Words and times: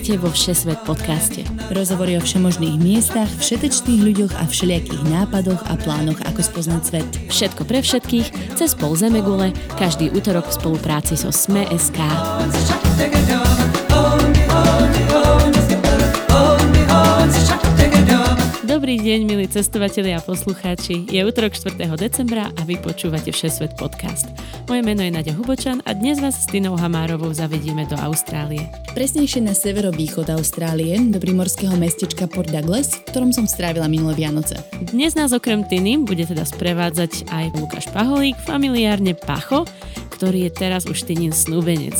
Vítajte 0.00 0.24
vo 0.24 0.32
Všesvet 0.32 0.80
podcaste. 0.88 1.44
Rozhovory 1.76 2.16
o 2.16 2.24
všemožných 2.24 2.80
miestach, 2.80 3.28
všetečných 3.36 4.00
ľuďoch 4.00 4.32
a 4.32 4.48
všelijakých 4.48 5.04
nápadoch 5.12 5.60
a 5.68 5.76
plánoch, 5.76 6.16
ako 6.24 6.40
spoznať 6.40 6.82
svet. 6.88 7.08
Všetko 7.28 7.68
pre 7.68 7.84
všetkých, 7.84 8.56
cez 8.56 8.72
pol 8.72 8.96
Zemegule, 8.96 9.52
každý 9.76 10.08
útorok 10.08 10.48
v 10.48 10.56
spolupráci 10.56 11.20
so 11.20 11.28
Sme.sk. 11.28 12.00
Dobrý 18.90 19.06
deň, 19.06 19.22
milí 19.22 19.46
cestovatelia 19.46 20.18
a 20.18 20.26
poslucháči. 20.26 21.06
Je 21.06 21.22
útorok 21.22 21.54
4. 21.54 21.78
decembra 21.94 22.50
a 22.50 22.60
vy 22.66 22.74
počúvate 22.74 23.30
Všesvet 23.30 23.78
podcast. 23.78 24.26
Moje 24.66 24.82
meno 24.82 25.06
je 25.06 25.14
Nadia 25.14 25.30
Hubočan 25.30 25.78
a 25.86 25.94
dnes 25.94 26.18
vás 26.18 26.42
s 26.42 26.50
Tinou 26.50 26.74
Hamárovou 26.74 27.30
zavedieme 27.30 27.86
do 27.86 27.94
Austrálie. 27.94 28.66
Presnejšie 28.90 29.46
na 29.46 29.54
severovýchod 29.54 30.34
Austrálie, 30.34 30.98
do 31.06 31.22
primorského 31.22 31.78
mestečka 31.78 32.26
Port 32.26 32.50
Douglas, 32.50 32.98
v 32.98 33.14
ktorom 33.14 33.30
som 33.30 33.46
strávila 33.46 33.86
minulé 33.86 34.26
Vianoce. 34.26 34.58
Dnes 34.82 35.14
nás 35.14 35.30
okrem 35.30 35.62
Tiny 35.62 36.02
bude 36.02 36.26
teda 36.26 36.42
sprevádzať 36.42 37.30
aj 37.30 37.62
Lukáš 37.62 37.86
Paholík, 37.94 38.42
familiárne 38.42 39.14
Pacho, 39.14 39.70
ktorý 40.20 40.44
je 40.44 40.52
teraz 40.52 40.84
už 40.84 41.08
Tinin 41.08 41.32
snúbenec. 41.32 41.96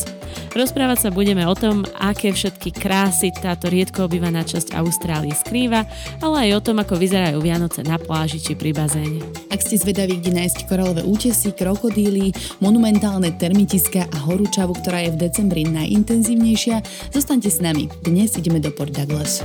Rozprávať 0.52 1.08
sa 1.08 1.10
budeme 1.10 1.48
o 1.48 1.56
tom, 1.56 1.88
aké 1.96 2.36
všetky 2.36 2.68
krásy 2.76 3.32
táto 3.32 3.72
riedko 3.72 4.04
obývaná 4.04 4.44
časť 4.44 4.76
Austrálie 4.76 5.32
skrýva, 5.32 5.88
ale 6.20 6.52
aj 6.52 6.60
o 6.60 6.64
tom, 6.68 6.76
ako 6.84 7.00
vyzerajú 7.00 7.40
Vianoce 7.40 7.80
na 7.80 7.96
pláži 7.96 8.36
či 8.36 8.52
pri 8.52 8.76
bazéne. 8.76 9.24
Ak 9.48 9.64
ste 9.64 9.80
zvedaví, 9.80 10.20
kde 10.20 10.36
nájsť 10.36 10.68
koralové 10.68 11.00
útesy, 11.00 11.56
krokodíly, 11.56 12.36
monumentálne 12.60 13.32
termitiska 13.40 14.04
a 14.12 14.16
horúčavu, 14.28 14.76
ktorá 14.84 15.08
je 15.08 15.16
v 15.16 15.20
decembri 15.24 15.64
najintenzívnejšia, 15.64 16.84
zostaňte 17.16 17.48
s 17.48 17.64
nami. 17.64 17.88
Dnes 18.04 18.36
ideme 18.36 18.60
do 18.60 18.68
Port 18.68 18.92
Douglas. 18.92 19.40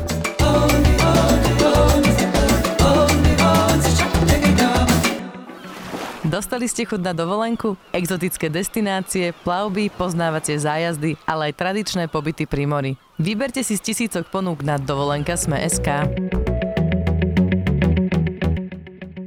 Dostali 6.36 6.68
ste 6.68 6.84
chuť 6.84 7.00
na 7.00 7.16
dovolenku? 7.16 7.80
Exotické 7.96 8.52
destinácie, 8.52 9.32
plavby, 9.48 9.88
poznávacie 9.88 10.60
zájazdy, 10.60 11.16
ale 11.24 11.48
aj 11.48 11.54
tradičné 11.56 12.12
pobyty 12.12 12.44
pri 12.44 12.68
mori. 12.68 12.92
Vyberte 13.16 13.64
si 13.64 13.80
z 13.80 13.88
tisícok 13.88 14.28
ponúk 14.28 14.60
na 14.60 14.76
dovolenka 14.76 15.40
Sme.sk. 15.40 15.88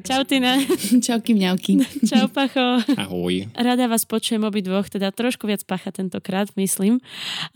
Čau 0.05 0.21
Tina. 0.29 0.61
Čauky 1.09 1.33
mňauky. 1.33 1.81
Čau 2.13 2.29
Pacho. 2.29 2.85
Ahoj. 3.01 3.57
Rada 3.57 3.89
vás 3.89 4.05
počujem 4.05 4.45
dvoch, 4.45 4.93
teda 4.93 5.09
trošku 5.09 5.49
viac 5.49 5.65
Pacha 5.65 5.89
tentokrát, 5.89 6.53
myslím. 6.61 7.01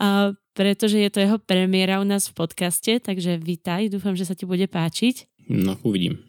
A 0.01 0.33
pretože 0.57 0.97
je 0.97 1.13
to 1.13 1.21
jeho 1.21 1.37
premiéra 1.37 2.01
u 2.01 2.05
nás 2.09 2.25
v 2.25 2.41
podcaste, 2.41 2.97
takže 2.97 3.37
vítaj, 3.37 3.93
dúfam, 3.93 4.17
že 4.17 4.25
sa 4.25 4.33
ti 4.33 4.49
bude 4.49 4.65
páčiť. 4.65 5.45
No, 5.45 5.77
uvidím. 5.85 6.25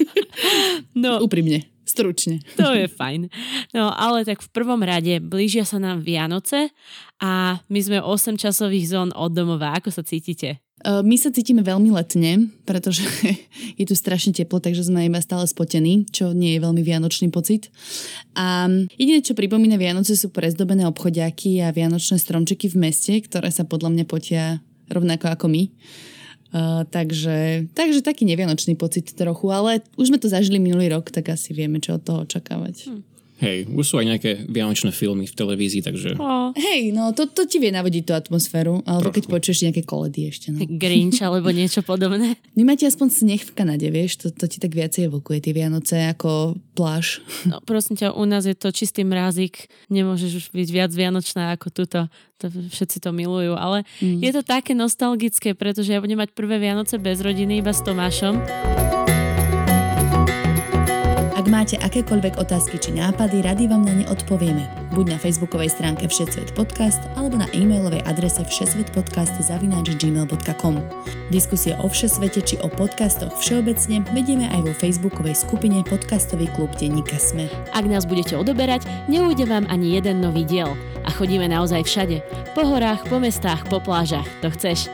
no, 1.04 1.20
úprimne. 1.20 1.68
Stručne. 1.90 2.38
To 2.54 2.70
je 2.70 2.86
fajn. 2.86 3.26
No 3.74 3.90
ale 3.90 4.22
tak 4.22 4.46
v 4.46 4.50
prvom 4.54 4.78
rade 4.86 5.18
blížia 5.18 5.66
sa 5.66 5.82
nám 5.82 6.06
Vianoce 6.06 6.70
a 7.18 7.58
my 7.66 7.80
sme 7.82 7.98
8 7.98 8.38
časových 8.38 8.86
zón 8.86 9.10
od 9.10 9.34
domova. 9.34 9.74
Ako 9.74 9.90
sa 9.90 10.06
cítite? 10.06 10.62
E, 10.86 11.02
my 11.02 11.16
sa 11.18 11.34
cítime 11.34 11.66
veľmi 11.66 11.90
letne, 11.90 12.46
pretože 12.62 13.02
je 13.80 13.84
tu 13.84 13.94
strašne 13.98 14.30
teplo, 14.30 14.62
takže 14.62 14.86
sme 14.86 15.10
iba 15.10 15.18
stále 15.18 15.44
spotení, 15.50 16.06
čo 16.08 16.30
nie 16.30 16.54
je 16.54 16.62
veľmi 16.62 16.82
vianočný 16.86 17.28
pocit. 17.34 17.68
A 18.38 18.70
jediné, 18.94 19.20
čo 19.20 19.34
pripomína 19.34 19.74
Vianoce, 19.74 20.14
sú 20.14 20.30
prezdobené 20.30 20.86
obchodiaky 20.86 21.60
a 21.66 21.74
vianočné 21.74 22.22
stromčeky 22.22 22.70
v 22.70 22.86
meste, 22.88 23.18
ktoré 23.18 23.50
sa 23.50 23.66
podľa 23.66 23.90
mňa 23.98 24.04
potia 24.06 24.62
rovnako 24.86 25.26
ako 25.34 25.46
my. 25.50 25.62
Uh, 26.50 26.82
takže, 26.90 27.70
takže 27.78 28.02
taký 28.02 28.26
nevianočný 28.26 28.74
pocit 28.74 29.06
trochu, 29.14 29.46
ale 29.54 29.86
už 29.94 30.10
sme 30.10 30.18
to 30.18 30.26
zažili 30.26 30.58
minulý 30.58 30.90
rok, 30.90 31.06
tak 31.14 31.30
asi 31.30 31.54
vieme, 31.54 31.78
čo 31.78 31.94
od 31.94 32.02
toho 32.02 32.18
očakávať. 32.26 32.90
Hm. 32.90 33.02
Hej, 33.40 33.72
už 33.72 33.84
sú 33.88 33.96
aj 33.96 34.06
nejaké 34.06 34.30
vianočné 34.44 34.92
filmy 34.92 35.24
v 35.24 35.32
televízii, 35.32 35.80
takže... 35.80 36.20
Oh. 36.20 36.52
Hej, 36.52 36.92
no 36.92 37.16
to, 37.16 37.24
to 37.24 37.48
ti 37.48 37.56
vie 37.56 37.72
navodiť 37.72 38.02
tú 38.04 38.12
atmosféru, 38.12 38.84
alebo 38.84 39.08
Trochu. 39.08 39.16
keď 39.16 39.24
počuješ 39.32 39.58
nejaké 39.64 39.82
koledy 39.88 40.28
ešte. 40.28 40.52
No. 40.52 40.60
Grinch 40.82 41.24
alebo 41.24 41.48
niečo 41.48 41.80
podobné. 41.80 42.36
Vy 42.52 42.62
máte 42.68 42.84
aspoň 42.84 43.08
sneh 43.08 43.40
v 43.40 43.52
Kanade, 43.56 43.88
vieš, 43.88 44.20
to, 44.20 44.28
to 44.28 44.44
ti 44.44 44.60
tak 44.60 44.76
viacej 44.76 45.08
evokuje 45.08 45.40
tie 45.40 45.56
Vianoce 45.56 45.96
ako 46.12 46.60
pláž. 46.76 47.24
No 47.50 47.58
prosím 47.64 47.96
ťa, 47.98 48.14
u 48.14 48.24
nás 48.28 48.44
je 48.46 48.54
to 48.54 48.70
čistý 48.70 49.02
mrázik, 49.02 49.72
nemôžeš 49.90 50.30
už 50.38 50.46
byť 50.54 50.68
viac 50.70 50.92
vianočná 50.92 51.56
ako 51.56 51.72
tuto. 51.72 52.00
To, 52.38 52.46
všetci 52.46 53.02
to 53.02 53.10
milujú, 53.10 53.56
ale 53.58 53.82
mm. 53.98 54.22
je 54.22 54.30
to 54.30 54.42
také 54.44 54.76
nostalgické, 54.76 55.56
pretože 55.56 55.90
ja 55.90 55.98
budem 55.98 56.20
mať 56.20 56.30
prvé 56.36 56.62
Vianoce 56.62 56.96
bez 56.96 57.18
rodiny 57.20 57.58
iba 57.58 57.74
s 57.74 57.82
Tomášom 57.82 58.38
máte 61.50 61.74
akékoľvek 61.82 62.38
otázky 62.38 62.78
či 62.78 62.94
nápady, 62.94 63.42
rady 63.42 63.66
vám 63.66 63.82
na 63.82 63.98
ne 63.98 64.06
odpovieme. 64.06 64.70
Buď 64.94 65.18
na 65.18 65.20
facebookovej 65.20 65.74
stránke 65.74 66.06
Všesvet 66.06 66.54
podcast 66.54 67.02
alebo 67.18 67.42
na 67.42 67.50
e-mailovej 67.50 68.06
adrese 68.06 68.46
všesvetpodcast.gmail.com 68.46 70.74
Diskusie 71.34 71.74
o 71.82 71.90
všesvete 71.90 72.46
či 72.46 72.54
o 72.62 72.70
podcastoch 72.70 73.34
všeobecne 73.42 74.06
vedieme 74.14 74.46
aj 74.46 74.62
vo 74.62 74.70
facebookovej 74.78 75.34
skupine 75.34 75.82
Podcastový 75.82 76.46
klub 76.54 76.70
Denníka 76.78 77.18
Sme. 77.18 77.50
Ak 77.74 77.82
nás 77.82 78.06
budete 78.06 78.38
odoberať, 78.38 78.86
neujde 79.10 79.50
vám 79.50 79.66
ani 79.66 79.98
jeden 79.98 80.22
nový 80.22 80.46
diel. 80.46 80.70
A 81.02 81.10
chodíme 81.10 81.50
naozaj 81.50 81.82
všade. 81.82 82.22
Po 82.54 82.62
horách, 82.62 83.02
po 83.10 83.18
mestách, 83.18 83.66
po 83.66 83.82
plážach. 83.82 84.30
To 84.46 84.54
chceš. 84.54 84.86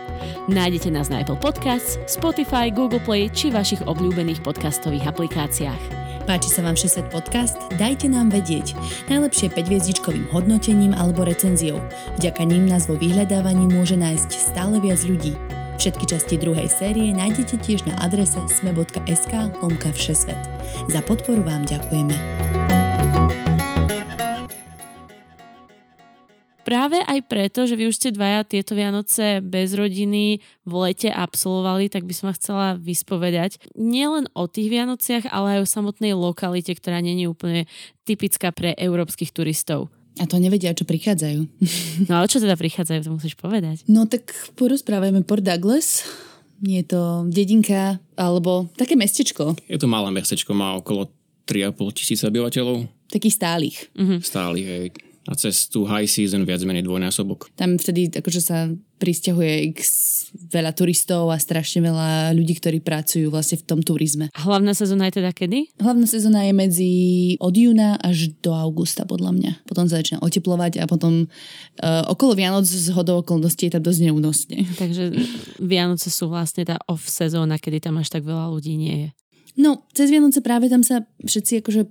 Nájdete 0.49 0.88
nás 0.88 1.12
na 1.12 1.21
Apple 1.21 1.37
Podcasts, 1.37 2.00
Spotify, 2.09 2.73
Google 2.73 3.05
Play 3.05 3.28
či 3.28 3.53
vašich 3.53 3.84
obľúbených 3.84 4.41
podcastových 4.41 5.12
aplikáciách. 5.12 6.16
Páči 6.26 6.50
sa 6.50 6.66
vám 6.66 6.75
60 6.75 7.06
podcast? 7.14 7.54
Dajte 7.78 8.10
nám 8.10 8.34
vedieť. 8.34 8.75
Najlepšie 9.06 9.47
5 9.47 9.70
hviezdičkovým 9.70 10.26
hodnotením 10.34 10.91
alebo 10.91 11.22
recenziou. 11.22 11.78
Vďaka 12.19 12.42
ním 12.42 12.66
nás 12.66 12.91
vo 12.91 12.98
vyhľadávaní 12.98 13.70
môže 13.70 13.94
nájsť 13.94 14.31
stále 14.34 14.82
viac 14.82 14.98
ľudí. 15.06 15.38
Všetky 15.78 16.04
časti 16.10 16.34
druhej 16.34 16.66
série 16.66 17.14
nájdete 17.14 17.62
tiež 17.62 17.87
na 17.87 17.94
adrese 18.03 18.42
sme.sk 18.50 19.32
lomka 19.62 19.94
všesvet. 19.94 20.41
Za 20.91 20.98
podporu 21.06 21.47
vám 21.47 21.62
ďakujeme. 21.62 22.66
Práve 26.66 26.99
aj 26.99 27.22
preto, 27.31 27.62
že 27.62 27.78
vy 27.78 27.87
už 27.87 27.94
ste 27.94 28.10
dvaja 28.10 28.43
tieto 28.43 28.75
Vianoce 28.75 29.38
bez 29.38 29.71
rodiny 29.78 30.43
v 30.66 30.72
lete 30.82 31.15
absolvovali, 31.15 31.87
tak 31.87 32.03
by 32.03 32.10
som 32.10 32.34
chcela 32.34 32.75
vyspovedať 32.75 33.62
nielen 33.78 34.27
o 34.34 34.50
tých 34.50 34.75
Vianociach, 34.75 35.31
ale 35.31 35.56
aj 35.56 35.60
o 35.62 35.72
samotnej 35.78 36.19
lokalite, 36.19 36.75
ktorá 36.75 36.99
není 36.99 37.31
úplne 37.31 37.71
typická 38.03 38.50
pre 38.50 38.75
európskych 38.75 39.31
turistov. 39.31 39.94
A 40.19 40.26
to 40.26 40.43
nevedia, 40.43 40.75
čo 40.75 40.88
prichádzajú. 40.88 41.41
No 42.10 42.12
ale 42.19 42.26
čo 42.26 42.43
teda 42.43 42.59
prichádzajú, 42.59 43.00
to 43.06 43.15
musíš 43.15 43.38
povedať. 43.38 43.87
No 43.87 44.10
tak 44.10 44.34
porozprávajme 44.59 45.22
Port 45.22 45.47
Douglas. 45.47 46.03
Je 46.65 46.81
to 46.82 47.28
dedinka 47.28 48.00
alebo 48.16 48.72
také 48.81 48.97
mestečko. 48.97 49.55
Je 49.69 49.76
to 49.76 49.87
malé 49.87 50.09
mestečko, 50.09 50.56
má 50.56 50.72
okolo 50.81 51.12
3,5 51.44 51.99
tisíc 52.00 52.21
obyvateľov. 52.25 52.88
Takých 53.12 53.37
stálych. 53.37 53.76
Uh-huh. 53.93 54.19
Stálych, 54.25 54.66
hej 54.66 54.88
a 55.26 55.34
cez 55.34 55.66
tú 55.66 55.84
high 55.87 56.06
season 56.06 56.47
viac 56.47 56.62
menej 56.62 56.87
dvojnásobok. 56.87 57.50
Tam 57.59 57.75
vtedy 57.76 58.10
akože 58.14 58.41
sa 58.42 58.70
pristahuje 58.97 59.76
x 59.76 59.81
veľa 60.32 60.72
turistov 60.72 61.28
a 61.28 61.37
strašne 61.37 61.84
veľa 61.84 62.32
ľudí, 62.32 62.56
ktorí 62.56 62.81
pracujú 62.81 63.28
vlastne 63.28 63.60
v 63.60 63.66
tom 63.69 63.81
turizme. 63.84 64.32
A 64.32 64.41
hlavná 64.48 64.72
sezóna 64.72 65.09
je 65.09 65.20
teda 65.20 65.37
kedy? 65.37 65.76
Hlavná 65.76 66.08
sezóna 66.08 66.49
je 66.49 66.52
medzi 66.56 66.93
od 67.37 67.52
júna 67.52 68.00
až 68.00 68.32
do 68.40 68.56
augusta 68.56 69.05
podľa 69.05 69.37
mňa. 69.37 69.52
Potom 69.69 69.84
sa 69.84 70.00
začína 70.00 70.25
oteplovať 70.25 70.81
a 70.81 70.88
potom 70.88 71.29
uh, 71.29 72.02
okolo 72.08 72.32
Vianoc 72.32 72.64
z 72.64 72.88
hodou 72.96 73.20
okolností 73.20 73.69
je 73.69 73.76
tam 73.76 73.84
dosť 73.84 74.00
neúnosne. 74.08 74.64
Takže 74.81 75.12
Vianoce 75.61 76.08
sú 76.08 76.32
vlastne 76.32 76.64
tá 76.64 76.81
off 76.88 77.05
sezóna, 77.05 77.61
kedy 77.61 77.84
tam 77.84 78.00
až 78.00 78.08
tak 78.08 78.25
veľa 78.25 78.49
ľudí 78.49 78.81
nie 78.81 78.96
je. 78.96 79.08
No, 79.56 79.88
cez 79.96 80.12
Vianoce 80.12 80.44
práve 80.44 80.69
tam 80.69 80.84
sa 80.84 81.08
všetci 81.25 81.64
akože 81.64 81.88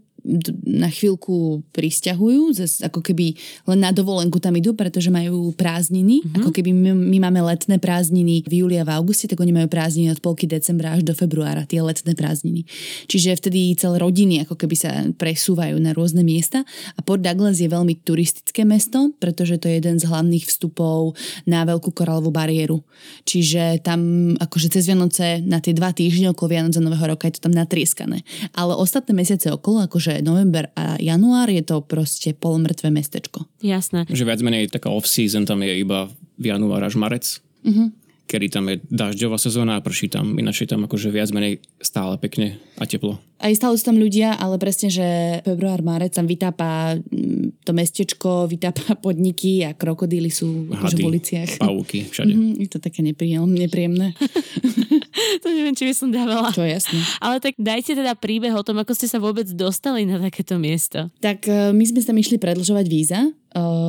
na 0.66 0.89
chvíľku 0.89 1.62
pristahujú, 1.69 2.57
ako 2.81 3.00
keby 3.06 3.38
len 3.69 3.80
na 3.80 3.94
dovolenku 3.94 4.42
tam 4.42 4.57
idú, 4.57 4.74
pretože 4.74 5.13
majú 5.13 5.54
prázdniny. 5.54 6.25
Mm-hmm. 6.25 6.38
Ako 6.42 6.50
keby 6.50 6.74
my, 6.74 6.92
my 6.98 7.18
máme 7.30 7.45
letné 7.45 7.77
prázdniny 7.77 8.42
v 8.50 8.66
júli 8.66 8.81
a 8.81 8.88
v 8.88 8.94
auguste, 8.98 9.30
tak 9.30 9.38
oni 9.38 9.54
majú 9.54 9.69
prázdniny 9.69 10.10
od 10.18 10.19
polky 10.25 10.50
decembra 10.50 10.98
až 10.98 11.06
do 11.06 11.13
februára, 11.13 11.69
tie 11.69 11.86
letné 11.86 12.18
prázdniny. 12.18 12.66
Čiže 13.06 13.38
vtedy 13.38 13.77
celé 13.77 14.01
rodiny 14.01 14.42
ako 14.50 14.57
keby 14.57 14.75
sa 14.75 14.92
presúvajú 15.13 15.77
na 15.77 15.94
rôzne 15.94 16.25
miesta 16.25 16.66
a 16.98 17.00
Port 17.06 17.22
Douglas 17.22 17.62
je 17.62 17.69
veľmi 17.69 18.01
turistické 18.01 18.66
mesto, 18.66 19.13
pretože 19.22 19.62
to 19.62 19.69
je 19.69 19.77
jeden 19.77 20.01
z 20.01 20.10
hlavných 20.10 20.50
vstupov 20.50 21.13
na 21.45 21.62
veľkú 21.69 21.94
koralovú 21.94 22.33
bariéru. 22.33 22.81
Čiže 23.30 23.86
tam 23.86 24.33
akože 24.42 24.74
cez 24.74 24.89
Vianoce 24.89 25.45
na 25.45 25.62
tie 25.62 25.77
dva 25.77 25.94
týždne 25.94 26.33
okolo 26.33 26.57
Vianoce 26.57 26.81
Nového 26.81 27.13
roka 27.13 27.30
je 27.30 27.38
to 27.38 27.45
tam 27.45 27.54
natrieskané. 27.54 28.25
Ale 28.57 28.74
ostatné 28.74 29.13
mesiace 29.13 29.54
okolo, 29.54 29.86
akože 29.86 30.14
november 30.21 30.69
a 30.75 31.00
január 31.01 31.50
je 31.50 31.63
to 31.65 31.81
proste 31.81 32.35
polomrtvé 32.38 32.91
mestečko. 32.91 33.47
Jasné. 33.63 34.06
Že 34.07 34.27
viac 34.27 34.41
menej 34.45 34.71
taká 34.71 34.94
off-season 34.94 35.47
tam 35.47 35.63
je 35.63 35.81
iba 35.81 36.12
v 36.35 36.45
január 36.51 36.83
až 36.83 37.00
marec 37.00 37.41
kedy 38.25 38.45
tam 38.50 38.65
je 38.69 38.81
dažďová 38.89 39.38
sezóna 39.38 39.77
a 39.77 39.85
prší 39.85 40.09
tam, 40.09 40.33
ináč 40.41 40.65
je 40.65 40.69
tam 40.73 40.85
akože 40.89 41.13
viac 41.13 41.29
menej 41.29 41.62
stále 41.77 42.17
pekne 42.17 42.57
a 42.81 42.89
teplo. 42.89 43.21
Aj 43.35 43.51
stále 43.51 43.75
sú 43.75 43.83
tam 43.83 43.99
ľudia, 43.99 44.33
ale 44.35 44.55
presne, 44.55 44.87
že 44.87 45.05
február, 45.43 45.83
marec 45.83 46.15
tam 46.15 46.23
vytápa 46.23 46.95
mm, 46.97 47.67
to 47.67 47.71
mestečko, 47.71 48.47
vytápa 48.47 48.95
podniky 49.05 49.67
a 49.67 49.75
krokodíly 49.75 50.31
sú 50.31 50.71
akože 50.71 50.95
v 50.95 51.05
uliciach. 51.05 51.49
pavúky, 51.59 52.05
všade. 52.11 52.31
Mhm, 52.31 52.51
je 52.63 52.69
to 52.71 52.79
také 52.79 53.03
nepríjemné. 53.03 53.67
nepríjemné. 53.67 54.07
to 55.43 55.47
neviem, 55.51 55.75
či 55.75 55.85
by 55.87 55.93
som 55.93 56.09
dávala. 56.11 56.51
Čo 56.51 56.63
je 56.63 56.71
jasné. 56.75 56.99
Ale 57.19 57.39
tak 57.39 57.55
dajte 57.57 57.95
teda 57.95 58.15
príbeh 58.15 58.55
o 58.55 58.63
tom, 58.63 58.79
ako 58.79 58.95
ste 58.95 59.07
sa 59.07 59.19
vôbec 59.19 59.47
dostali 59.51 60.07
na 60.07 60.17
takéto 60.17 60.55
miesto. 60.55 61.11
Tak 61.19 61.45
e, 61.47 61.71
my 61.75 61.83
sme 61.83 61.99
tam 62.01 62.17
išli 62.17 62.38
predlžovať 62.38 62.85
víza. 62.88 63.19
E, 63.25 63.31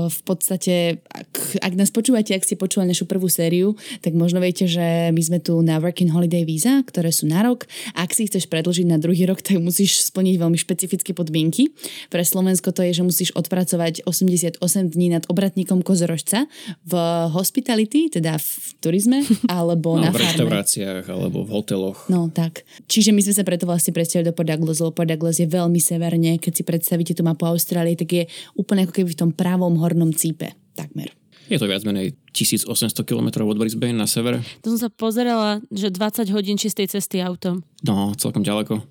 V 0.06 0.20
podstate, 0.22 1.02
ak, 1.06 1.58
ak 1.60 1.72
nás 1.74 1.90
počúvate, 1.90 2.32
ak 2.32 2.46
ste 2.46 2.54
počúvali 2.54 2.90
našu 2.90 3.04
prvú 3.04 3.26
sériu, 3.26 3.74
tak 4.00 4.14
možno 4.14 4.38
viete, 4.38 4.64
že 4.66 5.10
my 5.10 5.22
sme 5.22 5.38
tu 5.38 5.58
na 5.60 5.78
Working 5.78 6.10
Holiday 6.10 6.46
víza, 6.46 6.82
ktoré 6.86 7.10
sú 7.10 7.26
na 7.26 7.42
rok. 7.42 7.66
Ak 7.92 8.14
si 8.14 8.26
chceš 8.26 8.46
predlžiť 8.46 8.86
na 8.86 8.96
druhý 8.96 9.26
rok, 9.26 9.35
tak 9.38 9.58
musíš 9.58 10.04
splniť 10.06 10.36
veľmi 10.36 10.54
špecifické 10.54 11.10
podmienky. 11.10 11.72
Pre 12.06 12.20
Slovensko 12.20 12.70
to 12.70 12.80
je, 12.80 12.92
že 12.92 13.02
musíš 13.02 13.30
odpracovať 13.32 14.04
88 14.04 14.60
dní 14.88 15.10
nad 15.10 15.24
obratníkom 15.26 15.80
kozorožca 15.80 16.46
v 16.82 16.92
hospitality, 17.30 18.08
teda 18.08 18.36
v 18.36 18.48
turizme, 18.78 19.20
alebo 19.48 19.96
No, 19.96 20.02
na 20.02 20.10
v 20.10 20.16
farme. 20.16 20.24
reštauráciách 20.46 21.04
alebo 21.06 21.42
v 21.42 21.50
hoteloch. 21.50 21.98
No 22.06 22.28
tak. 22.28 22.62
Čiže 22.86 23.10
my 23.10 23.20
sme 23.20 23.34
sa 23.34 23.42
preto 23.42 23.64
vlastne 23.64 23.90
predstavili 23.90 24.26
do 24.26 24.34
Port 24.34 24.46
Douglas, 24.46 24.78
lebo 24.78 24.92
Port 24.92 25.08
Douglas 25.08 25.36
je 25.36 25.46
veľmi 25.46 25.78
severne. 25.78 26.36
Keď 26.36 26.52
si 26.52 26.62
predstavíte 26.62 27.12
tú 27.12 27.22
mapu 27.22 27.44
Austrálie, 27.44 27.94
tak 27.94 28.08
je 28.08 28.24
úplne 28.54 28.82
ako 28.82 28.94
keby 28.94 29.08
v 29.10 29.18
tom 29.18 29.30
pravom 29.30 29.76
hornom 29.76 30.10
cípe. 30.10 30.52
Takmer. 30.72 31.12
Je 31.46 31.56
to 31.56 31.64
viac 31.64 31.86
menej 31.86 32.18
1800 32.34 32.66
km 33.00 33.46
od 33.46 33.54
Brisbane 33.54 33.94
na 33.94 34.04
severe. 34.04 34.42
To 34.60 34.74
som 34.74 34.80
sa 34.82 34.90
pozerala, 34.90 35.62
že 35.70 35.88
20 35.88 36.26
hodín 36.28 36.58
čistej 36.58 36.90
cesty 36.90 37.22
autom. 37.22 37.62
No, 37.80 38.10
celkom 38.14 38.42
ďaleko. 38.42 38.82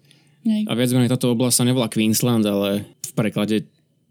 Hej. 0.46 0.70
A 0.70 0.74
viac 0.78 0.90
menej 0.94 1.12
táto 1.12 1.34
oblasť 1.34 1.62
sa 1.62 1.66
nevolá 1.66 1.90
Queensland, 1.90 2.46
ale 2.46 2.86
v 2.86 3.12
preklade 3.18 3.66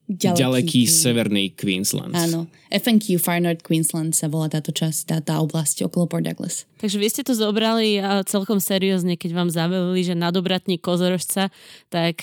Ďaleký, 0.04 0.36
ďaleký 0.36 0.82
severný 0.84 1.44
Queensland. 1.56 2.12
Áno. 2.12 2.44
FNQ, 2.68 3.16
Far 3.16 3.40
North 3.40 3.64
Queensland 3.64 4.12
sa 4.12 4.28
volá 4.28 4.52
táto 4.52 4.68
časť, 4.68 5.00
tá, 5.08 5.16
tá 5.24 5.40
oblasť 5.40 5.88
okolo 5.88 6.04
Port 6.04 6.28
Douglas. 6.28 6.68
Takže 6.76 7.00
vy 7.00 7.08
ste 7.08 7.24
to 7.24 7.32
zobrali 7.32 8.04
a 8.04 8.20
celkom 8.28 8.60
seriózne, 8.60 9.16
keď 9.16 9.32
vám 9.32 9.48
zavelili, 9.48 10.04
že 10.04 10.12
nadobratník 10.12 10.84
kozorožca, 10.84 11.48
tak 11.88 12.20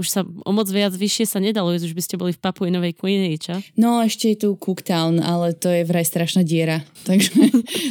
už 0.00 0.08
sa 0.08 0.20
o 0.24 0.50
moc 0.56 0.66
viac 0.72 0.96
vyššie 0.96 1.28
sa 1.28 1.38
nedalo 1.38 1.76
už 1.76 1.92
by 1.92 2.02
ste 2.02 2.16
boli 2.16 2.32
v 2.32 2.40
Papui 2.40 2.72
Novej 2.72 2.96
Guinei, 2.96 3.36
čo? 3.36 3.60
No 3.76 4.00
ešte 4.00 4.32
je 4.32 4.48
tu 4.48 4.48
Cooktown, 4.56 5.20
ale 5.20 5.52
to 5.52 5.68
je 5.68 5.84
vraj 5.84 6.02
strašná 6.08 6.40
diera, 6.40 6.80
takže 7.08 7.36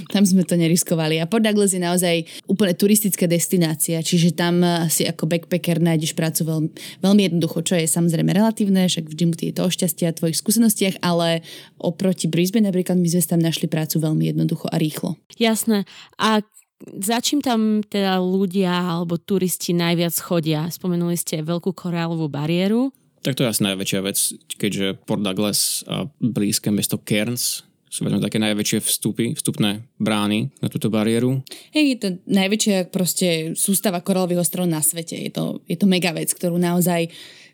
tam 0.10 0.26
sme 0.26 0.42
to 0.44 0.58
neriskovali. 0.58 1.22
A 1.22 1.30
Port 1.30 1.46
Douglas 1.46 1.78
je 1.78 1.82
naozaj 1.82 2.26
úplne 2.50 2.74
turistická 2.74 3.30
destinácia, 3.30 4.02
čiže 4.02 4.34
tam 4.34 4.66
si 4.90 5.06
ako 5.06 5.30
backpacker 5.30 5.78
nájdeš 5.78 6.18
prácu 6.18 6.42
veľmi, 6.50 6.70
veľmi 7.06 7.22
jednoducho, 7.30 7.62
čo 7.62 7.74
je 7.78 7.86
samozrejme 7.86 8.34
relatívne, 8.34 8.90
však 8.90 9.06
vždy 9.06 9.54
je 9.54 9.56
to 9.56 9.64
o 9.64 9.70
šťastie 9.70 10.10
a 10.10 10.16
tvojich 10.18 10.40
skúsenostiach, 10.42 11.06
ale 11.06 11.46
oproti 11.78 12.26
Brisbane 12.26 12.68
napríklad 12.68 12.98
my 12.98 13.08
sme 13.08 13.22
tam 13.30 13.42
našli 13.44 13.70
prácu 13.70 14.02
veľmi 14.02 14.34
jednoducho 14.34 14.66
a 14.72 14.76
rýchlo. 14.82 15.20
Jasné. 15.38 15.86
A 16.18 16.42
za 16.80 17.20
čím 17.20 17.44
tam 17.44 17.84
teda 17.84 18.24
ľudia 18.24 18.72
alebo 18.72 19.20
turisti 19.20 19.76
najviac 19.76 20.16
chodia? 20.20 20.72
Spomenuli 20.72 21.20
ste 21.20 21.44
veľkú 21.44 21.76
korálovú 21.76 22.32
bariéru. 22.32 22.96
Tak 23.20 23.36
to 23.36 23.44
je 23.44 23.52
asi 23.52 23.68
najväčšia 23.68 24.00
vec, 24.00 24.18
keďže 24.56 24.96
Port 25.04 25.20
Douglas 25.20 25.84
a 25.92 26.08
blízke 26.24 26.72
mesto 26.72 26.96
Cairns 26.96 27.68
sú 27.90 28.06
veľmi 28.06 28.22
také 28.22 28.38
najväčšie 28.38 28.80
vstupy, 28.86 29.34
vstupné 29.34 29.82
brány 29.98 30.54
na 30.62 30.70
túto 30.70 30.94
bariéru. 30.94 31.42
Hej, 31.74 31.86
je 31.90 31.98
to 31.98 32.10
najväčšia 32.30 32.78
proste 32.94 33.58
sústava 33.58 34.00
koralových 34.06 34.46
ostrovov 34.46 34.70
na 34.70 34.80
svete. 34.86 35.18
Je 35.18 35.34
to, 35.34 35.66
je 35.66 35.74
to 35.74 35.90
mega 35.90 36.14
vec, 36.14 36.30
ktorú 36.30 36.62
naozaj 36.62 37.10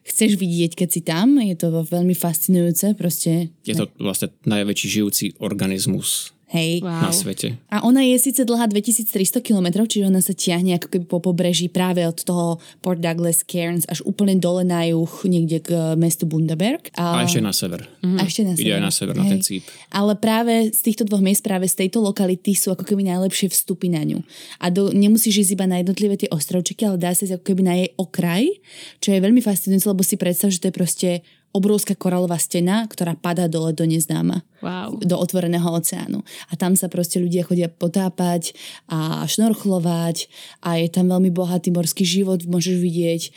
chceš 0.06 0.36
vidieť, 0.36 0.76
keď 0.76 0.90
si 0.92 1.02
tam. 1.02 1.40
Je 1.40 1.56
to 1.56 1.72
veľmi 1.72 2.14
fascinujúce. 2.14 2.94
Proste, 3.00 3.56
Je 3.64 3.80
to 3.80 3.88
vlastne 3.96 4.36
najväčší 4.44 4.88
žijúci 5.02 5.26
organizmus 5.40 6.35
hej. 6.54 6.82
Wow. 6.86 7.10
na 7.10 7.12
svete. 7.12 7.58
A 7.74 7.82
ona 7.82 8.06
je 8.06 8.16
síce 8.22 8.46
dlhá 8.46 8.70
2300 8.70 9.42
km, 9.42 9.86
čiže 9.86 10.06
ona 10.06 10.22
sa 10.22 10.34
tiahne 10.38 10.78
ako 10.78 10.88
keby 10.92 11.06
po 11.10 11.18
pobreží 11.22 11.68
práve 11.72 12.06
od 12.06 12.18
toho 12.22 12.62
Port 12.86 13.02
Douglas, 13.02 13.42
Cairns 13.42 13.90
až 13.90 14.06
úplne 14.06 14.38
dole 14.38 14.62
na 14.62 14.86
juh, 14.86 15.10
niekde 15.26 15.62
k 15.62 15.70
eh, 15.74 15.82
mestu 15.98 16.30
Bundaberg. 16.30 16.94
A 16.96 17.26
ešte 17.26 17.42
na 17.42 17.54
sever. 17.56 17.90
a 18.04 18.22
ešte 18.22 18.46
na 18.46 18.54
Ide 18.54 18.62
sever. 18.62 18.78
aj 18.78 18.84
na 18.84 18.92
sever, 18.94 19.16
na 19.18 19.26
ten 19.26 19.42
cíp. 19.42 19.64
Ale 19.90 20.14
práve 20.18 20.70
z 20.72 20.80
týchto 20.86 21.04
dvoch 21.08 21.24
miest, 21.24 21.42
práve 21.42 21.66
z 21.66 21.86
tejto 21.86 22.02
lokality 22.02 22.54
sú 22.54 22.74
ako 22.74 22.86
keby 22.86 23.10
najlepšie 23.10 23.50
vstupy 23.50 23.90
na 23.90 24.06
ňu. 24.06 24.22
A 24.62 24.70
do, 24.70 24.94
nemusíš 24.94 25.48
ísť 25.48 25.52
iba 25.58 25.66
na 25.66 25.82
jednotlivé 25.82 26.16
tie 26.20 26.30
ostrovčeky, 26.30 26.86
ale 26.86 27.02
dá 27.02 27.12
sa 27.12 27.26
ísť 27.26 27.42
ako 27.42 27.46
keby 27.46 27.62
na 27.66 27.74
jej 27.80 27.90
okraj, 27.98 28.44
čo 29.02 29.10
je 29.14 29.20
veľmi 29.20 29.42
fascinujúce, 29.42 29.88
lebo 29.90 30.04
si 30.06 30.16
predstav, 30.16 30.54
že 30.54 30.62
to 30.62 30.70
je 30.70 30.76
proste 30.76 31.10
obrovská 31.56 31.96
koralová 31.96 32.36
stena, 32.36 32.84
ktorá 32.92 33.16
padá 33.16 33.48
dole 33.48 33.72
do 33.72 33.88
neznáma 33.88 34.44
Wow. 34.66 34.98
do 34.98 35.14
otvoreného 35.22 35.70
oceánu. 35.78 36.26
A 36.50 36.58
tam 36.58 36.74
sa 36.74 36.90
proste 36.90 37.22
ľudia 37.22 37.46
chodia 37.46 37.70
potápať 37.70 38.58
a 38.90 39.22
šnorchlovať 39.30 40.26
a 40.66 40.82
je 40.82 40.90
tam 40.90 41.06
veľmi 41.06 41.30
bohatý 41.30 41.70
morský 41.70 42.02
život, 42.02 42.42
môžeš 42.50 42.82
vidieť 42.82 43.22
e, 43.22 43.30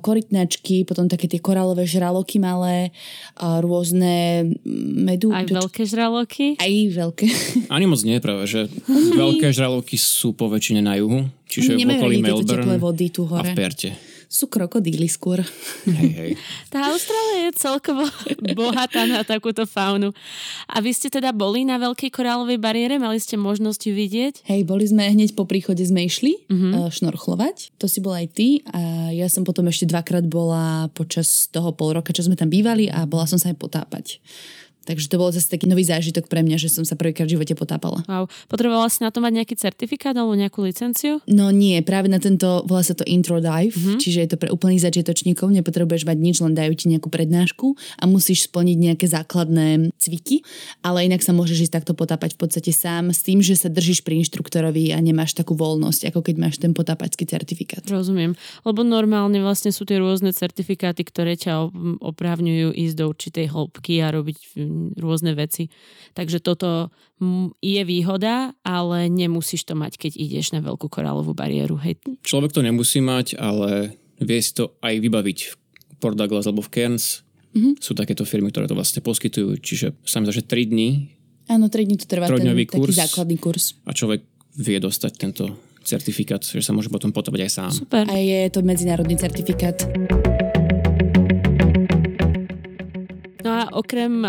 korytnačky, 0.00 0.88
potom 0.88 1.04
také 1.04 1.28
tie 1.28 1.36
korálové 1.36 1.84
žraloky 1.84 2.40
malé, 2.40 2.96
a 3.36 3.60
rôzne 3.60 4.56
medu... 5.04 5.36
Aj 5.36 5.44
veľké 5.44 5.84
žraloky. 5.84 6.56
Aj 6.56 6.72
veľké. 6.72 7.26
Ani 7.74 7.84
moc 7.84 8.00
nie, 8.00 8.16
práve, 8.24 8.48
že 8.48 8.72
veľké 8.88 9.52
žraloky 9.52 10.00
sú 10.00 10.32
po 10.32 10.48
väčšine 10.48 10.80
na 10.80 10.96
juhu, 10.96 11.28
čiže 11.44 11.76
v 11.76 11.92
okolí 11.92 12.24
Melbourne 12.24 12.64
teplé 12.64 12.76
vody 12.80 13.12
tu 13.12 13.28
a 13.28 13.44
v. 13.44 13.52
Perte. 13.52 14.13
Sú 14.34 14.50
krokodíly 14.50 15.06
skôr. 15.06 15.46
Hej, 15.86 16.10
hej. 16.10 16.30
Tá 16.74 16.90
Austrália 16.90 17.46
je 17.46 17.50
celkovo 17.54 18.02
bohatá 18.58 19.06
na 19.06 19.22
takúto 19.22 19.62
faunu. 19.62 20.10
A 20.66 20.82
vy 20.82 20.90
ste 20.90 21.06
teda 21.06 21.30
boli 21.30 21.62
na 21.62 21.78
Veľkej 21.78 22.10
korálovej 22.10 22.58
bariére? 22.58 22.98
Mali 22.98 23.22
ste 23.22 23.38
možnosť 23.38 23.86
ju 23.86 23.92
vidieť? 23.94 24.34
Hej, 24.50 24.66
boli 24.66 24.90
sme 24.90 25.06
hneď 25.06 25.38
po 25.38 25.46
príchode 25.46 25.86
sme 25.86 26.02
išli 26.02 26.42
Mhm. 26.50 26.68
uh-huh. 26.74 26.90
šnorchlovať. 26.90 27.78
To 27.78 27.86
si 27.86 28.02
bol 28.02 28.10
aj 28.10 28.26
ty 28.34 28.58
a 28.74 29.14
ja 29.14 29.30
som 29.30 29.46
potom 29.46 29.70
ešte 29.70 29.86
dvakrát 29.86 30.26
bola 30.26 30.90
počas 30.90 31.46
toho 31.46 31.70
pol 31.70 31.94
roka, 31.94 32.10
čo 32.10 32.26
sme 32.26 32.34
tam 32.34 32.50
bývali 32.50 32.90
a 32.90 33.06
bola 33.06 33.30
som 33.30 33.38
sa 33.38 33.54
aj 33.54 33.58
potápať. 33.62 34.18
Takže 34.84 35.08
to 35.08 35.16
bol 35.16 35.32
zase 35.32 35.48
taký 35.48 35.64
nový 35.64 35.82
zážitok 35.82 36.28
pre 36.28 36.40
mňa, 36.40 36.56
že 36.56 36.68
som 36.68 36.84
sa 36.84 36.94
prvýkrát 36.94 37.24
v 37.24 37.36
živote 37.36 37.56
potápala. 37.56 38.04
Wow. 38.04 38.28
Potrebovala 38.46 38.88
si 38.88 39.00
na 39.00 39.08
to 39.08 39.18
mať 39.18 39.32
nejaký 39.34 39.54
certifikát 39.56 40.12
alebo 40.12 40.32
nejakú 40.32 40.60
licenciu? 40.60 41.24
No 41.26 41.48
nie, 41.48 41.80
práve 41.80 42.06
na 42.06 42.20
tento, 42.20 42.62
volá 42.64 42.84
sa 42.84 42.92
to 42.92 43.02
intro 43.04 43.40
dive, 43.40 43.72
Mhm. 43.72 43.80
mm-hmm. 43.80 44.00
čiže 44.00 44.18
je 44.20 44.28
to 44.28 44.36
pre 44.36 44.52
úplných 44.52 44.84
začiatočníkov, 44.84 45.48
nepotrebuješ 45.50 46.04
mať 46.04 46.18
nič, 46.20 46.36
len 46.38 46.52
dajú 46.52 46.72
ti 46.76 46.86
nejakú 46.88 47.08
prednášku 47.08 47.66
a 47.96 48.04
musíš 48.04 48.46
splniť 48.46 48.76
nejaké 48.76 49.06
základné 49.08 49.90
cviky, 49.96 50.44
ale 50.80 51.08
inak 51.08 51.24
sa 51.24 51.32
môžeš 51.32 51.68
ísť 51.68 51.74
takto 51.80 51.92
potápať 51.96 52.36
v 52.36 52.40
podstate 52.44 52.70
sám 52.70 53.08
s 53.10 53.24
tým, 53.24 53.40
že 53.40 53.56
sa 53.56 53.72
držíš 53.72 54.04
pri 54.04 54.20
inštruktorovi 54.20 54.92
a 54.92 55.00
nemáš 55.00 55.32
takú 55.32 55.56
voľnosť, 55.56 56.12
ako 56.12 56.20
keď 56.20 56.34
máš 56.36 56.60
ten 56.60 56.76
potápačský 56.76 57.24
certifikát. 57.24 57.80
Rozumiem. 57.88 58.36
Lebo 58.62 58.84
normálne 58.84 59.40
vlastne 59.40 59.72
sú 59.72 59.88
tie 59.88 59.96
rôzne 59.96 60.34
certifikáty, 60.34 61.06
ktoré 61.06 61.34
ťa 61.34 61.52
op- 61.64 61.72
oprávňujú 62.14 62.74
ísť 62.74 62.94
do 62.98 63.04
určitej 63.08 63.46
hĺbky 63.48 64.04
a 64.04 64.12
robiť 64.12 64.36
rôzne 64.98 65.32
veci. 65.38 65.70
Takže 66.12 66.42
toto 66.42 66.90
je 67.62 67.82
výhoda, 67.86 68.52
ale 68.66 69.08
nemusíš 69.08 69.64
to 69.64 69.74
mať, 69.78 69.96
keď 69.96 70.12
ideš 70.18 70.52
na 70.52 70.60
veľkú 70.60 70.90
korálovú 70.90 71.32
bariéru. 71.32 71.78
Hej. 71.80 72.02
Človek 72.26 72.52
to 72.52 72.60
nemusí 72.60 72.98
mať, 73.00 73.38
ale 73.38 73.96
vie 74.20 74.40
si 74.42 74.52
to 74.54 74.76
aj 74.82 74.98
vybaviť 75.00 75.38
v 75.48 75.52
Port 75.98 76.18
Douglas 76.18 76.44
alebo 76.44 76.62
v 76.62 76.70
Cairns. 76.70 77.24
Mm-hmm. 77.54 77.78
Sú 77.78 77.94
takéto 77.94 78.26
firmy, 78.26 78.50
ktoré 78.50 78.66
to 78.66 78.74
vlastne 78.74 78.98
poskytujú. 79.00 79.62
Čiže 79.62 79.94
sa 80.02 80.18
mi 80.18 80.26
zdá, 80.26 80.34
že 80.34 80.46
3 80.46 80.70
dní 80.74 80.90
Áno, 81.44 81.68
3 81.68 81.84
dní 81.84 81.96
to 82.00 82.08
trvá 82.08 82.24
ten 82.32 82.40
taký 82.40 82.66
kurz. 82.72 82.96
základný 82.96 83.36
kurz. 83.36 83.76
a 83.84 83.92
človek 83.92 84.24
vie 84.56 84.78
dostať 84.80 85.12
tento 85.18 85.44
certifikát, 85.84 86.40
že 86.40 86.64
sa 86.64 86.72
môže 86.72 86.88
potom 86.88 87.12
potápať 87.12 87.40
aj 87.44 87.50
sám. 87.52 87.70
Super. 87.84 88.08
A 88.08 88.16
je 88.16 88.48
to 88.48 88.64
medzinárodný 88.64 89.20
certifikát. 89.20 89.76
Okrem 93.74 94.22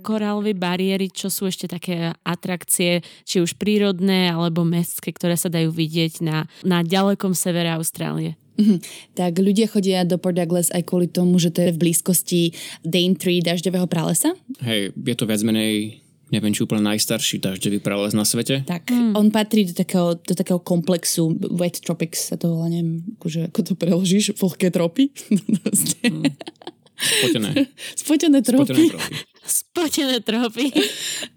korálovej 0.00 0.56
bariéry, 0.56 1.12
čo 1.12 1.28
sú 1.28 1.46
ešte 1.46 1.68
také 1.68 2.16
atrakcie, 2.24 3.04
či 3.22 3.44
už 3.44 3.60
prírodné 3.60 4.32
alebo 4.32 4.64
mestské, 4.64 5.12
ktoré 5.12 5.36
sa 5.36 5.52
dajú 5.52 5.70
vidieť 5.70 6.24
na, 6.24 6.48
na 6.64 6.80
ďalekom 6.80 7.36
severe 7.36 7.70
Austrálie? 7.76 8.34
Mhm. 8.56 8.76
Tak 9.12 9.36
ľudia 9.36 9.68
chodia 9.68 10.02
do 10.08 10.16
Port 10.16 10.36
Douglas 10.36 10.72
aj 10.72 10.88
kvôli 10.88 11.12
tomu, 11.12 11.36
že 11.36 11.52
to 11.52 11.60
je 11.60 11.76
v 11.76 11.80
blízkosti 11.80 12.42
Daintree 12.82 13.44
dažďového 13.44 13.84
pralesa. 13.84 14.32
Hej, 14.64 14.96
je 14.96 15.14
to 15.16 15.28
viac 15.28 15.44
menej, 15.44 16.00
neviem, 16.32 16.56
či 16.56 16.64
úplne 16.64 16.88
najstarší 16.88 17.44
dažďový 17.44 17.84
prales 17.84 18.16
na 18.16 18.24
svete. 18.24 18.64
Tak, 18.64 18.88
mm. 18.88 19.12
on 19.12 19.28
patrí 19.28 19.68
do 19.68 19.76
takého, 19.76 20.16
do 20.16 20.32
takého 20.32 20.58
komplexu 20.58 21.36
Wet 21.36 21.84
Tropics 21.84 22.32
sa 22.32 22.40
to 22.40 22.56
volá, 22.56 22.72
neviem, 22.72 23.04
akože, 23.20 23.52
ako 23.52 23.60
to 23.60 23.72
preložíš, 23.76 24.32
vlhké 24.40 24.72
tropy. 24.72 25.12
Proste. 25.60 26.00
Spotené. 26.96 27.50
Spotené 28.02 28.38
tropy. 28.42 28.72
Spotené 28.72 28.88
tropy. 28.90 29.14
Spotené 29.46 30.16
tropy. 30.20 30.66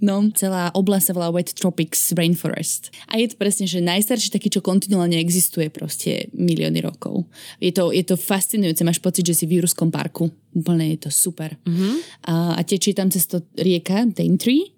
No, 0.01 0.25
celá 0.33 0.73
oblasť 0.73 1.11
sa 1.11 1.13
volá 1.13 1.29
Wet 1.29 1.53
Tropics 1.53 2.15
Rainforest. 2.17 2.89
A 3.11 3.21
je 3.21 3.29
to 3.29 3.35
presne, 3.37 3.69
že 3.69 3.83
najstarší 3.83 4.33
taký, 4.33 4.49
čo 4.49 4.65
kontinuálne 4.65 5.19
existuje 5.21 5.69
proste 5.69 6.31
milióny 6.33 6.81
rokov. 6.81 7.29
Je 7.61 7.69
to, 7.69 7.93
je 7.93 8.01
to 8.01 8.17
fascinujúce, 8.17 8.81
máš 8.81 8.97
pocit, 8.97 9.29
že 9.29 9.37
si 9.37 9.45
v 9.45 9.61
Júrskom 9.61 9.93
parku. 9.93 10.33
Úplne 10.57 10.97
je 10.97 11.05
to 11.05 11.09
super. 11.13 11.53
Mm-hmm. 11.69 11.93
A, 12.33 12.57
a 12.57 12.61
tečie 12.65 12.97
tam 12.97 13.13
cez 13.13 13.29
to 13.29 13.45
rieka 13.53 14.09
Daintree, 14.09 14.73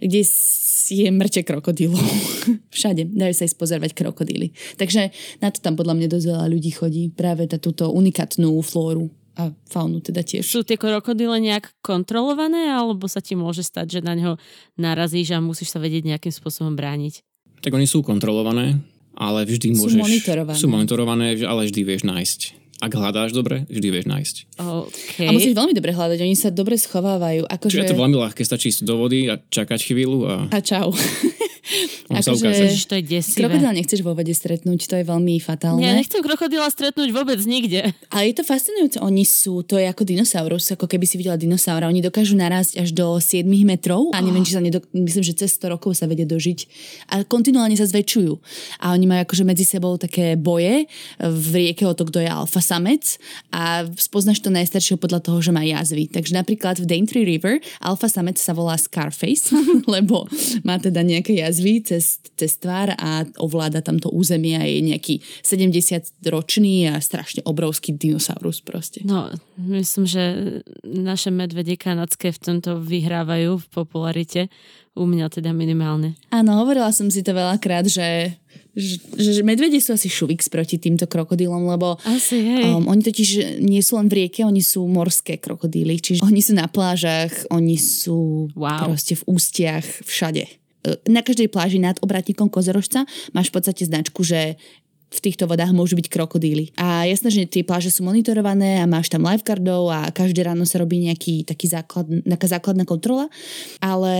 kde 0.00 0.24
je 0.90 1.08
mŕte 1.12 1.44
krokodílov. 1.44 2.00
Všade 2.74 3.12
dajú 3.12 3.34
sa 3.36 3.46
ísť 3.46 3.60
pozorovať 3.60 3.92
krokodíly. 3.92 4.56
Takže 4.80 5.12
na 5.44 5.52
to 5.52 5.60
tam 5.60 5.76
podľa 5.76 6.00
mňa 6.00 6.08
dosť 6.08 6.26
veľa 6.26 6.46
ľudí 6.50 6.72
chodí. 6.72 7.04
Práve 7.12 7.44
tá 7.46 7.60
túto 7.60 7.92
unikátnu 7.92 8.56
flóru 8.64 9.12
a 9.40 9.48
faunu 9.72 10.04
teda 10.04 10.20
tiež. 10.20 10.44
Sú 10.44 10.60
tie 10.60 10.76
krokodíle 10.76 11.40
nejak 11.40 11.72
kontrolované, 11.80 12.68
alebo 12.68 13.08
sa 13.08 13.24
ti 13.24 13.32
môže 13.32 13.64
stať, 13.64 13.98
že 13.98 14.00
na 14.04 14.12
ňo 14.12 14.36
narazíš 14.76 15.32
a 15.32 15.40
musíš 15.40 15.72
sa 15.72 15.80
vedieť 15.80 16.04
nejakým 16.04 16.32
spôsobom 16.32 16.76
brániť? 16.76 17.24
Tak 17.64 17.72
oni 17.72 17.88
sú 17.88 18.04
kontrolované, 18.04 18.76
ale 19.16 19.48
vždy 19.48 19.72
Sú 19.72 19.88
môžeš... 19.88 20.00
monitorované. 20.00 20.58
Sú 20.60 20.66
monitorované, 20.68 21.26
ale 21.44 21.68
vždy 21.68 21.80
vieš 21.84 22.04
nájsť. 22.04 22.40
Ak 22.80 22.96
hľadáš 22.96 23.36
dobre, 23.36 23.68
vždy 23.68 23.88
vieš 23.92 24.06
nájsť. 24.08 24.36
Okay. 24.56 25.28
A 25.28 25.36
musíš 25.36 25.52
veľmi 25.52 25.76
dobre 25.76 25.92
hľadať, 25.92 26.24
oni 26.24 26.32
sa 26.32 26.48
dobre 26.48 26.80
schovávajú. 26.80 27.44
Akože... 27.44 27.76
Čiže 27.76 27.84
je 27.84 27.92
to 27.92 28.00
veľmi 28.00 28.16
ľahké, 28.16 28.40
stačí 28.40 28.72
ísť 28.72 28.88
do 28.88 28.96
vody 28.96 29.28
a 29.28 29.36
čakať 29.36 29.80
chvíľu 29.92 30.24
a 30.24 30.34
A 30.48 30.58
čau. 30.64 30.88
Akože-. 32.10 32.50
Ježiš, 32.50 32.84
to 32.86 32.94
je 32.98 33.02
desivé. 33.02 33.46
Krokodíla 33.46 33.72
nechceš 33.76 34.00
vo 34.02 34.12
vode 34.12 34.32
stretnúť, 34.34 34.80
to 34.86 34.94
je 35.00 35.04
veľmi 35.06 35.38
fatálne. 35.40 35.82
Ja 35.82 35.94
nechcem 35.94 36.20
krokodíla 36.20 36.68
stretnúť 36.68 37.08
vôbec 37.14 37.40
nikde. 37.46 37.94
Ale 38.10 38.30
je 38.30 38.34
to 38.40 38.44
fascinujúce. 38.44 38.96
Oni 39.00 39.24
sú, 39.24 39.62
to 39.64 39.78
je 39.78 39.86
ako 39.86 40.02
dinosaurus, 40.04 40.72
ako 40.74 40.86
keby 40.90 41.04
si 41.06 41.16
videla 41.16 41.40
dinosaura. 41.40 41.88
Oni 41.88 42.02
dokážu 42.02 42.34
narásť 42.36 42.82
až 42.82 42.92
do 42.92 43.16
7 43.18 43.46
metrov 43.64 44.10
a 44.12 44.18
neviem, 44.20 44.42
či 44.44 44.56
sa 44.56 44.62
nedok- 44.62 44.88
myslím, 44.92 45.24
že 45.24 45.34
cez 45.36 45.56
100 45.56 45.72
rokov 45.76 45.96
sa 45.96 46.04
vedia 46.10 46.26
dožiť. 46.26 46.58
A 47.14 47.24
kontinuálne 47.24 47.76
sa 47.78 47.86
zväčšujú. 47.86 48.32
A 48.82 48.92
oni 48.92 49.06
majú 49.08 49.20
akože 49.24 49.44
medzi 49.46 49.64
sebou 49.64 49.96
také 49.96 50.34
boje 50.34 50.86
v 51.20 51.50
rieke 51.54 51.84
o 51.86 51.94
to, 51.94 52.06
kto 52.08 52.20
je 52.22 52.28
alfa 52.30 52.60
samec 52.60 53.16
a 53.54 53.86
spoznáš 53.96 54.40
to 54.42 54.50
najstaršieho 54.50 54.98
podľa 55.00 55.20
toho, 55.24 55.38
že 55.40 55.50
má 55.54 55.62
jazvy. 55.64 56.10
Takže 56.10 56.32
napríklad 56.34 56.80
v 56.80 56.86
Daintree 56.86 57.26
River 57.26 57.60
alfa 57.80 58.08
samec 58.10 58.36
sa 58.40 58.52
volá 58.52 58.76
Scarface, 58.76 59.54
lebo 59.94 60.26
má 60.66 60.76
teda 60.76 61.00
nejaké 61.00 61.29
jazvy 61.32 61.82
cez, 61.82 62.18
cez 62.34 62.52
tvár 62.56 62.94
a 62.98 63.22
ovláda 63.38 63.78
tam 63.80 64.02
to 64.02 64.10
územie 64.10 64.58
a 64.58 64.64
je 64.66 64.80
nejaký 64.82 65.14
70 65.42 66.26
ročný 66.26 66.90
a 66.90 66.98
strašne 66.98 67.44
obrovský 67.46 67.94
dinosaurus 67.94 68.58
proste. 68.60 69.00
No, 69.06 69.30
myslím, 69.56 70.04
že 70.06 70.22
naše 70.82 71.30
medvede 71.30 71.76
kanadské 71.76 72.30
v 72.30 72.38
tomto 72.40 72.80
vyhrávajú 72.80 73.60
v 73.60 73.66
popularite. 73.70 74.42
U 74.98 75.06
mňa 75.06 75.30
teda 75.30 75.54
minimálne. 75.54 76.18
Áno, 76.34 76.58
hovorila 76.58 76.90
som 76.90 77.06
si 77.08 77.22
to 77.22 77.30
veľakrát, 77.30 77.86
že, 77.86 78.34
že, 78.74 78.98
že 79.14 79.40
medvede 79.46 79.78
sú 79.78 79.94
asi 79.94 80.10
šuviks 80.10 80.50
proti 80.50 80.82
týmto 80.82 81.06
krokodílom, 81.06 81.62
lebo 81.62 81.94
Asi, 82.02 82.42
hej. 82.42 82.66
um, 82.74 82.90
oni 82.90 82.98
totiž 82.98 83.62
nie 83.62 83.80
sú 83.86 84.02
len 84.02 84.10
v 84.10 84.26
rieke, 84.26 84.42
oni 84.42 84.58
sú 84.58 84.82
morské 84.90 85.38
krokodíly, 85.38 86.02
čiže 86.02 86.26
oni 86.26 86.42
sú 86.42 86.58
na 86.58 86.66
plážach, 86.66 87.30
oni 87.54 87.78
sú 87.78 88.50
Wow. 88.58 88.90
proste 88.90 89.14
v 89.14 89.22
ústiach, 89.30 89.86
všade. 90.02 90.44
E, 90.84 90.96
Na 91.10 91.20
každej 91.20 91.48
pláži 91.52 91.78
nad 91.78 91.96
obratníkom 92.00 92.48
kozorožca 92.48 93.04
máš 93.32 93.52
v 93.52 93.54
podstate 93.60 93.82
značku, 93.84 94.24
že 94.24 94.56
v 95.10 95.18
týchto 95.18 95.50
vodách 95.50 95.74
môžu 95.74 95.98
byť 95.98 96.06
krokodíly. 96.06 96.70
A 96.78 97.02
jasné, 97.02 97.34
že 97.34 97.42
tie 97.42 97.66
pláže 97.66 97.90
sú 97.90 98.06
monitorované 98.06 98.78
a 98.78 98.86
máš 98.86 99.10
tam 99.10 99.26
lifeguardov 99.26 99.90
a 99.90 100.06
každé 100.14 100.46
ráno 100.46 100.62
sa 100.62 100.78
robí 100.78 101.02
nejaký 101.02 101.42
taký 101.42 101.66
základ, 101.66 102.06
taká 102.22 102.46
základná 102.46 102.86
kontrola, 102.86 103.26
ale 103.82 104.14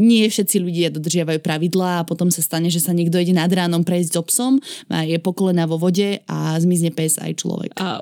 nie 0.00 0.24
všetci 0.24 0.56
ľudia 0.56 0.88
dodržiavajú 0.88 1.44
pravidlá 1.44 2.00
a 2.00 2.08
potom 2.08 2.32
sa 2.32 2.40
stane, 2.40 2.72
že 2.72 2.80
sa 2.80 2.96
niekto 2.96 3.20
ide 3.20 3.36
nad 3.36 3.52
ránom 3.52 3.84
prejsť 3.84 4.10
so 4.16 4.24
psom, 4.24 4.56
a 4.88 5.04
je 5.04 5.20
po 5.20 5.36
kolena 5.36 5.68
vo 5.68 5.76
vode 5.76 6.24
a 6.24 6.56
zmizne 6.56 6.96
pes 6.96 7.20
aj 7.20 7.44
človek. 7.44 7.76
A 7.76 8.00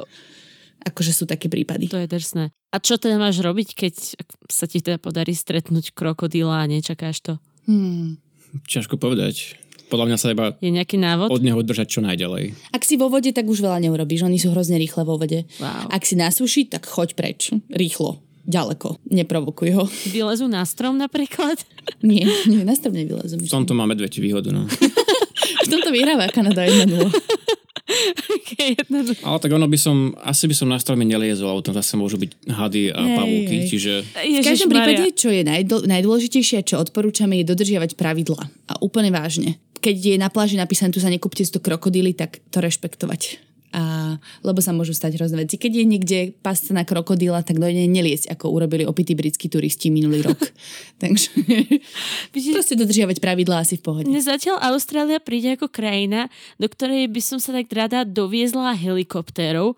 Akože 0.78 1.10
sú 1.10 1.26
také 1.26 1.50
prípady. 1.50 1.90
to 1.90 1.98
je 1.98 2.06
drsné. 2.06 2.54
A 2.70 2.76
čo 2.78 2.96
teda 2.96 3.18
máš 3.18 3.42
robiť, 3.42 3.74
keď 3.74 3.94
sa 4.46 4.70
ti 4.70 4.78
teda 4.78 5.02
podarí 5.02 5.34
stretnúť 5.34 5.90
krokodíla 5.90 6.62
a 6.62 6.70
nečakáš 6.70 7.18
to? 7.18 7.32
Hmm. 7.68 8.16
Ťažko 8.64 8.96
povedať. 8.96 9.60
Podľa 9.88 10.04
mňa 10.12 10.18
sa 10.20 10.32
iba 10.32 10.52
Je 10.60 10.68
nejaký 10.68 11.00
návod? 11.00 11.32
od 11.32 11.40
neho 11.40 11.60
držať 11.64 11.88
čo 11.88 12.00
najďalej. 12.04 12.52
Ak 12.76 12.84
si 12.84 13.00
vo 13.00 13.08
vode, 13.08 13.32
tak 13.32 13.48
už 13.48 13.64
veľa 13.64 13.80
neurobíš. 13.88 14.24
Oni 14.24 14.36
sú 14.36 14.52
hrozne 14.52 14.76
rýchle 14.76 15.04
vo 15.04 15.16
vode. 15.16 15.48
Wow. 15.60 15.88
Ak 15.88 16.04
si 16.04 16.16
na 16.16 16.28
suši, 16.28 16.68
tak 16.68 16.84
choď 16.84 17.16
preč. 17.16 17.52
Rýchlo. 17.72 18.20
Ďaleko. 18.48 18.96
Neprovokuj 19.12 19.68
ho. 19.76 19.84
Vylezú 20.16 20.48
na 20.48 20.64
strom 20.64 20.96
napríklad? 20.96 21.60
Nie, 22.04 22.28
nie, 22.44 22.68
na 22.68 22.76
strop 22.76 22.92
nevylezem. 22.92 23.40
V 23.40 23.48
tomto 23.48 23.72
máme 23.72 23.96
dve 23.96 24.12
výhodu. 24.12 24.52
No. 24.52 24.68
v 25.64 25.68
tomto 25.68 25.88
vyhráva 25.88 26.28
Kanada 26.28 26.68
1-0. 26.68 26.84
Ale 29.28 29.38
tak 29.40 29.50
ono 29.50 29.66
by 29.66 29.78
som, 29.78 30.12
asi 30.20 30.44
by 30.46 30.54
som 30.54 30.68
na 30.70 30.78
strome 30.78 31.02
neliezol, 31.02 31.52
lebo 31.52 31.64
tam 31.64 31.74
zase 31.76 31.96
môžu 31.96 32.20
byť 32.20 32.30
hady 32.48 32.82
a 32.92 33.00
Hej, 33.00 33.16
pavúky, 33.16 33.56
hej. 33.62 33.66
čiže 33.68 33.92
V 34.04 34.44
každom 34.44 34.68
prípade, 34.70 35.04
čo 35.16 35.28
je 35.32 35.42
najdl- 35.42 35.84
najdôležitejšie 35.88 36.62
čo 36.66 36.78
odporúčame, 36.78 37.40
je 37.40 37.48
dodržiavať 37.48 37.96
pravidla. 37.96 38.46
A 38.68 38.78
úplne 38.84 39.10
vážne. 39.10 39.56
Keď 39.78 39.96
je 39.96 40.16
na 40.18 40.28
pláži 40.28 40.58
napísané, 40.58 40.90
tu 40.90 40.98
sa 40.98 41.08
nekúpte 41.08 41.46
to 41.46 41.62
krokodíly, 41.62 42.10
tak 42.12 42.42
to 42.50 42.58
rešpektovať. 42.58 43.47
A, 43.68 44.16
lebo 44.40 44.64
sa 44.64 44.72
môžu 44.72 44.96
stať 44.96 45.20
hrozné 45.20 45.44
veci. 45.44 45.60
Keď 45.60 45.72
je 45.72 45.84
niekde 45.84 46.18
pasca 46.40 46.72
na 46.72 46.88
krokodíla, 46.88 47.44
tak 47.44 47.60
dojde 47.60 47.84
neliesť, 47.84 48.32
ako 48.32 48.48
urobili 48.48 48.88
opití 48.88 49.12
britskí 49.12 49.52
turisti 49.52 49.92
minulý 49.92 50.24
rok. 50.24 50.40
Takže 51.02 51.28
proste 52.32 52.74
dodržiavať 52.80 53.20
pravidlá 53.20 53.62
asi 53.62 53.76
v 53.76 53.82
pohode. 53.84 54.06
Mne 54.08 54.24
zatiaľ 54.24 54.56
Austrália 54.72 55.20
príde 55.20 55.52
ako 55.54 55.68
krajina, 55.68 56.32
do 56.56 56.66
ktorej 56.66 57.12
by 57.12 57.20
som 57.20 57.38
sa 57.38 57.52
tak 57.52 57.68
rada 57.70 58.08
doviezla 58.08 58.72
helikoptérov, 58.72 59.76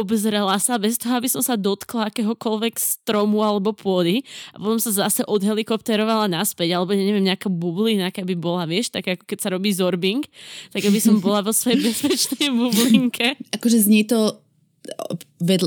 obzrela 0.00 0.56
sa 0.58 0.76
bez 0.76 0.98
toho, 0.98 1.16
aby 1.16 1.28
som 1.30 1.40
sa 1.44 1.54
dotkla 1.54 2.10
akéhokoľvek 2.10 2.74
stromu 2.76 3.44
alebo 3.44 3.70
pôdy 3.70 4.26
a 4.52 4.60
potom 4.60 4.80
sa 4.82 4.90
zase 4.90 5.22
odhelikopterovala 5.24 6.26
naspäť, 6.26 6.74
alebo 6.74 6.92
neviem, 6.96 7.22
nejaká 7.22 7.46
bublina, 7.46 8.10
aká 8.10 8.26
by 8.26 8.34
bola, 8.34 8.66
vieš, 8.66 8.90
tak 8.90 9.06
ako 9.06 9.22
keď 9.24 9.38
sa 9.38 9.48
robí 9.54 9.70
zorbing, 9.70 10.26
tak 10.74 10.82
aby 10.82 10.98
som 10.98 11.22
bola 11.22 11.46
vo 11.46 11.54
svojej 11.54 11.78
bezpečnej 11.86 12.50
bublinke. 12.50 13.38
Akože 13.54 13.86
znie 13.86 14.02
to 14.04 14.41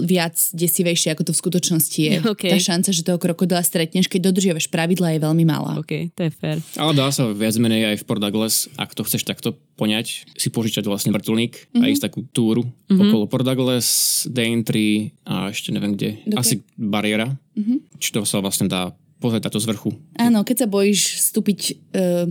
viac 0.07 0.36
desivejšie, 0.55 1.15
ako 1.15 1.27
to 1.27 1.31
v 1.36 1.41
skutočnosti 1.41 2.00
je. 2.00 2.13
OK. 2.34 2.43
Tá 2.51 2.60
šanca, 2.60 2.89
že 2.91 3.03
toho 3.03 3.19
krokodila 3.19 3.63
stretneš, 3.63 4.07
keď 4.07 4.31
dodržiavaš 4.31 4.67
pravidla, 4.72 5.15
je 5.15 5.19
veľmi 5.24 5.45
malá. 5.48 5.79
OK, 5.79 6.12
to 6.15 6.22
je 6.27 6.31
fér. 6.31 6.57
Ale 6.75 6.91
dá 6.95 7.12
sa 7.12 7.27
viac 7.31 7.55
menej 7.60 7.95
aj 7.95 8.03
v 8.03 8.07
Port 8.07 8.22
Douglas, 8.24 8.67
ak 8.75 8.95
to 8.95 9.03
chceš 9.07 9.27
takto 9.27 9.55
poňať, 9.75 10.27
si 10.36 10.48
požičať 10.51 10.88
vlastne 10.88 11.12
vrtulník 11.12 11.55
mm-hmm. 11.55 11.84
a 11.84 11.91
ísť 11.91 12.03
takú 12.12 12.19
túru 12.31 12.63
mm-hmm. 12.63 13.00
okolo 13.00 13.25
Port 13.27 13.48
Douglas, 13.48 14.24
Daintree 14.31 15.12
a 15.27 15.51
ešte 15.51 15.75
neviem 15.75 15.95
kde. 15.95 16.24
Dobre. 16.24 16.39
Asi 16.39 16.55
bariéra. 16.75 17.36
Mm-hmm. 17.55 18.00
Či 18.00 18.10
to 18.15 18.24
sa 18.24 18.39
vlastne 18.39 18.72
dá 18.72 18.95
pozrieť 19.19 19.48
táto 19.48 19.60
z 19.63 19.67
vrchu. 19.72 19.89
Áno, 20.19 20.43
keď 20.43 20.65
sa 20.65 20.67
bojíš 20.67 21.24
vstúpiť, 21.24 21.60
uh, 21.95 22.27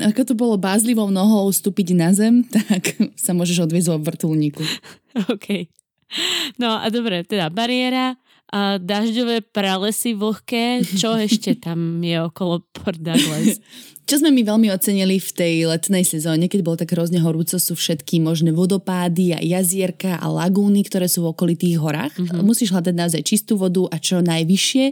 ako 0.00 0.20
to 0.26 0.34
bolo, 0.34 0.54
bázlivou 0.56 1.12
nohou 1.12 1.52
vstúpiť 1.52 1.92
na 1.92 2.10
zem, 2.16 2.42
tak 2.54 2.96
sa 3.14 3.36
môžeš 3.36 3.68
odviezť 3.68 3.88
vo 3.92 3.98
vrtulníku. 4.00 4.64
OK. 5.34 5.70
No 6.62 6.78
a 6.78 6.86
dobre, 6.88 7.26
teda 7.26 7.50
bariéra, 7.50 8.16
a 8.46 8.78
dažďové 8.78 9.42
pralesy 9.42 10.14
vlhké, 10.14 10.86
čo 10.86 11.18
ešte 11.18 11.58
tam 11.58 11.98
je 11.98 12.14
okolo 12.22 12.62
Port 12.70 13.02
Douglas? 13.02 13.58
Čo 14.06 14.22
sme 14.22 14.30
my 14.30 14.46
veľmi 14.46 14.70
ocenili 14.70 15.18
v 15.18 15.30
tej 15.34 15.54
letnej 15.66 16.06
sezóne, 16.06 16.46
keď 16.46 16.62
bolo 16.62 16.78
tak 16.78 16.94
hrozne 16.94 17.18
horúco, 17.18 17.58
sú 17.58 17.74
všetky 17.74 18.22
možné 18.22 18.54
vodopády 18.54 19.34
a 19.34 19.42
jazierka 19.42 20.14
a 20.22 20.30
lagúny, 20.30 20.86
ktoré 20.86 21.10
sú 21.10 21.26
v 21.26 21.34
okolitých 21.34 21.82
horách. 21.82 22.14
Mm-hmm. 22.14 22.46
Musíš 22.46 22.70
hľadať 22.70 22.94
naozaj 22.94 23.22
čistú 23.26 23.58
vodu 23.58 23.82
a 23.90 23.98
čo 23.98 24.22
najvyššie, 24.22 24.84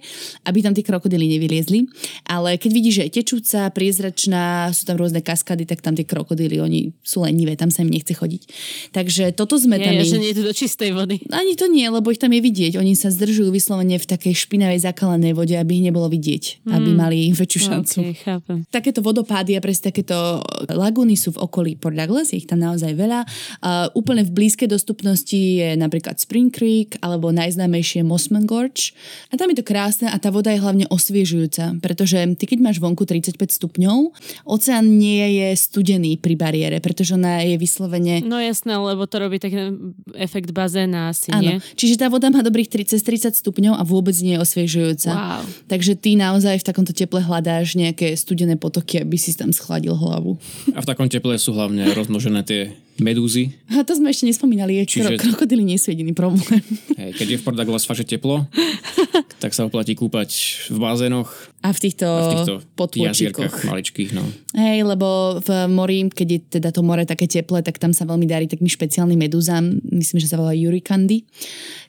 aby 0.51 0.59
tam 0.67 0.75
tie 0.75 0.83
krokodily 0.83 1.31
nevyliezli. 1.31 1.87
Ale 2.27 2.59
keď 2.59 2.71
vidíš, 2.75 2.95
že 2.99 3.03
je 3.07 3.13
tečúca, 3.23 3.71
priezračná, 3.71 4.75
sú 4.75 4.83
tam 4.83 4.99
rôzne 4.99 5.23
kaskady, 5.23 5.63
tak 5.63 5.79
tam 5.79 5.95
tie 5.95 6.03
krokodily, 6.03 6.59
oni 6.59 6.91
sú 7.07 7.23
lenivé, 7.23 7.55
tam 7.55 7.71
sa 7.71 7.87
im 7.87 7.95
nechce 7.95 8.19
chodiť. 8.19 8.43
Takže 8.91 9.31
toto 9.39 9.63
sme 9.63 9.79
tam... 9.79 9.95
Nie, 9.95 10.03
že 10.03 10.19
nie 10.19 10.35
je 10.35 10.43
to 10.43 10.45
do 10.51 10.51
čistej 10.51 10.91
vody. 10.91 11.23
Ani 11.31 11.55
to 11.55 11.71
nie, 11.71 11.87
lebo 11.87 12.11
ich 12.11 12.19
tam 12.19 12.35
je 12.35 12.43
vidieť. 12.43 12.83
Oni 12.83 12.99
sa 12.99 13.15
zdržujú 13.15 13.55
vyslovene 13.55 13.95
v 13.95 14.07
takej 14.11 14.35
špinavej 14.35 14.83
zakalenej 14.83 15.39
vode, 15.39 15.55
aby 15.55 15.79
ich 15.79 15.87
nebolo 15.87 16.11
vidieť. 16.11 16.67
Aby 16.67 16.91
mali 16.99 17.31
väčšiu 17.31 17.61
šancu. 17.63 17.97
OK, 18.03 18.19
chápem. 18.19 18.59
Takéto 18.75 19.04
vodopády 19.05 19.55
a 19.55 19.61
presne 19.61 19.93
takéto 19.93 20.41
lagúny 20.73 21.21
sú 21.21 21.37
v 21.37 21.45
okolí 21.45 21.73
Port 21.77 21.93
Douglas, 21.93 22.33
ich 22.33 22.49
tam 22.49 22.65
naozaj 22.65 22.97
veľa. 22.97 23.29
Uh, 23.61 23.93
úplne 23.93 24.25
v 24.25 24.33
blízkej 24.33 24.73
dostupnosti 24.73 25.37
je 25.37 25.77
napríklad 25.77 26.17
Spring 26.17 26.49
Creek 26.49 26.97
alebo 27.05 27.29
najznámejšie 27.29 28.01
Mossman 28.01 28.49
Gorge. 28.49 28.97
A 29.29 29.37
tam 29.37 29.53
je 29.53 29.61
to 29.61 29.65
krásne 29.69 30.09
a 30.09 30.17
tá 30.17 30.33
voda 30.33 30.49
je 30.49 30.65
hlavne 30.65 30.89
osviežujúca, 30.89 31.77
pretože 31.85 32.17
ty 32.41 32.45
keď 32.49 32.59
máš 32.65 32.81
vonku 32.81 33.05
35 33.05 33.37
stupňov, 33.37 34.17
oceán 34.49 34.97
nie 34.97 35.45
je 35.45 35.49
studený 35.59 36.17
pri 36.17 36.39
bariére, 36.39 36.81
pretože 36.81 37.13
ona 37.19 37.45
je 37.45 37.61
vyslovene... 37.61 38.23
No 38.25 38.41
jasné, 38.41 38.79
lebo 38.79 39.05
to 39.11 39.21
robí 39.21 39.43
taký 39.43 39.75
efekt 40.15 40.55
bazéna 40.55 41.11
asi, 41.11 41.35
Áno, 41.35 41.43
nie? 41.43 41.57
čiže 41.75 41.99
tá 41.99 42.07
voda 42.07 42.31
má 42.31 42.41
dobrých 42.41 42.71
30, 42.71 43.03
30 43.03 43.35
stupňov 43.35 43.75
a 43.75 43.83
vôbec 43.83 44.15
nie 44.23 44.39
je 44.39 44.43
osviežujúca. 44.43 45.11
Wow. 45.11 45.43
Takže 45.67 45.93
ty 45.99 46.15
naozaj 46.15 46.63
v 46.63 46.67
takomto 46.67 46.95
teple 46.95 47.19
hľadáš 47.19 47.75
nejaké 47.75 48.15
studené 48.15 48.55
potoky, 48.55 48.94
aby 49.03 49.17
si 49.19 49.35
tam 49.35 49.51
schladil 49.51 49.97
hlavu. 49.97 50.39
A 50.75 50.79
v 50.83 50.87
takom 50.87 51.11
teple 51.11 51.35
sú 51.41 51.57
hlavne 51.57 51.91
rozmnožené 51.95 52.47
tie 52.47 52.71
medúzy. 53.03 53.55
A 53.75 53.83
to 53.83 53.99
sme 53.99 54.11
ešte 54.11 54.29
nespomínali, 54.29 54.79
je 54.83 54.99
Čiže- 54.99 55.19
krokodily 55.19 55.67
nie 55.67 55.79
sú 55.81 55.91
jediný 55.91 56.15
problém. 56.15 56.63
Hej, 56.95 57.19
keď 57.19 57.27
je 57.35 57.39
v 57.39 57.43
Port 57.43 57.59
Douglas 57.59 57.83
fakt 57.83 58.03
že 58.03 58.07
teplo, 58.07 58.47
tak 59.43 59.51
sa 59.55 59.67
oplatí 59.67 59.99
kúpať 59.99 60.31
v 60.71 60.79
bazénoch 60.79 61.31
A 61.63 61.75
v 61.75 61.79
týchto, 61.79 62.07
a 62.07 62.23
v 62.23 62.33
týchto 62.39 62.55
jazierkách 62.79 63.67
maličkých. 63.67 64.11
No. 64.15 64.23
Hej, 64.55 64.87
lebo 64.87 65.41
v 65.43 65.49
mori, 65.71 66.07
keď 66.11 66.29
je 66.29 66.41
teda 66.61 66.71
to 66.71 66.87
more 66.87 67.03
také 67.03 67.27
teplé, 67.27 67.63
tak 67.67 67.83
tam 67.83 67.91
sa 67.91 68.07
veľmi 68.07 68.27
darí 68.29 68.47
takým 68.47 68.71
špeciálnym 68.71 69.19
medúzam, 69.19 69.79
myslím, 69.91 70.19
že 70.23 70.31
sa 70.31 70.39
volá 70.39 70.55
Yurikandy, 70.55 71.27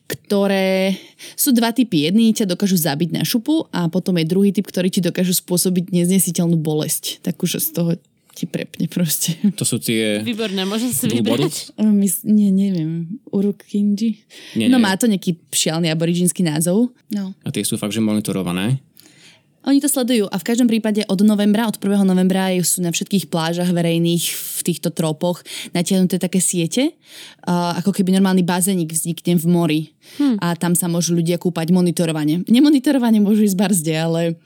ktoré 0.05 0.93
sú 1.33 1.49
dva 1.53 1.73
typy. 1.73 2.05
Jedni 2.05 2.33
ťa 2.33 2.45
dokážu 2.45 2.77
zabiť 2.77 3.09
na 3.13 3.23
šupu 3.25 3.65
a 3.73 3.89
potom 3.89 4.17
je 4.21 4.25
druhý 4.29 4.53
typ, 4.53 4.65
ktorý 4.65 4.93
ti 4.93 5.01
dokážu 5.01 5.33
spôsobiť 5.33 5.89
neznesiteľnú 5.89 6.61
bolesť. 6.61 7.25
Takú, 7.25 7.49
že 7.49 7.57
z 7.61 7.69
toho 7.73 7.91
ti 8.35 8.43
prepne 8.43 8.91
proste. 8.91 9.39
To 9.55 9.63
sú 9.63 9.79
tie... 9.79 10.19
Výborné, 10.19 10.67
môžem 10.67 10.91
si 10.91 11.07
vybrať? 11.07 11.71
Mys- 11.79 12.27
nie, 12.27 12.51
neviem. 12.51 13.07
Urukinji? 13.31 14.19
Nie, 14.59 14.67
No 14.67 14.75
nie. 14.75 14.83
má 14.83 14.91
to 14.99 15.07
nejaký 15.07 15.39
šialný 15.55 15.87
aboriginský 15.87 16.43
názov. 16.43 16.91
No. 17.07 17.31
A 17.41 17.49
tie 17.55 17.63
sú 17.63 17.79
fakt, 17.79 17.95
že 17.95 18.03
monitorované. 18.03 18.83
Oni 19.65 19.81
to 19.81 19.89
sledujú 19.89 20.29
a 20.29 20.37
v 20.37 20.45
každom 20.45 20.69
prípade 20.69 21.01
od 21.09 21.25
novembra, 21.25 21.65
od 21.65 21.81
1. 21.81 22.05
novembra 22.05 22.53
sú 22.61 22.85
na 22.85 22.93
všetkých 22.93 23.33
plážach 23.33 23.73
verejných 23.73 24.21
v 24.29 24.59
týchto 24.61 24.93
tropoch 24.93 25.41
natiahnuté 25.73 26.21
také 26.21 26.37
siete, 26.37 26.93
ako 27.49 27.89
keby 27.89 28.13
normálny 28.13 28.45
bazénik 28.45 28.93
vznikne 28.93 29.33
v 29.41 29.45
mori 29.49 29.81
hm. 30.21 30.37
a 30.37 30.53
tam 30.53 30.77
sa 30.77 30.85
môžu 30.85 31.17
ľudia 31.17 31.41
kúpať 31.41 31.73
monitorovanie. 31.73 32.45
Nemonitorovanie 32.45 33.17
môžu 33.17 33.41
ísť 33.41 33.57
barzde, 33.57 33.93
ale 33.97 34.37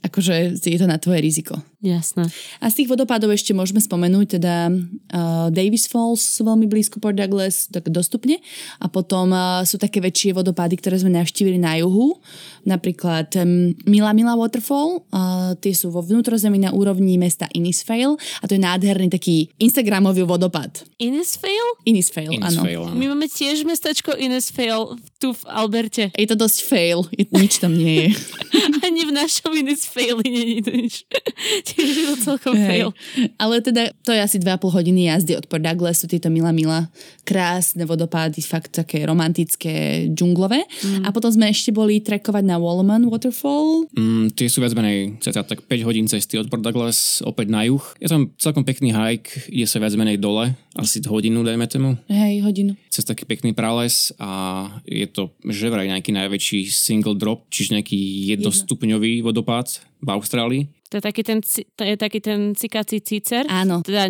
akože 0.00 0.56
je 0.56 0.78
to 0.80 0.88
na 0.88 0.96
tvoje 0.96 1.20
riziko. 1.20 1.60
Jasné. 1.84 2.24
A 2.64 2.72
z 2.72 2.80
tých 2.80 2.88
vodopádov 2.88 3.28
ešte 3.36 3.52
môžeme 3.52 3.76
spomenúť 3.76 4.40
teda 4.40 4.72
uh, 4.72 5.52
Davis 5.52 5.84
Falls 5.84 6.24
veľmi 6.40 6.64
blízko 6.64 6.96
Port 6.96 7.12
Douglas, 7.12 7.68
tak 7.68 7.92
dostupne. 7.92 8.40
A 8.80 8.88
potom 8.88 9.28
uh, 9.36 9.60
sú 9.68 9.76
také 9.76 10.00
väčšie 10.00 10.32
vodopády, 10.32 10.80
ktoré 10.80 10.96
sme 10.96 11.12
navštívili 11.12 11.60
na 11.60 11.76
juhu. 11.76 12.24
Napríklad 12.64 13.36
um, 13.36 13.76
Mila 13.84 14.16
Mila 14.16 14.32
Waterfall. 14.32 15.04
Uh, 15.12 15.52
tie 15.60 15.76
sú 15.76 15.92
vo 15.92 16.00
vnútrozemí 16.00 16.56
na 16.56 16.72
úrovni 16.72 17.20
mesta 17.20 17.52
Innisfail. 17.52 18.16
A 18.40 18.48
to 18.48 18.56
je 18.56 18.64
nádherný 18.64 19.12
taký 19.12 19.52
Instagramový 19.60 20.24
vodopád. 20.24 20.88
Innisfail? 20.96 21.84
Innisfail, 21.84 22.32
áno. 22.40 22.64
My 22.96 23.12
máme 23.12 23.28
tiež 23.28 23.68
mestačko 23.68 24.16
Innisfail 24.16 24.96
tu 25.20 25.36
v 25.36 25.42
Alberte. 25.52 26.08
Je 26.16 26.24
to 26.24 26.36
dosť 26.40 26.58
fail, 26.64 27.04
je, 27.12 27.28
nič 27.28 27.60
tam 27.60 27.76
nie 27.76 28.08
je. 28.08 28.08
Ani 28.88 29.04
v 29.04 29.12
našom 29.12 29.52
Innisfaili 29.52 30.24
není 30.24 30.64
to 30.64 30.72
nič. 30.72 31.04
Tiež 31.74 31.94
je 31.94 32.06
to 32.14 32.16
celkom 32.22 32.54
fail. 32.54 32.90
Ale 33.36 33.60
teda 33.60 33.90
to 34.06 34.14
je 34.14 34.20
asi 34.22 34.38
2,5 34.38 34.70
hodiny 34.70 35.10
jazdy 35.10 35.36
od 35.36 35.46
Port 35.50 35.62
Douglas, 35.62 36.00
sú 36.00 36.06
tieto 36.06 36.30
Mila 36.30 36.54
Mila. 36.54 36.88
Krásne 37.26 37.84
vodopády, 37.84 38.40
fakt 38.40 38.74
také 38.78 39.02
romantické, 39.04 40.06
džunglové. 40.10 40.64
Mm. 40.64 41.04
A 41.06 41.12
potom 41.12 41.30
sme 41.30 41.50
ešte 41.50 41.74
boli 41.74 42.00
trekovať 42.00 42.44
na 42.46 42.56
Wallman 42.56 43.06
Waterfall. 43.10 43.90
Mm, 43.94 44.34
tie 44.34 44.46
sú 44.48 44.62
viac 44.62 44.74
menej 44.76 45.18
cca 45.20 45.42
tak 45.44 45.66
5 45.66 45.86
hodín 45.88 46.06
cesty 46.06 46.38
od 46.38 46.48
Port 46.48 46.62
Douglas 46.62 47.20
opäť 47.26 47.50
na 47.50 47.66
juh. 47.66 47.82
Je 47.98 48.08
tam 48.08 48.30
celkom 48.38 48.62
pekný 48.62 48.94
hike, 48.94 49.50
ide 49.50 49.66
sa 49.66 49.82
viac 49.82 49.94
menej 49.98 50.20
dole, 50.20 50.54
asi 50.74 50.98
hodinu 51.06 51.46
dajme 51.46 51.66
tomu, 51.70 51.94
Hej, 52.10 52.42
hodinu. 52.42 52.74
cez 52.90 53.06
taký 53.06 53.24
pekný 53.24 53.54
prales 53.54 54.10
a 54.18 54.66
je 54.82 55.06
to 55.06 55.30
že 55.46 55.70
vraj 55.70 55.86
nejaký 55.86 56.10
najväčší 56.10 56.66
single 56.68 57.14
drop, 57.14 57.46
čiže 57.48 57.78
nejaký 57.78 57.98
jednostupňový 58.34 59.22
vodopád 59.22 59.80
v 60.04 60.08
Austrálii. 60.12 60.62
To 60.92 61.00
je 61.00 61.02
taký 61.02 61.22
ten, 61.26 61.42
to 61.74 61.82
je 61.82 61.96
taký 61.98 62.20
ten 62.22 62.54
cikací 62.54 63.02
cícer. 63.02 63.48
Áno, 63.50 63.82
Teda, 63.82 64.06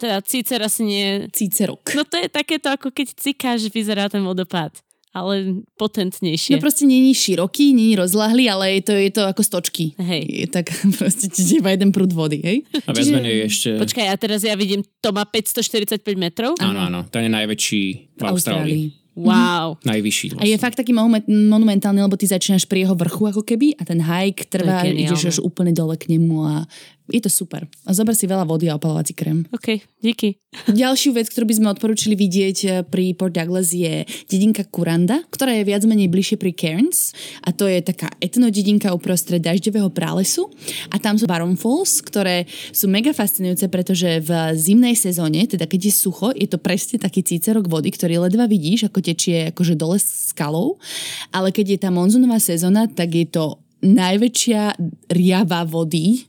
teda 0.00 0.24
cícer 0.24 0.62
asi 0.64 0.86
nie... 0.88 1.08
cícerok. 1.28 1.84
No 1.92 2.08
to 2.08 2.16
je 2.16 2.32
takéto, 2.32 2.72
ako 2.72 2.88
keď 2.94 3.12
cikáš, 3.12 3.68
vyzerá 3.68 4.08
ten 4.08 4.24
vodopád. 4.24 4.72
Ale 5.12 5.60
potentnejšie. 5.76 6.56
No 6.56 6.64
proste 6.64 6.88
není 6.88 7.12
široký, 7.12 7.76
není 7.76 7.92
rozlahlý, 8.00 8.48
ale 8.48 8.80
je 8.80 8.82
to, 8.88 8.92
je 8.96 9.10
to 9.12 9.22
ako 9.28 9.44
stočky. 9.44 9.92
Hej. 10.00 10.24
Je 10.24 10.46
tak 10.48 10.72
proste 10.96 11.28
ti 11.28 11.60
iba 11.60 11.68
jeden 11.68 11.92
prúd 11.92 12.16
vody, 12.16 12.40
hej? 12.40 12.64
A 12.88 12.96
viac 12.96 13.12
menej 13.12 13.52
ešte... 13.52 13.76
Počkaj, 13.76 14.08
a 14.08 14.16
teraz 14.16 14.40
ja 14.40 14.56
vidím, 14.56 14.80
to 15.04 15.12
má 15.12 15.28
545 15.28 16.00
metrov? 16.16 16.56
Áno, 16.64 16.88
áno, 16.88 17.04
ten 17.12 17.28
je 17.28 17.32
najväčší 17.36 17.82
v 18.16 18.22
Austrálii. 18.24 19.01
Wow. 19.12 19.76
Najvyšší. 19.84 20.40
A 20.40 20.44
je 20.48 20.56
fakt 20.56 20.72
taký 20.80 20.96
monument- 20.96 21.28
monumentálny, 21.28 22.00
lebo 22.00 22.16
ty 22.16 22.24
začínaš 22.24 22.64
pri 22.64 22.88
jeho 22.88 22.96
vrchu 22.96 23.28
ako 23.28 23.44
keby 23.44 23.76
a 23.76 23.84
ten 23.84 24.00
hike 24.00 24.48
trvá, 24.48 24.88
ideš 24.88 25.22
až 25.28 25.38
úplne 25.44 25.76
dole 25.76 26.00
k 26.00 26.08
nemu 26.16 26.36
a 26.48 26.64
je 27.10 27.20
to 27.20 27.30
super. 27.30 27.66
A 27.86 27.90
zober 27.90 28.14
si 28.14 28.30
veľa 28.30 28.46
vody 28.46 28.70
a 28.70 28.78
opalovací 28.78 29.16
krém. 29.16 29.42
OK, 29.50 29.82
díky. 29.98 30.38
Ďalšiu 30.68 31.16
vec, 31.16 31.32
ktorú 31.32 31.48
by 31.48 31.56
sme 31.58 31.72
odporúčili 31.72 32.14
vidieť 32.14 32.58
eh, 32.68 32.72
pri 32.84 33.16
Port 33.16 33.32
Douglas 33.32 33.72
je 33.72 34.04
dedinka 34.28 34.68
Kuranda, 34.68 35.24
ktorá 35.32 35.56
je 35.56 35.64
viac 35.64 35.82
menej 35.88 36.12
bližšie 36.12 36.36
pri 36.36 36.52
Cairns 36.52 37.16
a 37.42 37.50
to 37.50 37.64
je 37.64 37.80
taká 37.80 38.12
etnodedinka 38.20 38.92
uprostred 38.92 39.40
dažďového 39.40 39.88
pralesu 39.90 40.52
a 40.92 41.00
tam 41.00 41.16
sú 41.16 41.24
Baron 41.24 41.56
Falls, 41.56 42.04
ktoré 42.04 42.44
sú 42.70 42.86
mega 42.86 43.16
fascinujúce, 43.16 43.66
pretože 43.72 44.20
v 44.20 44.30
zimnej 44.54 44.92
sezóne, 44.94 45.48
teda 45.48 45.64
keď 45.64 45.88
je 45.88 45.92
sucho, 45.92 46.28
je 46.36 46.44
to 46.44 46.60
presne 46.60 47.00
taký 47.00 47.24
cícerok 47.24 47.66
vody, 47.66 47.88
ktorý 47.88 48.28
ledva 48.28 48.44
vidíš, 48.44 48.92
ako 48.92 49.00
tečie 49.00 49.50
akože 49.56 49.74
dole 49.74 49.96
skalou, 49.96 50.76
ale 51.32 51.48
keď 51.48 51.66
je 51.76 51.78
tá 51.80 51.88
monzunová 51.88 52.36
sezóna, 52.36 52.86
tak 52.92 53.16
je 53.16 53.24
to 53.24 53.56
najväčšia 53.82 54.78
riava 55.10 55.66
vody, 55.66 56.28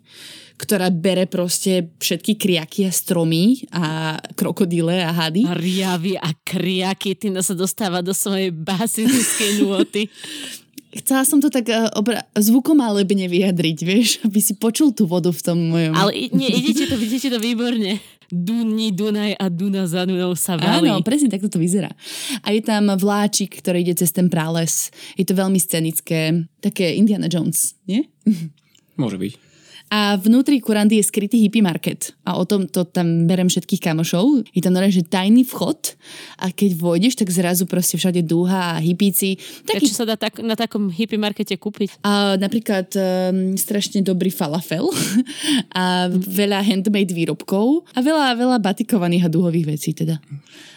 ktorá 0.58 0.94
bere 0.94 1.26
proste 1.26 1.92
všetky 1.98 2.38
kriaky 2.38 2.88
a 2.88 2.92
stromy 2.94 3.66
a 3.74 4.16
krokodíle 4.38 5.02
a 5.02 5.12
hady. 5.12 5.44
A 5.50 5.58
riavy 5.58 6.14
a 6.16 6.32
kriaky, 6.46 7.18
ty 7.18 7.28
sa 7.42 7.58
dostáva 7.58 8.06
do 8.06 8.14
svojej 8.14 8.54
basilickej 8.54 9.52
nôty. 9.66 10.08
Chcela 10.94 11.26
som 11.26 11.42
to 11.42 11.50
tak 11.50 11.66
uh, 11.74 11.90
obra- 11.98 12.22
zvukom 12.38 12.78
alebo 12.78 13.18
nevyjadriť, 13.18 13.78
vieš, 13.82 14.22
aby 14.22 14.38
si 14.38 14.54
počul 14.54 14.94
tú 14.94 15.10
vodu 15.10 15.34
v 15.34 15.42
tom 15.42 15.58
mojom... 15.74 15.94
Ale 15.98 16.30
nie, 16.30 16.54
idete 16.54 16.86
to, 16.86 17.02
vidíte 17.02 17.34
to 17.34 17.42
výborne. 17.42 17.98
Duní, 18.30 18.94
Dunaj 18.94 19.34
a 19.42 19.50
Duna 19.50 19.90
za 19.90 20.06
Dunou 20.06 20.38
sa 20.38 20.54
valí. 20.54 20.90
Áno, 20.90 21.02
presne 21.02 21.34
takto 21.34 21.50
to 21.50 21.58
vyzerá. 21.58 21.90
A 22.46 22.54
je 22.54 22.62
tam 22.62 22.94
vláčik, 22.94 23.58
ktorý 23.58 23.82
ide 23.82 23.98
cez 23.98 24.14
ten 24.14 24.30
prales. 24.30 24.94
Je 25.18 25.26
to 25.26 25.34
veľmi 25.34 25.58
scenické, 25.58 26.46
také 26.62 26.94
Indiana 26.94 27.26
Jones, 27.26 27.74
nie? 27.90 28.06
Môže 29.02 29.18
byť. 29.18 29.53
A 29.92 30.18
vnútri 30.18 30.58
Kurandy 30.58 30.98
je 30.98 31.06
skrytý 31.06 31.38
hippie 31.42 31.62
market. 31.62 32.16
A 32.26 32.40
o 32.40 32.48
tom 32.48 32.66
to 32.66 32.88
tam 32.88 33.30
berem 33.30 33.46
všetkých 33.46 33.82
kamošov. 33.84 34.48
Je 34.50 34.62
tam 34.64 34.74
normálne, 34.74 34.96
že 34.96 35.06
tajný 35.06 35.46
vchod 35.46 36.00
a 36.42 36.50
keď 36.50 36.72
vôjdeš, 36.80 37.20
tak 37.20 37.30
zrazu 37.30 37.70
proste 37.70 38.00
všade 38.00 38.26
dúha 38.26 38.74
a 38.74 38.82
hippíci. 38.82 39.38
Taký... 39.38 39.86
Taký 39.86 39.86
Čo 39.94 39.98
sa 40.02 40.10
dá 40.10 40.16
tak, 40.18 40.42
na 40.42 40.58
takom 40.58 40.90
hippie 40.90 41.22
markete 41.22 41.60
kúpiť? 41.60 42.02
A 42.02 42.40
napríklad 42.42 42.90
um, 42.98 43.54
strašne 43.54 44.02
dobrý 44.02 44.34
falafel 44.34 44.90
a 45.78 46.10
veľa 46.10 46.66
handmade 46.66 47.14
výrobkov 47.14 47.86
a 47.94 48.00
veľa, 48.02 48.34
veľa 48.34 48.58
batikovaných 48.62 49.30
a 49.30 49.34
dúhových 49.34 49.78
vecí 49.78 49.94
teda. 49.94 50.18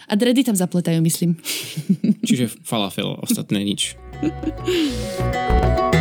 A 0.07 0.13
dredy 0.15 0.45
tam 0.45 0.55
zapletajú, 0.55 1.03
myslím. 1.03 1.35
Čiže 2.27 2.53
falafel, 2.63 3.17
ostatné 3.19 3.65
nič. 3.65 3.97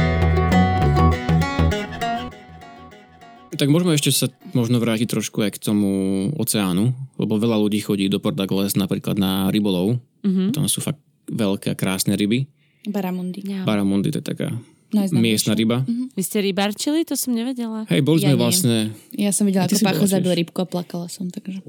Tak 3.55 3.71
môžeme 3.71 3.95
ešte 3.95 4.11
sa 4.11 4.27
možno 4.53 4.83
vrátiť 4.83 5.07
trošku 5.07 5.47
aj 5.47 5.55
k 5.55 5.63
tomu 5.63 5.91
oceánu, 6.35 6.91
lebo 7.17 7.39
veľa 7.39 7.57
ľudí 7.63 7.79
chodí 7.81 8.11
do 8.11 8.19
Port 8.19 8.35
Douglas 8.35 8.75
napríklad 8.75 9.17
na 9.17 9.49
rybolov. 9.55 10.03
Mm-hmm. 10.27 10.51
Tam 10.51 10.67
sú 10.67 10.83
fakt 10.83 10.99
veľké 11.31 11.71
a 11.73 11.79
krásne 11.79 12.19
ryby. 12.19 12.51
Baramundi. 12.91 13.43
Ja. 13.47 13.63
Baramundi 13.63 14.11
to 14.11 14.19
je 14.23 14.27
taká 14.27 14.49
Najznámejšia. 14.95 15.23
miestna 15.23 15.53
ryba. 15.59 15.83
Mm-hmm. 15.83 16.07
Vy 16.15 16.23
ste 16.23 16.39
rybarčili? 16.43 17.01
To 17.11 17.15
som 17.19 17.35
nevedela. 17.35 17.83
Hej, 17.91 18.01
boli 18.07 18.23
Ja 18.23 18.31
sme 18.31 18.35
nie. 18.35 18.43
vlastne... 18.43 18.75
Ja 19.15 19.31
som 19.35 19.45
videla, 19.47 19.67
ako 19.67 19.83
Pacho 19.83 20.07
zabil 20.07 20.33
rybku 20.43 20.59
a 20.63 20.67
plakala 20.67 21.07
som, 21.11 21.27
takže... 21.31 21.63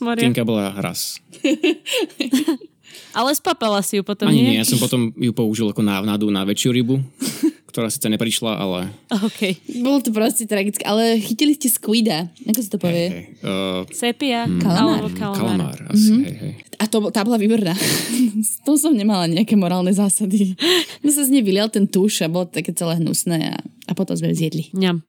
Maria. 0.00 0.24
Tinka 0.24 0.44
bola 0.48 0.72
raz. 0.80 1.20
Ale 3.16 3.32
spapala 3.36 3.80
si 3.84 4.00
ju 4.00 4.02
potom, 4.04 4.28
Ani 4.28 4.40
nie? 4.40 4.56
nie, 4.56 4.60
ja 4.60 4.68
som 4.68 4.80
potom 4.80 5.12
ju 5.16 5.32
použil 5.36 5.68
ako 5.68 5.84
návnadu 5.84 6.28
na 6.32 6.44
väčšiu 6.44 6.72
rybu, 6.72 6.96
ktorá 7.72 7.88
síce 7.88 8.04
neprišla, 8.06 8.52
ale... 8.54 8.92
OK. 9.10 9.56
Bolo 9.80 9.98
to 9.98 10.12
proste 10.12 10.44
tragické, 10.44 10.84
ale 10.84 11.16
chytili 11.18 11.56
ste 11.56 11.66
squida. 11.66 12.28
Ako 12.44 12.60
sa 12.60 12.68
to 12.68 12.78
povie? 12.78 13.06
Hej, 13.08 13.24
uh, 13.40 13.82
Sepia 13.88 14.44
Kalamár. 14.46 15.00
alebo 15.00 15.08
kalamár. 15.10 15.72
kalamár, 15.72 15.78
asi, 15.88 16.12
Mhm. 16.12 16.20
hej, 16.22 16.36
hej. 16.36 16.52
A 16.82 16.90
to, 16.90 17.14
tá 17.14 17.22
bola 17.22 17.38
výborná. 17.38 17.78
S 18.42 18.58
tom 18.66 18.74
som 18.74 18.90
nemala 18.90 19.30
nejaké 19.30 19.54
morálne 19.54 19.94
zásady. 19.94 20.58
No 20.98 21.14
sa 21.14 21.22
z 21.22 21.30
nej 21.30 21.46
vylial 21.46 21.70
ten 21.70 21.86
tuš 21.86 22.26
a 22.26 22.26
bolo 22.26 22.50
to 22.50 22.58
také 22.58 22.74
celé 22.74 22.98
hnusné 22.98 23.54
a, 23.54 23.56
a 23.62 23.92
potom 23.94 24.18
sme 24.18 24.34
zjedli. 24.34 24.74
Ňam. 24.74 25.06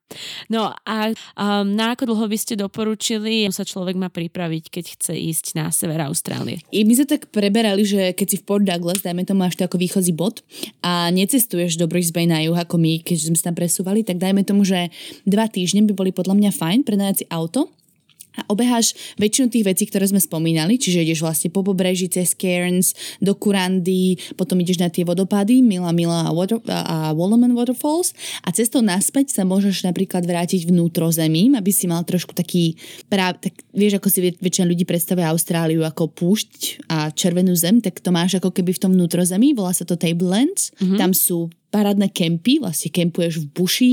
No 0.53 0.69
a 0.69 0.95
um, 1.09 1.73
na 1.73 1.97
ako 1.97 2.13
dlho 2.13 2.29
by 2.29 2.37
ste 2.37 2.53
doporučili, 2.53 3.49
sa 3.49 3.65
človek 3.65 3.97
má 3.97 4.13
pripraviť, 4.13 4.69
keď 4.69 4.85
chce 4.93 5.13
ísť 5.17 5.45
na 5.57 5.73
sever 5.73 5.97
Austrálie? 6.05 6.61
I 6.69 6.85
my 6.85 6.93
sme 6.93 7.09
tak 7.09 7.33
preberali, 7.33 7.81
že 7.81 8.13
keď 8.13 8.27
si 8.29 8.37
v 8.37 8.45
Port 8.45 8.65
Douglas, 8.69 9.01
dajme 9.01 9.25
tomu 9.25 9.41
máš 9.41 9.57
to 9.57 9.65
ako 9.65 9.81
výchozí 9.81 10.13
bod 10.13 10.45
a 10.85 11.09
necestuješ 11.09 11.81
do 11.81 11.89
Brisbane 11.89 12.29
na 12.29 12.45
juh 12.45 12.53
ako 12.53 12.77
my, 12.77 13.01
keď 13.01 13.33
sme 13.33 13.37
sa 13.37 13.49
tam 13.49 13.57
presúvali, 13.57 14.05
tak 14.05 14.21
dajme 14.21 14.45
tomu, 14.45 14.61
že 14.61 14.93
dva 15.25 15.49
týždne 15.49 15.89
by 15.89 15.97
boli 15.97 16.13
podľa 16.13 16.37
mňa 16.37 16.51
fajn 16.53 16.79
prenajať 16.85 17.15
si 17.17 17.25
auto 17.33 17.73
a 18.37 18.41
obeháš 18.49 18.97
väčšinu 19.21 19.47
tých 19.53 19.65
vecí, 19.65 19.83
ktoré 19.85 20.09
sme 20.09 20.21
spomínali, 20.21 20.77
čiže 20.77 21.05
ideš 21.05 21.21
vlastne 21.21 21.49
po 21.53 21.61
pobreží 21.61 22.09
cez 22.09 22.33
Cairns, 22.33 22.97
do 23.21 23.37
Kurandy, 23.37 24.17
potom 24.35 24.57
ideš 24.59 24.81
na 24.81 24.89
tie 24.89 25.05
vodopády, 25.05 25.61
Mila 25.61 25.93
Mila 25.93 26.29
a, 26.29 26.31
water, 26.33 26.59
a 26.69 27.13
Wolleman 27.13 27.53
Waterfalls 27.53 28.17
a 28.41 28.49
cestou 28.49 28.81
naspäť 28.81 29.33
sa 29.37 29.45
môžeš 29.45 29.85
napríklad 29.85 30.25
vrátiť 30.25 30.65
vnútrozemím, 30.69 31.53
aby 31.53 31.69
si 31.69 31.85
mal 31.85 32.01
trošku 32.03 32.33
taký, 32.33 32.75
práv, 33.07 33.37
tak 33.37 33.53
vieš, 33.71 34.01
ako 34.01 34.07
si 34.09 34.19
väčšina 34.33 34.65
ľudí 34.69 34.83
predstavuje 34.83 35.25
Austráliu 35.25 35.85
ako 35.85 36.09
púšť 36.09 36.85
a 36.89 37.09
červenú 37.13 37.53
zem, 37.53 37.79
tak 37.79 38.01
to 38.01 38.09
máš 38.09 38.37
ako 38.41 38.49
keby 38.49 38.73
v 38.73 38.81
tom 38.81 38.91
vnútrozemí, 38.93 39.53
volá 39.53 39.71
sa 39.71 39.85
to 39.85 39.97
Tablelands, 39.97 40.73
mm-hmm. 40.77 40.99
tam 40.99 41.13
sú 41.13 41.49
parádne 41.73 42.13
kempy, 42.13 42.61
vlastne 42.61 42.93
kempuješ 42.93 43.41
v 43.41 43.47
buši. 43.49 43.91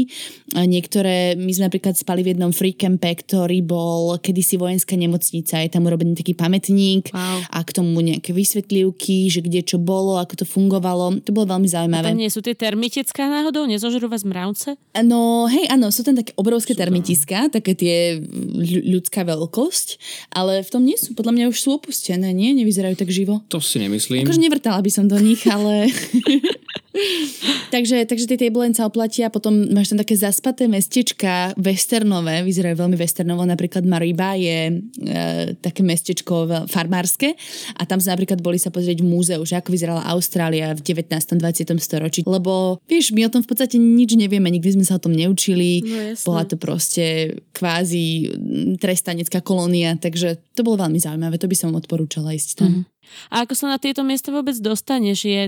A 0.52 0.68
Niektoré, 0.70 1.32
my 1.34 1.48
sme 1.50 1.66
napríklad 1.66 1.96
spali 1.96 2.20
v 2.20 2.36
jednom 2.36 2.52
free 2.52 2.76
campe, 2.76 3.08
ktorý 3.10 3.64
bol 3.64 4.20
kedysi 4.20 4.54
vojenská 4.54 4.92
nemocnica, 4.94 5.56
je 5.56 5.70
tam 5.70 5.88
urobený 5.88 6.12
taký 6.14 6.36
pamätník 6.36 7.08
Wow. 7.10 7.40
a 7.48 7.58
k 7.62 7.70
tomu 7.72 7.96
nejaké 8.00 8.30
vysvetlivky, 8.30 9.26
že 9.26 9.40
kde 9.40 9.62
čo 9.62 9.80
bolo, 9.80 10.14
ako 10.14 10.42
to 10.42 10.46
fungovalo. 10.46 11.16
To 11.22 11.30
bolo 11.30 11.48
veľmi 11.48 11.64
Tam 11.66 11.74
zaujímavé. 11.86 12.12
nie 12.12 12.28
sú 12.28 12.38
tie 12.38 12.52
termitecká 12.52 13.24
náhodou? 13.24 13.64
Nezožrú 13.64 14.06
vás 14.06 14.22
mravce? 14.22 14.76
No 15.00 15.46
hej, 15.46 15.70
áno, 15.70 15.88
sú 15.88 16.02
tam 16.02 16.14
také 16.14 16.34
obrovské 16.34 16.74
termitiska, 16.74 17.48
také 17.48 17.72
tie 17.72 18.20
ľu- 18.52 18.84
ľudská 18.98 19.22
veľkosť, 19.22 19.88
ale 20.30 20.60
v 20.60 20.68
tom 20.68 20.82
nie 20.82 20.98
sú, 20.98 21.14
podľa 21.14 21.32
mňa 21.32 21.44
už 21.48 21.58
sú 21.58 21.68
opustené, 21.72 22.34
nie? 22.34 22.50
Nevyzerajú 22.52 22.98
tak 22.98 23.08
živo. 23.08 23.40
To 23.48 23.58
si 23.58 23.78
nemyslím. 23.78 24.26
Akože 24.26 24.42
nevrtala 24.42 24.82
by 24.82 24.90
som 24.90 25.06
do 25.06 25.16
nich, 25.16 25.46
ale... 25.46 25.86
takže, 27.74 28.02
takže 28.02 28.26
tie 28.26 28.38
tablen 28.38 28.74
sa 28.74 28.86
oplatia, 28.90 29.30
potom 29.30 29.70
máš 29.70 29.94
tam 29.94 30.02
také 30.02 30.18
zaspaté 30.18 30.66
mestečka, 30.66 31.54
westernové, 31.54 32.42
vyzerajú 32.42 32.74
veľmi 32.82 32.98
westernovo, 32.98 33.46
napríklad 33.46 33.86
Mariba 33.86 34.34
je 34.34 34.74
e, 34.74 35.14
také 35.62 35.86
mestečko 35.86 36.66
farmárske 36.66 37.38
a 37.78 37.86
tam 37.86 38.02
sme 38.02 38.18
napríklad 38.18 38.42
boli 38.42 38.58
sa 38.58 38.74
pozrieť 38.74 39.02
v 39.02 39.06
múzeu, 39.06 39.40
že 39.46 39.54
ako 39.54 39.70
vyzerala 39.70 40.02
Austrália 40.10 40.74
v 40.74 40.82
19. 40.82 41.14
20. 41.14 41.78
storočí, 41.78 42.26
lebo 42.26 42.82
vieš, 42.90 43.14
my 43.14 43.30
o 43.30 43.32
tom 43.32 43.46
v 43.46 43.48
podstate 43.54 43.78
nič 43.78 44.18
nevieme, 44.18 44.50
nikdy 44.50 44.74
sme 44.74 44.84
sa 44.84 44.98
o 44.98 45.02
tom 45.02 45.14
neučili, 45.14 45.82
No 45.86 46.18
bola 46.26 46.42
to 46.42 46.58
proste 46.58 47.38
kvázi 47.54 48.34
mm, 48.34 48.82
trestanecká 48.82 49.38
kolónia, 49.40 49.94
takže 49.94 50.42
to 50.58 50.66
bolo 50.66 50.82
veľmi 50.82 50.98
zaujímavé, 50.98 51.38
to 51.38 51.46
by 51.46 51.56
som 51.56 51.78
odporúčala 51.78 52.34
ísť 52.34 52.50
tam. 52.58 52.84
A 53.30 53.42
ako 53.42 53.54
sa 53.58 53.66
na 53.74 53.78
tieto 53.82 54.06
miesta 54.06 54.30
vôbec 54.30 54.54
dostaneš? 54.58 55.26
Je 55.26 55.42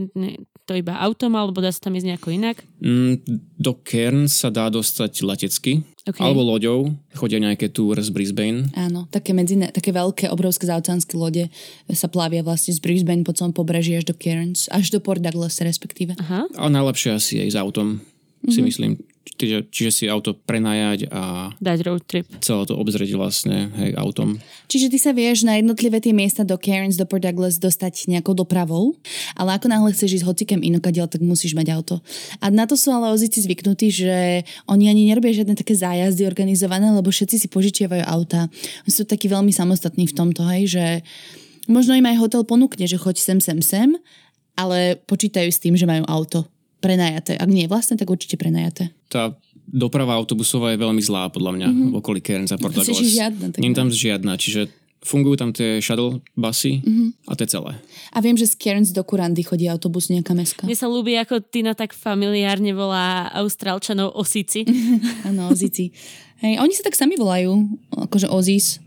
to 0.73 0.81
iba 0.81 0.97
autom, 0.97 1.37
alebo 1.37 1.61
dá 1.61 1.69
sa 1.69 1.85
tam 1.85 1.93
ísť 1.93 2.09
nejako 2.09 2.33
inak? 2.33 2.65
Mm, 2.81 3.21
do 3.61 3.77
Cairns 3.85 4.33
sa 4.41 4.49
dá 4.49 4.73
dostať 4.73 5.21
letecky, 5.21 5.85
OK. 6.09 6.17
alebo 6.17 6.41
loďou. 6.41 6.97
Chodia 7.13 7.37
nejaké 7.37 7.69
tour 7.69 8.01
z 8.01 8.09
Brisbane. 8.09 8.73
Áno, 8.73 9.05
také, 9.13 9.37
medzine, 9.37 9.69
také 9.69 9.93
veľké, 9.93 10.33
obrovské 10.33 10.65
zaoceánske 10.65 11.13
lode 11.21 11.53
sa 11.93 12.09
plavia 12.09 12.41
vlastne 12.41 12.73
z 12.73 12.81
Brisbane 12.81 13.21
po 13.21 13.37
celom 13.37 13.53
pobreží 13.53 13.93
až 13.93 14.09
do 14.09 14.17
Cairns, 14.17 14.73
až 14.73 14.89
do 14.89 15.05
Port 15.05 15.21
Douglas 15.21 15.61
respektíve. 15.61 16.17
Aha. 16.17 16.49
Ale 16.57 16.71
najlepšie 16.73 17.13
asi 17.13 17.33
je 17.37 17.53
ísť 17.53 17.61
autom, 17.61 18.01
si 18.49 18.65
myslím. 18.65 18.97
Čiže, 19.23 19.71
čiže 19.71 19.91
si 19.91 20.05
auto 20.11 20.35
prenajať 20.35 21.07
a 21.11 21.51
Dať 21.59 21.79
road 21.87 22.03
trip. 22.07 22.27
celé 22.43 22.63
to 22.67 22.75
obzrieť 22.75 23.15
vlastne 23.15 23.71
hej, 23.79 23.95
autom. 23.95 24.39
Čiže 24.67 24.91
ty 24.91 24.99
sa 24.99 25.15
vieš 25.15 25.47
na 25.47 25.59
jednotlivé 25.59 26.03
tie 26.03 26.11
miesta 26.11 26.43
do 26.43 26.59
Cairns, 26.59 26.99
do 26.99 27.07
Port 27.07 27.23
Douglas 27.23 27.59
dostať 27.63 28.11
nejakou 28.11 28.35
dopravou, 28.35 28.99
ale 29.39 29.55
ako 29.55 29.67
náhle 29.71 29.91
chceš 29.95 30.23
ísť 30.23 30.27
hocikem 30.27 30.61
inokadiaľ, 30.63 31.07
tak 31.07 31.23
musíš 31.23 31.55
mať 31.55 31.71
auto. 31.71 32.03
A 32.43 32.51
na 32.51 32.67
to 32.67 32.75
sú 32.75 32.91
ale 32.91 33.15
ozici 33.15 33.43
zvyknutí, 33.43 33.95
že 33.95 34.43
oni 34.67 34.91
ani 34.91 35.11
nerobia 35.11 35.35
žiadne 35.35 35.55
také 35.55 35.75
zájazdy 35.79 36.27
organizované, 36.27 36.91
lebo 36.91 37.11
všetci 37.11 37.47
si 37.47 37.49
požičiavajú 37.51 38.03
auta. 38.03 38.51
Oni 38.87 38.93
sú 38.93 39.07
takí 39.07 39.31
veľmi 39.31 39.55
samostatní 39.55 40.11
v 40.11 40.17
tomto, 40.19 40.43
hej, 40.51 40.63
že 40.67 40.85
možno 41.71 41.95
im 41.95 42.07
aj 42.07 42.21
hotel 42.23 42.43
ponúkne, 42.43 42.87
že 42.91 42.99
choď 42.99 43.23
sem, 43.23 43.39
sem, 43.39 43.59
sem, 43.63 43.91
ale 44.59 45.01
počítajú 45.09 45.49
s 45.49 45.63
tým, 45.63 45.75
že 45.79 45.89
majú 45.89 46.05
auto 46.05 46.52
prenajaté. 46.83 47.39
Ak 47.39 47.47
nie 47.47 47.65
je 47.65 47.71
vlastné, 47.71 47.95
tak 47.95 48.11
určite 48.11 48.35
prenajaté. 48.35 48.91
Tá 49.07 49.31
doprava 49.71 50.19
autobusová 50.19 50.75
je 50.75 50.83
veľmi 50.83 50.99
zlá 50.99 51.31
podľa 51.31 51.55
mňa 51.55 51.69
mm-hmm. 51.71 51.91
v 51.95 51.97
okolí 52.03 52.21
Cairns 52.21 52.51
a 52.51 52.59
Port 52.59 52.75
Douglas. 52.75 52.99
žiadna, 52.99 53.55
Nie 53.63 53.71
je 53.71 53.79
tam 53.79 53.89
žiadna, 53.89 54.33
čiže 54.35 54.67
fungujú 55.03 55.35
tam 55.39 55.51
tie 55.51 55.83
shuttle 55.83 56.23
busy 56.39 56.83
mm-hmm. 56.83 57.09
a 57.27 57.33
to 57.35 57.43
je 57.47 57.51
celé. 57.55 57.73
A 58.15 58.19
viem, 58.23 58.39
že 58.39 58.51
z 58.51 58.55
Cairns 58.59 58.91
do 58.95 59.03
Kurandy 59.03 59.43
chodí 59.43 59.67
autobus 59.67 60.11
nejaká 60.11 60.35
meska. 60.35 60.63
Mne 60.67 60.79
sa 60.79 60.91
ľúbi, 60.91 61.15
ako 61.19 61.43
Tina 61.43 61.75
tak 61.75 61.95
familiárne 61.95 62.75
volá 62.75 63.31
Austrálčanov 63.35 64.15
osici. 64.15 64.67
Áno, 65.29 65.51
Ozici. 65.51 65.91
Hej, 66.43 66.59
oni 66.59 66.75
sa 66.75 66.83
tak 66.83 66.99
sami 66.99 67.15
volajú, 67.15 67.55
akože 67.95 68.27
Ozis. 68.27 68.82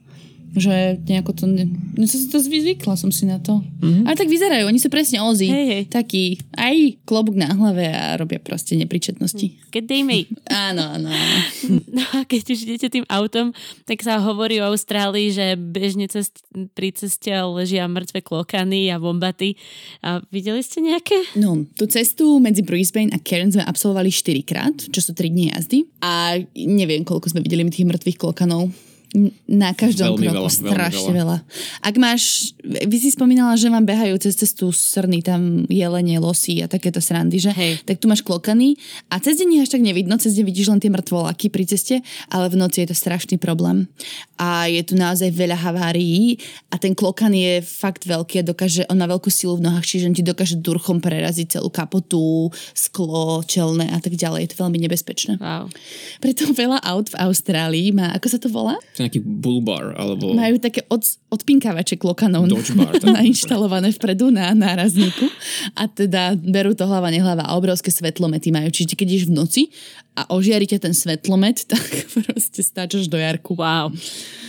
Že 0.56 1.04
nejako 1.04 1.32
to... 1.36 1.46
Ne... 1.52 1.68
No, 2.00 2.08
to, 2.08 2.16
to 2.16 2.40
zvykla 2.40 2.96
som 2.96 3.12
si 3.12 3.28
na 3.28 3.44
to. 3.44 3.60
Mm-hmm. 3.84 4.08
Ale 4.08 4.16
tak 4.16 4.32
vyzerajú, 4.32 4.64
oni 4.72 4.80
sú 4.80 4.88
presne 4.88 5.20
Ozi. 5.20 5.52
Hej, 5.52 5.66
hej. 5.68 5.84
Takí, 5.92 6.40
aj 6.56 7.04
klobúk 7.04 7.36
na 7.36 7.52
hlave 7.52 7.92
a 7.92 8.16
robia 8.16 8.40
proste 8.40 8.80
nepríčetnosti. 8.80 9.52
Keď 9.70 9.84
dej 9.84 10.02
mi. 10.08 10.24
Áno, 10.48 10.96
áno. 10.96 11.12
áno. 11.12 11.38
No 11.96 12.04
a 12.12 12.28
keď 12.28 12.56
už 12.56 12.68
idete 12.68 12.88
tým 12.92 13.08
autom, 13.08 13.56
tak 13.88 14.04
sa 14.04 14.20
hovorí 14.20 14.60
o 14.60 14.68
Austrálii, 14.68 15.32
že 15.32 15.56
bežne 15.56 16.08
cest, 16.12 16.44
pri 16.76 16.92
ceste 16.92 17.32
ležia 17.32 17.88
mŕtve 17.88 18.20
klokany 18.20 18.92
a 18.92 19.00
bombaty. 19.00 19.56
A 20.04 20.20
videli 20.32 20.60
ste 20.64 20.84
nejaké? 20.84 21.16
No, 21.40 21.64
tú 21.76 21.88
cestu 21.88 22.40
medzi 22.40 22.64
Brisbane 22.64 23.12
a 23.16 23.20
Cairns 23.20 23.56
sme 23.56 23.64
absolvovali 23.64 24.12
4 24.12 24.44
krát, 24.44 24.76
čo 24.92 25.00
sú 25.00 25.12
3 25.16 25.32
dní 25.32 25.46
jazdy. 25.56 25.88
A 26.04 26.40
neviem, 26.56 27.04
koľko 27.04 27.32
sme 27.32 27.44
videli 27.44 27.68
tých 27.72 27.88
mŕtvych 27.88 28.20
klokanov. 28.20 28.72
Na 29.48 29.72
každom 29.72 30.20
Veľmi 30.20 30.28
kroku 30.28 30.36
veľa, 30.36 30.52
veľmi 30.52 30.68
strašne 30.76 31.12
veľa. 31.16 31.38
Ak 31.80 31.96
máš, 31.96 32.52
vy 32.64 32.98
si 33.00 33.10
spomínala, 33.16 33.56
že 33.56 33.72
vám 33.72 33.88
behajú 33.88 34.20
cez 34.20 34.36
cestu 34.36 34.76
srny, 34.76 35.24
tam 35.24 35.64
jelene, 35.72 36.20
losy 36.20 36.60
a 36.60 36.68
takéto 36.68 37.00
srandy, 37.00 37.40
že? 37.40 37.56
Hej. 37.56 37.88
Tak 37.88 38.04
tu 38.04 38.12
máš 38.12 38.20
klokany 38.20 38.76
a 39.08 39.16
cez 39.24 39.40
deň 39.40 39.48
ich 39.56 39.64
až 39.64 39.80
tak 39.80 39.84
nevidno, 39.88 40.20
cez 40.20 40.36
deň 40.36 40.44
vidíš 40.44 40.68
len 40.68 40.80
tie 40.84 40.92
mŕtvolaky 40.92 41.48
pri 41.48 41.64
ceste, 41.64 42.04
ale 42.28 42.52
v 42.52 42.60
noci 42.60 42.84
je 42.84 42.92
to 42.92 42.96
strašný 42.98 43.40
problém. 43.40 43.88
A 44.36 44.68
je 44.68 44.84
tu 44.84 45.00
naozaj 45.00 45.32
veľa 45.32 45.56
havárií 45.56 46.36
a 46.68 46.76
ten 46.76 46.92
klokan 46.92 47.32
je 47.32 47.64
fakt 47.64 48.04
veľký 48.04 48.44
a 48.44 48.48
dokáže, 48.52 48.84
on 48.92 49.00
má 49.00 49.08
veľkú 49.08 49.32
silu 49.32 49.56
v 49.56 49.72
nohách, 49.72 49.88
čiže 49.88 50.12
on 50.12 50.16
ti 50.18 50.28
dokáže 50.28 50.60
durchom 50.60 51.00
preraziť 51.00 51.56
celú 51.56 51.72
kapotu, 51.72 52.52
sklo, 52.76 53.48
čelné 53.48 53.88
a 53.96 54.04
tak 54.04 54.20
ďalej. 54.20 54.44
Je 54.44 54.50
to 54.52 54.62
veľmi 54.68 54.80
nebezpečné. 54.84 55.40
Wow. 55.40 55.72
Preto 56.20 56.52
veľa 56.52 56.84
aut 56.84 57.08
v 57.16 57.20
Austrálii 57.24 57.96
má, 57.96 58.12
ako 58.12 58.28
sa 58.28 58.40
to 58.42 58.52
volá? 58.52 58.76
Nejaký 59.06 59.22
bull 59.22 59.62
bar, 59.62 59.94
alebo 59.94 60.34
Majú 60.34 60.58
také 60.58 60.82
od, 60.90 61.06
odpinkávače 61.30 62.02
klokanov 62.02 62.50
Dodge 62.50 62.74
bar, 62.74 62.98
tak. 63.02 63.14
nainštalované 63.14 63.94
vpredu 63.94 64.34
na 64.34 64.58
nárazníku 64.58 65.30
a 65.78 65.86
teda 65.86 66.34
berú 66.34 66.74
to 66.74 66.90
hlava 66.90 67.14
nehlava 67.14 67.46
a 67.46 67.54
obrovské 67.54 67.94
svetlomety 67.94 68.50
majú. 68.50 68.74
Čiže 68.74 68.98
keď 68.98 69.08
ideš 69.14 69.26
v 69.30 69.34
noci 69.38 69.62
a 70.18 70.26
ožiarite 70.34 70.82
ten 70.82 70.98
svetlomet, 70.98 71.66
tak 71.72 71.86
proste 72.10 72.66
stáčaš 72.66 73.06
do 73.06 73.22
jarku. 73.22 73.54
Wow. 73.54 73.94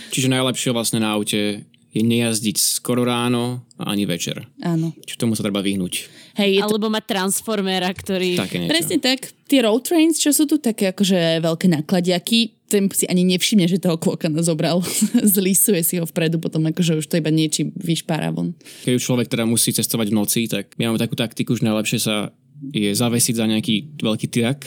Čiže 0.09 0.33
najlepšie 0.33 0.73
vlastne 0.73 1.05
na 1.05 1.13
aute 1.13 1.61
je 1.93 2.01
nejazdiť 2.01 2.57
skoro 2.57 3.05
ráno 3.05 3.66
ani 3.77 4.09
večer. 4.09 4.49
Áno. 4.65 4.93
Čiže 5.05 5.21
tomu 5.21 5.37
sa 5.37 5.45
treba 5.45 5.61
vyhnúť. 5.61 6.09
Hej, 6.41 6.65
to 6.65 6.77
Alebo 6.77 6.89
mať 6.89 7.05
transformera, 7.05 7.89
ktorý... 7.93 8.37
Také 8.37 8.57
niečo. 8.65 8.71
presne 8.73 8.97
tak. 8.97 9.29
Tie 9.45 9.59
road 9.61 9.85
trains, 9.85 10.17
čo 10.17 10.33
sú 10.33 10.49
tu 10.49 10.57
také 10.57 10.89
akože 10.89 11.41
veľké 11.45 11.69
nákladiaky, 11.69 12.57
ten 12.67 12.91
si 12.91 13.07
ani 13.07 13.23
nevšimne, 13.23 13.63
že 13.65 13.79
toho 13.79 13.95
klokana 13.95 14.43
zobral. 14.43 14.83
Zlisuje 15.35 15.81
si 15.87 15.95
ho 15.97 16.05
vpredu, 16.05 16.37
potom 16.37 16.67
akože 16.67 16.99
už 16.99 17.05
to 17.07 17.15
iba 17.15 17.31
niečím 17.31 17.71
vyšpára 17.79 18.29
von. 18.35 18.53
Keď 18.83 18.93
už 18.99 19.03
človek 19.03 19.27
teda 19.31 19.47
musí 19.47 19.71
cestovať 19.71 20.11
v 20.11 20.17
noci, 20.17 20.39
tak 20.51 20.75
my 20.75 20.91
máme 20.91 20.99
takú 20.99 21.15
taktiku, 21.15 21.55
že 21.55 21.63
najlepšie 21.63 21.99
sa 22.03 22.35
je 22.67 22.89
zavesiť 22.89 23.35
za 23.35 23.45
nejaký 23.45 23.75
veľký 23.97 24.27
tyrak 24.27 24.65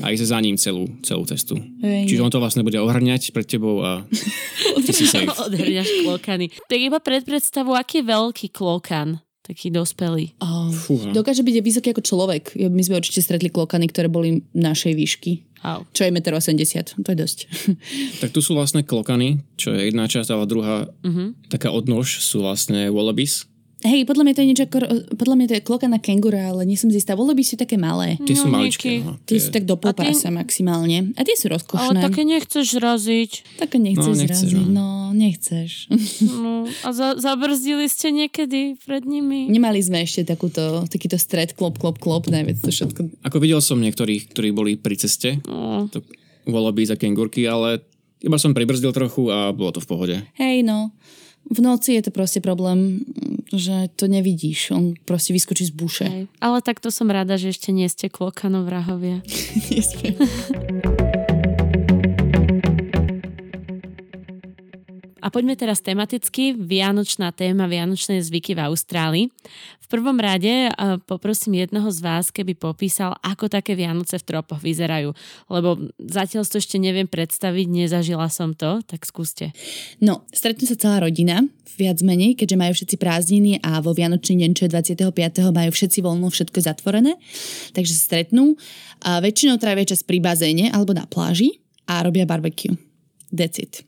a 0.00 0.10
ísť 0.10 0.24
za 0.26 0.38
ním 0.38 0.54
celú, 0.54 0.84
celú 1.00 1.24
cestu. 1.24 1.56
Hej, 1.80 2.12
Čiže 2.12 2.20
on 2.20 2.28
to 2.28 2.38
vlastne 2.38 2.60
bude 2.60 2.76
ohrňať 2.76 3.32
pred 3.32 3.44
tebou 3.44 3.80
a 3.80 4.04
ty 4.84 4.92
si 4.92 5.04
safe. 5.04 5.24
Odhrňaš 5.48 6.04
klokany. 6.04 6.52
Tak 6.64 6.78
iba 6.78 7.00
pred 7.00 7.22
predstavu, 7.22 7.72
aký 7.72 8.00
je 8.00 8.08
veľký 8.08 8.46
klokan? 8.50 9.20
taký 9.40 9.70
dospelý. 9.70 10.34
Oh, 10.42 10.74
Fúha. 10.74 11.14
dokáže 11.14 11.46
byť 11.46 11.54
aj 11.54 11.64
vysoký 11.64 11.88
ako 11.94 12.02
človek. 12.02 12.44
My 12.66 12.82
sme 12.82 12.98
určite 12.98 13.22
stretli 13.22 13.46
klokany, 13.46 13.86
ktoré 13.86 14.10
boli 14.10 14.42
našej 14.50 14.90
výšky. 14.90 15.46
Au. 15.62 15.86
Čo 15.94 16.02
je 16.02 16.10
1,80 16.10 16.98
m, 16.98 17.06
to 17.06 17.14
je 17.14 17.18
dosť. 17.22 17.38
Tak 18.26 18.34
tu 18.34 18.42
sú 18.42 18.58
vlastne 18.58 18.82
klokany, 18.82 19.38
čo 19.54 19.70
je 19.70 19.86
jedna 19.86 20.10
časť, 20.10 20.34
ale 20.34 20.50
druhá 20.50 20.90
Mhm. 21.06 21.46
taká 21.46 21.70
odnož 21.70 22.18
sú 22.20 22.42
vlastne 22.42 22.90
wallabies. 22.90 23.46
Hej, 23.86 24.02
podľa 24.02 24.22
mňa 24.22 24.34
to 24.34 24.40
je 24.40 24.48
niečo 24.48 24.64
ako, 24.64 24.76
podľa 25.14 25.36
mňa 25.36 25.46
to 25.46 25.54
je 25.54 25.62
kloka 25.62 25.86
na 25.86 25.96
kengura, 25.96 26.50
ale 26.50 26.62
nie 26.62 26.74
som 26.74 26.90
si 26.90 26.98
istá. 26.98 27.14
Vole 27.14 27.32
by 27.32 27.40
sú 27.40 27.54
také 27.54 27.74
malé. 27.74 28.18
Tie 28.20 28.34
sú 28.34 28.46
No, 28.46 28.58
maličké. 28.58 28.98
nejaký- 28.98 29.04
No, 29.04 29.12
Tie 29.22 29.30
tie- 29.30 29.40
sú 29.40 29.48
tak 29.50 29.62
do 29.62 29.72
A 29.72 29.76
tie- 29.76 29.84
polpása 29.86 30.28
maximálne. 30.28 31.14
A 31.14 31.22
tie 31.22 31.32
sú 31.32 31.46
Ale 31.46 31.54
rozkošné. 31.54 31.98
také 32.02 32.22
nechceš 32.22 32.66
zraziť. 32.72 33.30
Také 33.56 33.76
nechceš 33.78 34.02
No, 34.04 34.18
nechceš, 34.18 34.50
zraziť. 34.50 34.66
no. 34.68 34.84
No, 35.06 35.14
nechceš. 35.14 35.70
No, 36.36 36.52
a 36.82 36.88
za, 36.90 37.14
zabrzdili 37.16 37.86
ste 37.86 38.10
niekedy 38.10 38.74
pred 38.80 39.02
nimi? 39.02 39.46
Nemali 39.46 39.78
sme 39.78 40.02
ešte 40.02 40.26
takúto, 40.26 40.82
takýto 40.84 41.14
stred, 41.16 41.54
klop, 41.54 41.78
klop, 41.78 41.96
klop, 41.96 42.26
najviac 42.26 42.58
to 42.58 42.68
všetko. 42.68 43.22
Ako 43.22 43.38
videl 43.38 43.60
som 43.60 43.78
niektorých, 43.78 44.26
ktorí 44.28 44.50
boli 44.50 44.74
pri 44.74 44.96
ceste, 44.96 45.38
No, 45.46 45.86
to 45.86 46.02
wallabies 46.44 46.90
a 46.90 46.96
kengurky, 46.96 47.44
ale 47.44 47.86
iba 48.18 48.34
som 48.34 48.50
pribrzdil 48.50 48.90
trochu 48.90 49.28
a 49.28 49.50
bolo 49.50 49.70
to 49.70 49.78
v 49.78 49.86
pohode. 49.86 50.16
Hej, 50.34 50.62
no. 50.62 50.90
V 51.46 51.58
noci 51.62 51.94
je 51.94 52.02
to 52.02 52.10
proste 52.10 52.42
problém, 52.42 53.06
že 53.54 53.86
to 53.94 54.10
nevidíš. 54.10 54.74
On 54.74 54.98
proste 55.06 55.30
vyskočí 55.30 55.70
z 55.70 55.72
buše. 55.72 56.04
hej. 56.04 56.24
Ale 56.42 56.58
takto 56.62 56.90
som 56.90 57.06
rada, 57.06 57.38
že 57.38 57.54
ešte 57.54 57.70
nie 57.70 57.86
ste 57.86 58.10
klokanov 58.10 58.66
vrahovia. 58.66 59.22
A 65.26 65.30
poďme 65.34 65.58
teraz 65.58 65.82
tematicky. 65.82 66.54
Vianočná 66.54 67.34
téma, 67.34 67.66
vianočné 67.66 68.22
zvyky 68.22 68.54
v 68.54 68.70
Austrálii. 68.70 69.26
V 69.82 69.86
prvom 69.90 70.14
rade 70.22 70.70
eh, 70.70 70.72
poprosím 71.02 71.66
jedného 71.66 71.90
z 71.90 71.98
vás, 71.98 72.30
keby 72.30 72.54
popísal, 72.54 73.18
ako 73.26 73.50
také 73.50 73.74
Vianoce 73.74 74.22
v 74.22 74.26
tropoch 74.30 74.62
vyzerajú. 74.62 75.10
Lebo 75.50 75.90
zatiaľ 75.98 76.46
to 76.46 76.62
ešte 76.62 76.78
neviem 76.78 77.10
predstaviť, 77.10 77.66
nezažila 77.66 78.30
som 78.30 78.54
to, 78.54 78.86
tak 78.86 79.02
skúste. 79.02 79.50
No, 79.98 80.22
stretnú 80.30 80.62
sa 80.70 80.78
celá 80.78 81.02
rodina, 81.02 81.42
viac 81.74 81.98
menej, 82.06 82.38
keďže 82.38 82.56
majú 82.62 82.72
všetci 82.78 82.96
prázdniny 82.96 83.52
a 83.66 83.82
vo 83.82 83.90
Vianočný 83.98 84.46
deň, 84.46 84.50
čo 84.54 84.70
je 84.70 84.74
25. 85.02 85.10
majú 85.50 85.70
všetci 85.74 85.98
voľno, 86.06 86.30
všetko 86.30 86.58
zatvorené. 86.62 87.18
Takže 87.74 87.98
sa 87.98 88.02
stretnú 88.14 88.54
a 89.02 89.18
väčšinou 89.18 89.58
trávia 89.58 89.90
čas 89.90 90.06
pri 90.06 90.22
bazéne 90.22 90.70
alebo 90.70 90.94
na 90.94 91.02
pláži 91.02 91.58
a 91.90 91.98
robia 92.06 92.26
barbecue. 92.26 92.85
That's 93.32 93.58
it. 93.58 93.82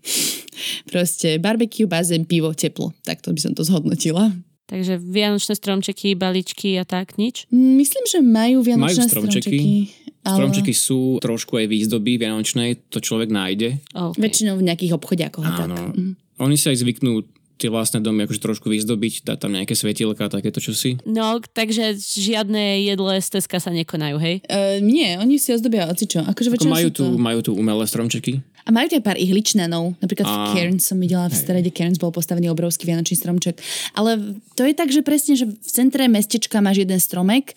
Proste 0.91 1.39
barbecue, 1.39 1.87
bazén, 1.87 2.25
pivo, 2.27 2.51
teplo. 2.55 2.91
Takto 3.07 3.31
by 3.31 3.41
som 3.41 3.53
to 3.55 3.63
zhodnotila. 3.63 4.33
Takže 4.69 5.01
vianočné 5.01 5.57
stromčeky, 5.57 6.13
baličky 6.13 6.77
a 6.77 6.85
tak, 6.85 7.17
nič? 7.17 7.49
Myslím, 7.49 8.05
že 8.05 8.21
majú 8.21 8.61
vianočné 8.61 9.09
Majú 9.09 9.11
stromčeky. 9.11 9.57
stromčeky. 9.57 10.29
ale 10.29 10.37
Stromčeky 10.45 10.73
sú 10.77 11.01
trošku 11.25 11.57
aj 11.57 11.67
výzdoby 11.73 12.21
vianočnej, 12.21 12.93
to 12.93 13.01
človek 13.01 13.33
nájde. 13.33 13.81
Okay. 13.97 14.21
Väčšinou 14.21 14.61
v 14.61 14.69
nejakých 14.69 14.93
obchodiakoch. 14.93 15.47
a 15.47 15.51
tak. 15.57 15.73
Áno. 15.73 15.97
Mhm. 15.97 16.13
Oni 16.39 16.55
si 16.61 16.69
aj 16.69 16.85
zvyknú 16.85 17.25
tie 17.59 17.67
vlastné 17.67 17.99
domy 17.99 18.23
akože 18.23 18.39
trošku 18.39 18.71
vyzdobiť, 18.71 19.27
dať 19.27 19.39
tam 19.43 19.51
nejaké 19.51 19.75
svetielka 19.75 20.31
a 20.31 20.31
takéto 20.31 20.63
čosi. 20.63 20.95
No, 21.03 21.43
takže 21.43 21.99
žiadne 21.99 22.87
jedle 22.87 23.19
z 23.19 23.29
Teska 23.35 23.59
sa 23.59 23.75
nekonajú, 23.75 24.15
hej? 24.23 24.47
Uh, 24.47 24.79
nie, 24.79 25.19
oni 25.19 25.43
si 25.43 25.51
ozdobia 25.51 25.91
ocičo. 25.91 26.23
Akože 26.23 26.55
Ako 26.55 26.71
majú, 26.71 26.89
tu, 26.95 27.03
to... 27.03 27.19
majú 27.19 27.41
tu 27.43 27.51
umelé 27.59 27.83
stromčeky. 27.91 28.47
A 28.63 28.71
majú 28.71 28.89
aj 28.89 29.01
pár 29.01 29.15
ihličnanov. 29.15 29.95
Napríklad 29.99 30.25
v 30.25 30.33
A- 30.33 30.51
Cairns 30.51 30.85
som 30.85 30.97
videla, 30.97 31.27
v 31.27 31.35
strede 31.35 31.69
Cairns 31.69 31.97
bol 31.97 32.09
postavený 32.09 32.49
obrovský 32.49 32.85
vianočný 32.85 33.15
stromček. 33.15 33.61
Ale 33.93 34.17
to 34.53 34.63
je 34.63 34.73
tak, 34.73 34.89
že 34.89 35.01
presne, 35.01 35.35
že 35.35 35.47
v 35.47 35.57
centre 35.61 36.05
mestečka 36.05 36.59
máš 36.59 36.83
jeden 36.83 36.97
stromek, 36.97 37.55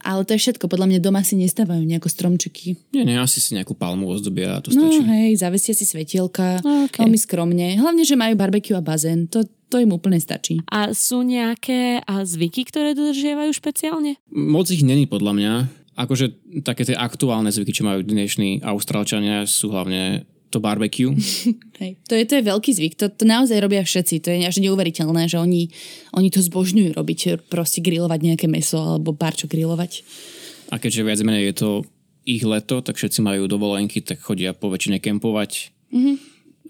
ale 0.00 0.20
to 0.22 0.32
je 0.32 0.42
všetko. 0.42 0.66
Podľa 0.66 0.86
mňa 0.86 0.98
doma 1.00 1.20
si 1.20 1.32
nestávajú 1.34 1.80
nejako 1.80 2.08
stromčeky. 2.08 2.76
Nie, 2.90 3.02
nie, 3.02 3.16
asi 3.16 3.38
si 3.38 3.52
nejakú 3.52 3.72
palmu 3.72 4.04
ozdobia 4.06 4.54
a 4.54 4.60
to 4.60 4.68
No 4.70 4.84
stačí. 4.84 5.00
hej, 5.00 5.30
zavesia 5.34 5.72
si 5.72 5.82
svetielka, 5.82 6.60
Ok. 6.60 7.00
veľmi 7.00 7.16
skromne. 7.16 7.74
Hlavne, 7.74 8.02
že 8.02 8.12
majú 8.12 8.34
barbecue 8.34 8.72
a 8.72 8.80
bazén. 8.80 9.24
To, 9.28 9.40
to 9.66 9.80
im 9.80 9.90
úplne 9.90 10.18
stačí. 10.18 10.60
A 10.66 10.92
sú 10.92 11.24
nejaké 11.24 11.98
a 12.00 12.20
zvyky, 12.20 12.64
ktoré 12.64 12.92
dodržiavajú 12.92 13.48
špeciálne? 13.50 14.20
Moc 14.28 14.68
ich 14.68 14.80
není 14.80 15.04
podľa 15.04 15.32
mňa. 15.32 15.52
Akože 15.94 16.26
také 16.60 16.84
tie 16.84 16.98
aktuálne 16.98 17.48
zvyky, 17.48 17.72
čo 17.72 17.86
majú 17.86 18.02
dnešní 18.02 18.60
Austrálčania, 18.60 19.46
sú 19.46 19.70
hlavne 19.70 20.26
to 20.54 20.62
barbecue. 20.62 21.10
Hej. 21.82 21.98
To, 22.06 22.14
je, 22.14 22.22
to 22.22 22.34
je 22.38 22.42
veľký 22.46 22.70
zvyk, 22.70 22.94
to, 22.94 23.10
to 23.10 23.26
naozaj 23.26 23.58
robia 23.58 23.82
všetci, 23.82 24.22
to 24.22 24.30
je 24.30 24.46
až 24.46 24.62
neuveriteľné, 24.62 25.26
že 25.26 25.42
oni, 25.42 25.74
oni 26.14 26.28
to 26.30 26.38
zbožňujú 26.38 26.94
robiť, 26.94 27.50
proste 27.50 27.82
grilovať 27.82 28.20
nejaké 28.22 28.46
meso 28.46 28.78
alebo 28.78 29.10
barčo 29.10 29.50
grilovať. 29.50 30.06
A 30.70 30.78
keďže 30.78 31.02
viac 31.02 31.20
menej 31.26 31.50
je 31.50 31.56
to 31.58 31.70
ich 32.24 32.42
leto, 32.46 32.80
tak 32.80 32.96
všetci 32.96 33.20
majú 33.20 33.44
dovolenky, 33.44 34.00
tak 34.00 34.22
chodia 34.22 34.56
po 34.56 34.72
väčšine 34.72 35.02
kempovať. 35.02 35.74
Mm-hmm. 35.92 36.16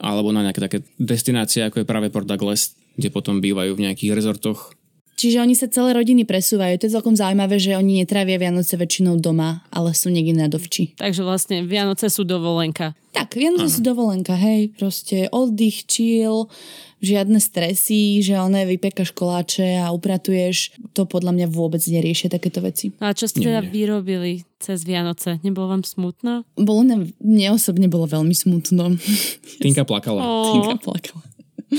Alebo 0.03 0.35
na 0.35 0.43
nejaké 0.43 0.59
také 0.59 0.79
destinácie, 0.99 1.63
ako 1.63 1.83
je 1.83 1.87
práve 1.87 2.11
Port 2.11 2.27
Douglas, 2.27 2.75
kde 2.99 3.15
potom 3.15 3.39
bývajú 3.39 3.79
v 3.79 3.87
nejakých 3.87 4.15
rezortoch. 4.19 4.75
Čiže 5.15 5.39
oni 5.41 5.55
sa 5.55 5.71
celé 5.71 5.95
rodiny 5.95 6.27
presúvajú. 6.27 6.75
To 6.79 6.87
je 6.91 6.95
celkom 6.95 7.15
zaujímavé, 7.15 7.57
že 7.63 7.79
oni 7.79 8.03
netrávia 8.03 8.37
Vianoce 8.39 8.75
väčšinou 8.75 9.23
doma, 9.23 9.63
ale 9.71 9.95
sú 9.95 10.11
niekde 10.11 10.35
na 10.35 10.51
dovči. 10.51 10.99
Takže 10.99 11.23
vlastne 11.23 11.63
Vianoce 11.63 12.11
sú 12.11 12.27
dovolenka. 12.27 12.99
Tak, 13.15 13.39
Vianoce 13.39 13.71
sú 13.71 13.81
dovolenka, 13.87 14.35
hej, 14.35 14.75
proste 14.75 15.31
oddych, 15.31 15.87
chill, 15.87 16.51
žiadne 16.99 17.39
stresy, 17.39 18.19
že 18.27 18.35
oné 18.35 18.67
vypekaš 18.67 19.15
koláče 19.15 19.79
a 19.79 19.95
upratuješ. 19.95 20.75
To 20.99 21.07
podľa 21.07 21.31
mňa 21.31 21.47
vôbec 21.47 21.79
neriešia 21.85 22.27
takéto 22.27 22.59
veci. 22.59 22.91
A 22.99 23.15
čo 23.15 23.31
ste 23.31 23.45
teda 23.45 23.63
vyrobili 23.63 24.43
cez 24.59 24.83
Vianoce? 24.83 25.39
Nebolo 25.47 25.79
vám 25.79 25.85
smutno? 25.87 26.43
Bolo 26.59 26.83
nám, 26.83 27.07
mne 27.23 27.55
osobne 27.55 27.87
bolo 27.87 28.11
veľmi 28.11 28.35
smutno. 28.35 28.99
Tinka 29.63 29.87
plakala. 29.87 30.19
Ó, 30.19 30.51
Tinka 30.51 30.83
plakala. 30.83 31.23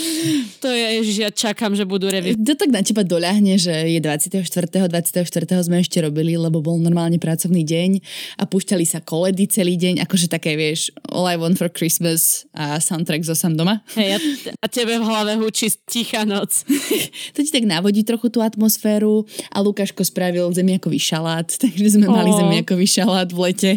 to 0.64 0.68
je, 0.70 0.86
ježiš, 1.02 1.18
ja 1.22 1.30
čakám, 1.32 1.74
že 1.74 1.88
budú 1.88 2.08
revi. 2.10 2.36
To 2.36 2.54
tak 2.56 2.72
na 2.72 2.82
teba 2.84 3.02
doľahne, 3.02 3.56
že 3.58 3.72
je 3.72 4.00
24. 4.00 4.42
24. 4.42 5.66
sme 5.66 5.82
ešte 5.82 5.98
robili, 6.04 6.36
lebo 6.36 6.60
bol 6.60 6.78
normálne 6.78 7.18
pracovný 7.18 7.64
deň 7.64 8.04
a 8.40 8.44
púšťali 8.46 8.86
sa 8.86 9.00
koledy 9.02 9.48
celý 9.50 9.80
deň, 9.80 10.04
akože 10.06 10.28
také, 10.28 10.56
vieš, 10.60 10.92
All 11.10 11.28
I 11.28 11.40
Want 11.40 11.58
for 11.58 11.72
Christmas 11.72 12.46
a 12.56 12.80
soundtrack 12.80 13.24
zo 13.24 13.36
Sam 13.36 13.56
doma. 13.56 13.82
Hej, 13.96 14.18
a, 14.18 14.20
a 14.62 14.68
tebe 14.68 15.00
v 15.00 15.04
hlave 15.04 15.40
hučí 15.40 15.72
tichá 15.88 16.24
noc. 16.28 16.64
To 17.36 17.44
ti 17.44 17.52
tak 17.52 17.68
navodí 17.68 18.08
trochu 18.08 18.32
tú 18.32 18.40
atmosféru 18.40 19.28
a 19.52 19.60
Lukáško 19.60 20.08
spravil 20.08 20.48
zemiakový 20.56 21.00
šalát, 21.00 21.48
takže 21.64 22.00
sme 22.00 22.08
mali 22.08 22.32
Ó. 22.32 22.38
zemiakový 22.40 22.88
šalát 22.88 23.30
v 23.32 23.40
lete, 23.52 23.72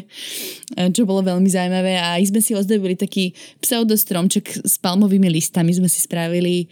čo 0.76 1.08
bolo 1.08 1.24
veľmi 1.24 1.48
zaujímavé 1.48 1.96
a 1.96 2.20
aj 2.20 2.28
sme 2.28 2.40
si 2.44 2.52
ozdobili 2.52 2.92
taký 2.92 3.32
pseudostromček 3.64 4.68
s 4.68 4.76
palmovými 4.76 5.32
listami 5.32 5.72
sme 5.72 5.88
si 5.88 6.04
spravili, 6.04 6.68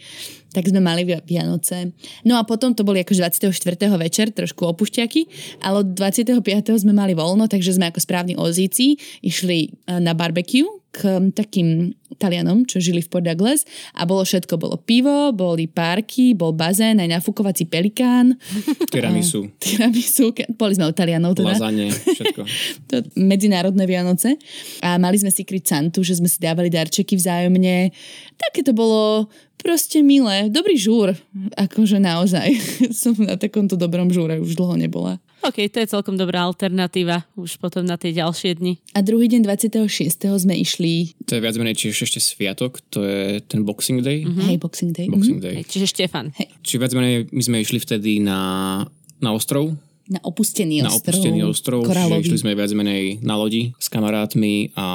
tak 0.53 0.69
sme 0.69 0.77
mali 0.77 1.01
vi- 1.01 1.21
Vianoce. 1.25 1.93
No 2.21 2.37
a 2.37 2.45
potom 2.45 2.77
to 2.77 2.85
boli 2.85 3.01
akože 3.01 3.49
24. 3.49 3.97
večer, 3.97 4.29
trošku 4.29 4.69
opušťaky, 4.69 5.21
ale 5.65 5.81
od 5.81 5.97
25. 5.97 6.77
sme 6.77 6.93
mali 6.93 7.17
voľno, 7.17 7.49
takže 7.49 7.73
sme 7.73 7.89
ako 7.89 7.99
správni 8.01 8.37
ozíci 8.37 9.01
išli 9.25 9.73
eh, 9.73 9.97
na 9.97 10.13
barbecue 10.13 10.65
k 10.91 11.19
mm, 11.19 11.35
takým 11.35 11.93
Talianom, 12.17 12.65
čo 12.65 12.81
žili 12.81 13.03
v 13.03 13.09
Port 13.11 13.27
Douglas 13.27 13.67
a 13.93 14.07
bolo 14.07 14.25
všetko. 14.25 14.57
Bolo 14.57 14.79
pivo, 14.81 15.29
boli 15.35 15.69
párky, 15.69 16.33
bol 16.33 16.55
bazén, 16.55 16.97
aj 16.97 17.19
nafúkovací 17.19 17.69
pelikán, 17.69 18.39
Tiramisu, 18.93 19.53
tiramisu, 19.61 20.33
boli 20.57 20.73
sme 20.73 20.89
u 20.89 20.93
Talianov 20.95 21.37
teda 21.37 21.53
lazanie, 21.53 21.93
všetko. 21.93 22.41
to 22.89 22.95
medzinárodné 23.19 23.85
Vianoce 23.85 24.39
a 24.81 24.97
mali 24.97 25.19
sme 25.21 25.29
si 25.29 25.45
kryť 25.45 25.63
Santu, 25.67 26.01
že 26.01 26.17
sme 26.17 26.31
si 26.31 26.41
dávali 26.41 26.73
darčeky 26.73 27.13
vzájomne. 27.19 27.91
Také 28.39 28.65
to 28.65 28.73
bolo 28.73 29.29
proste 29.61 30.01
milé. 30.05 30.47
Dobrý 30.47 30.77
žúr, 30.79 31.13
akože 31.57 31.99
naozaj. 31.99 32.55
Som 32.95 33.17
na 33.19 33.35
takomto 33.35 33.75
dobrom 33.75 34.09
žúre 34.13 34.39
už 34.39 34.55
dlho 34.55 34.77
nebola. 34.79 35.19
OK, 35.47 35.71
to 35.71 35.79
je 35.79 35.87
celkom 35.87 36.19
dobrá 36.19 36.43
alternatíva 36.43 37.23
už 37.39 37.55
potom 37.63 37.87
na 37.87 37.95
tie 37.95 38.11
ďalšie 38.11 38.59
dni. 38.59 38.75
A 38.91 38.99
druhý 38.99 39.31
deň 39.31 39.47
26. 39.47 39.87
sme 40.19 40.53
išli, 40.59 41.15
To 41.23 41.39
je 41.39 41.41
viac 41.41 41.55
menej 41.55 41.79
tiež 41.79 41.95
ešte 42.03 42.19
sviatok, 42.19 42.83
to 42.91 43.07
je 43.07 43.39
ten 43.47 43.63
Boxing 43.63 44.03
Day. 44.03 44.27
mm-hmm. 44.27 44.43
hej, 44.43 44.57
Boxing 44.59 44.91
Day, 44.91 45.07
Boxing 45.07 45.39
mm-hmm. 45.39 45.55
Day. 45.55 45.55
Hej, 45.63 45.65
čiže 45.71 45.87
Štefan. 45.87 46.35
Čiže 46.67 46.77
viac 46.83 46.93
menej 46.93 47.15
my 47.31 47.41
sme 47.47 47.57
išli 47.63 47.79
vtedy 47.79 48.19
na, 48.19 48.83
na 49.23 49.29
ostrov, 49.31 49.71
na 50.07 50.23
opustený 50.23 50.83
na 50.83 50.91
ostrov. 50.91 51.19
opustený 51.19 51.39
ostrov, 51.43 51.81
čiže 51.83 52.31
išli 52.31 52.37
sme 52.39 52.55
viac 52.55 52.71
menej 52.71 53.19
na 53.19 53.35
lodi 53.35 53.75
s 53.75 53.87
kamarátmi 53.91 54.71
a 54.79 54.85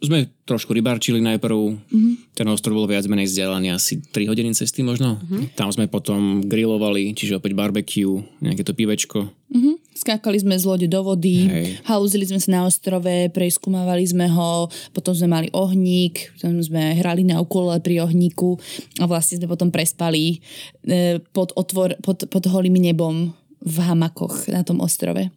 sme 0.00 0.32
trošku 0.48 0.72
rybarčili 0.72 1.20
najprv. 1.20 1.56
Mm-hmm. 1.76 2.32
Ten 2.32 2.48
ostrov 2.48 2.80
bol 2.80 2.88
viac 2.88 3.04
menej 3.04 3.28
vzdialený 3.28 3.68
asi 3.76 4.00
3 4.00 4.32
hodiny 4.32 4.56
cesty 4.56 4.80
možno. 4.80 5.20
Mm-hmm. 5.20 5.54
Tam 5.54 5.68
sme 5.68 5.86
potom 5.92 6.40
grilovali, 6.44 7.12
čiže 7.12 7.36
opäť 7.36 7.52
barbecue, 7.52 8.24
nejaké 8.40 8.64
to 8.64 8.72
pivečko. 8.72 9.28
Mhm. 9.52 9.72
Skákali 9.90 10.38
sme 10.40 10.56
z 10.56 10.64
lode 10.64 10.88
do 10.88 11.02
vody, 11.02 11.44
Hej. 11.44 11.66
halúzili 11.84 12.24
sme 12.24 12.40
sa 12.40 12.48
na 12.56 12.60
ostrove, 12.64 13.28
preskúmavali 13.36 14.06
sme 14.06 14.30
ho, 14.32 14.70
potom 14.96 15.12
sme 15.12 15.28
mali 15.28 15.48
ohník, 15.52 16.32
potom 16.40 16.56
sme 16.62 16.96
hrali 16.96 17.20
na 17.26 17.42
ukulele 17.42 17.84
pri 17.84 18.00
ohníku 18.00 18.56
a 18.96 19.04
vlastne 19.04 19.42
sme 19.42 19.50
potom 19.50 19.68
prespali 19.68 20.40
e, 20.86 21.20
pod, 21.34 21.52
otvor, 21.52 22.00
pod, 22.00 22.24
pod 22.32 22.44
holým 22.48 22.80
nebom 22.80 23.34
v 23.60 23.76
hamakoch 23.84 24.48
na 24.48 24.64
tom 24.64 24.80
ostrove. 24.80 25.28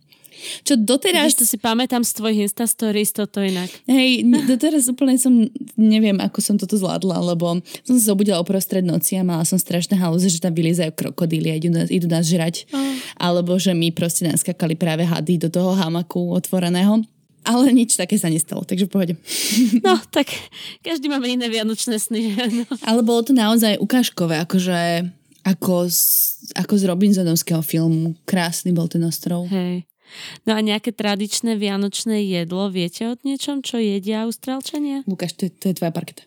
Čo 0.68 0.76
doteraz... 0.80 1.34
Vidíš, 1.34 1.40
to 1.40 1.46
si 1.48 1.58
pamätám 1.62 2.02
z 2.02 2.12
tvojich 2.18 2.40
Insta 2.50 2.66
stories, 2.68 3.14
toto 3.14 3.40
inak. 3.40 3.70
Hej, 3.86 4.28
doteraz 4.50 4.90
úplne 4.90 5.16
som, 5.16 5.48
neviem, 5.80 6.18
ako 6.20 6.40
som 6.42 6.56
toto 6.58 6.76
zvládla, 6.76 7.34
lebo 7.34 7.62
som 7.86 7.94
sa 7.96 8.04
zobudila 8.14 8.42
uprostred 8.42 8.84
noci 8.84 9.16
a 9.18 9.24
mala 9.24 9.48
som 9.48 9.58
strašné 9.58 9.96
halúze, 9.98 10.28
že 10.30 10.42
tam 10.42 10.54
vyliezajú 10.54 10.92
krokodíly 10.94 11.50
a 11.54 11.56
idú 11.58 11.70
nás, 11.72 11.90
idú 11.94 12.08
nás 12.10 12.26
žrať. 12.26 12.68
Alebo 13.18 13.56
že 13.58 13.72
mi 13.78 13.94
proste 13.94 14.26
naskakali 14.26 14.76
práve 14.76 15.06
hady 15.06 15.38
do 15.38 15.50
toho 15.50 15.78
hamaku 15.78 16.34
otvoreného. 16.34 17.06
Ale 17.44 17.76
nič 17.76 18.00
také 18.00 18.16
sa 18.16 18.32
nestalo, 18.32 18.64
takže 18.64 18.88
pohode. 18.88 19.20
No, 19.84 20.00
tak 20.16 20.32
každý 20.80 21.12
máme 21.12 21.28
iné 21.28 21.52
vianočné 21.52 22.00
sny. 22.00 22.40
No. 22.64 22.64
Ale 22.88 23.04
bolo 23.04 23.20
to 23.20 23.36
naozaj 23.36 23.76
ukážkové, 23.84 24.40
akože 24.48 25.12
ako 25.44 25.92
z, 25.92 26.00
ako 26.56 26.74
z 26.80 26.84
Robinsonovského 26.88 27.60
filmu. 27.60 28.16
Krásny 28.24 28.72
bol 28.72 28.88
ten 28.88 29.04
ostrov. 29.04 29.52
Hej. 29.52 29.84
No 30.46 30.58
a 30.58 30.60
nejaké 30.60 30.92
tradičné 30.92 31.56
vianočné 31.58 32.24
jedlo, 32.26 32.70
viete 32.70 33.08
o 33.10 33.14
niečom, 33.22 33.62
čo 33.62 33.80
jedia 33.80 34.26
Austrálčania? 34.28 35.02
Lukáš, 35.06 35.38
to, 35.38 35.48
je- 35.50 35.56
to 35.56 35.66
je 35.72 35.78
tvoja 35.78 35.94
parketa. 35.94 36.24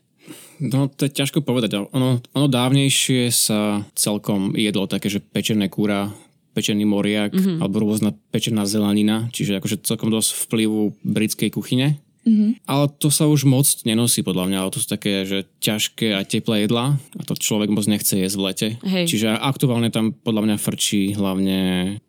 No, 0.58 0.90
to 0.90 1.06
je 1.06 1.14
ťažko 1.14 1.44
povedať. 1.46 1.78
Ono, 1.78 2.18
ono 2.18 2.46
dávnejšie 2.50 3.30
sa 3.30 3.86
celkom 3.94 4.56
jedlo 4.58 4.90
také, 4.90 5.06
že 5.06 5.22
pečené 5.22 5.70
kúra, 5.70 6.10
pečený 6.56 6.88
moriak 6.88 7.36
mm-hmm. 7.36 7.60
alebo 7.60 7.84
rôzna 7.84 8.16
pečená 8.32 8.64
zelenina, 8.64 9.28
čiže 9.30 9.60
akože 9.60 9.84
celkom 9.84 10.08
dosť 10.08 10.48
vplyvu 10.48 10.96
britskej 11.04 11.52
kuchyne. 11.52 12.00
Mm-hmm. 12.26 12.66
Ale 12.66 12.84
to 12.98 13.08
sa 13.08 13.30
už 13.30 13.46
moc 13.46 13.64
nenosí 13.86 14.26
podľa 14.26 14.50
mňa, 14.50 14.58
ale 14.58 14.74
to 14.74 14.82
sú 14.82 14.90
také, 14.90 15.22
že 15.22 15.46
ťažké 15.62 16.18
a 16.18 16.26
teplé 16.26 16.66
jedlá 16.66 16.98
a 16.98 17.22
to 17.22 17.38
človek 17.38 17.70
moc 17.70 17.86
nechce 17.86 18.18
jesť 18.18 18.36
v 18.36 18.44
lete. 18.50 18.68
Hej. 18.82 19.06
Čiže 19.14 19.38
aktuálne 19.38 19.94
tam 19.94 20.10
podľa 20.10 20.42
mňa 20.50 20.56
frčí 20.58 21.14
hlavne 21.14 21.58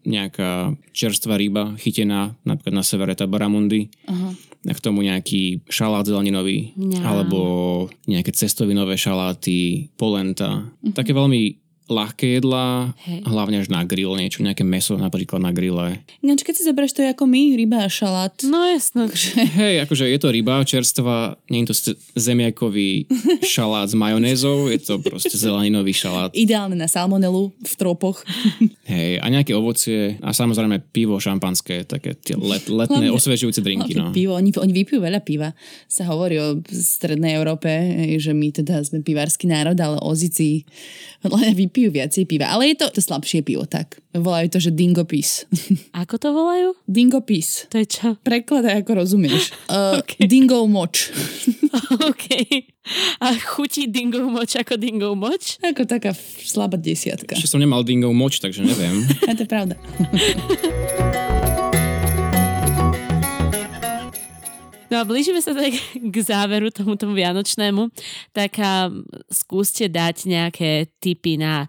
nejaká 0.10 0.73
čerstvá 0.89 1.38
ryba 1.38 1.77
chytená, 1.77 2.34
napríklad 2.41 2.73
na 2.73 2.82
severe 2.82 3.13
tá 3.13 3.30
baramundy. 3.30 3.93
Aha. 4.10 4.34
A 4.67 4.73
k 4.73 4.84
tomu 4.84 5.06
nejaký 5.06 5.63
šalát 5.69 6.03
zeleninový, 6.03 6.75
Mňam. 6.75 7.06
alebo 7.06 7.39
nejaké 8.10 8.34
cestovinové 8.34 8.99
šaláty, 8.99 9.93
polenta. 9.95 10.65
Také 10.91 11.13
veľmi 11.13 11.66
ľahké 11.88 12.39
jedlá, 12.39 12.93
Hej. 13.08 13.23
hlavne 13.23 13.58
až 13.63 13.67
na 13.71 13.82
grill, 13.88 14.15
niečo, 14.19 14.43
nejaké 14.43 14.67
meso 14.67 15.00
napríklad 15.00 15.39
na 15.39 15.56
grille. 15.56 16.04
Ináč, 16.19 16.43
keď 16.43 16.54
si 16.60 16.63
zoberieš 16.67 16.93
to 16.95 17.02
je 17.04 17.12
ako 17.15 17.23
my, 17.28 17.56
ryba 17.56 17.88
a 17.88 17.89
šalát. 17.89 18.36
No 18.43 18.67
jasno. 18.67 19.08
Hej, 19.60 19.88
akože 19.88 20.06
je 20.12 20.19
to 20.19 20.28
ryba 20.32 20.60
čerstvá, 20.67 21.39
nie 21.47 21.63
je 21.63 21.71
to 21.71 21.76
zemiakový 22.19 23.08
šalát 23.56 23.88
s 23.88 23.95
majonézou, 23.95 24.67
je 24.67 24.80
to 24.84 25.00
proste 25.00 25.36
zeleninový 25.39 25.95
šalát. 25.95 26.36
Ideálne 26.36 26.76
na 26.76 26.91
salmonelu 26.91 27.56
v 27.56 27.73
tropoch. 27.80 28.21
Hej, 28.88 29.19
a 29.19 29.28
nejaké 29.28 29.52
ovocie 29.52 30.15
a 30.23 30.32
samozrejme 30.32 30.80
pivo, 30.95 31.19
šampanské, 31.19 31.84
také 31.84 32.15
tie 32.15 32.39
let, 32.39 32.71
letné 32.71 33.12
Hlavne- 33.12 33.12
osviežujúce 33.12 33.60
drinky. 33.60 33.91
No. 34.00 34.15
Pivo, 34.15 34.32
oni, 34.32 34.56
oni 34.56 34.71
vypijú 34.71 35.04
veľa 35.04 35.19
piva. 35.28 35.52
Sa 35.91 36.08
hovorí 36.08 36.39
o 36.39 36.63
strednej 36.63 37.36
Európe, 37.36 37.67
že 38.15 38.32
my 38.32 38.47
teda 38.56 38.80
sme 38.88 39.04
pivársky 39.04 39.43
národ, 39.43 39.76
ale 39.76 40.00
ozici 40.00 40.63
len 41.19 41.52
vypijú 41.67 41.91
viacej 41.91 42.32
piva. 42.32 42.47
Ale 42.47 42.71
je 42.71 42.80
to, 42.80 42.88
to 42.88 43.04
slabšie 43.04 43.43
pivo, 43.43 43.67
tak. 43.67 44.00
Volajú 44.15 44.56
to, 44.56 44.60
že 44.63 44.71
dingo 44.71 45.04
piss. 45.04 45.43
Ako 46.02 46.15
to 46.15 46.32
volajú? 46.32 46.71
dingo 46.88 47.19
piss. 47.19 47.67
To 47.67 47.84
je 47.84 47.86
čo? 47.86 48.15
Prekladaj, 48.23 48.88
ako 48.88 49.04
rozumieš. 49.04 49.52
Uh, 49.67 50.00
Ok. 50.00 50.23
Dingo 50.32 50.63
moč. 50.63 51.12
OK. 51.91 52.26
A 53.19 53.36
chutí 53.36 53.91
dingo 53.91 54.23
moč 54.32 54.56
ako 54.56 54.80
dingo 54.80 55.12
moč? 55.12 55.60
Ako 55.60 55.84
taká 55.84 56.15
slabá 56.39 56.80
desiatka. 56.80 57.36
Ešte 57.36 57.52
som 57.52 57.60
nemal 57.60 57.84
dingov 57.84 58.15
moč, 58.15 58.39
takže 58.39 58.63
neviem. 58.78 59.10
A 59.30 59.32
to 59.34 59.42
je 59.44 59.50
pravda. 59.50 59.76
No 64.88 65.04
a 65.04 65.04
blížime 65.04 65.44
sa 65.44 65.52
tak 65.52 65.76
k 66.00 66.16
záveru 66.24 66.72
tomuto 66.72 67.12
vianočnému, 67.12 67.92
tak 68.32 68.56
a, 68.63 68.88
skúste 69.28 69.92
dať 69.92 70.32
nejaké 70.32 70.88
tipy 71.04 71.36
na 71.36 71.68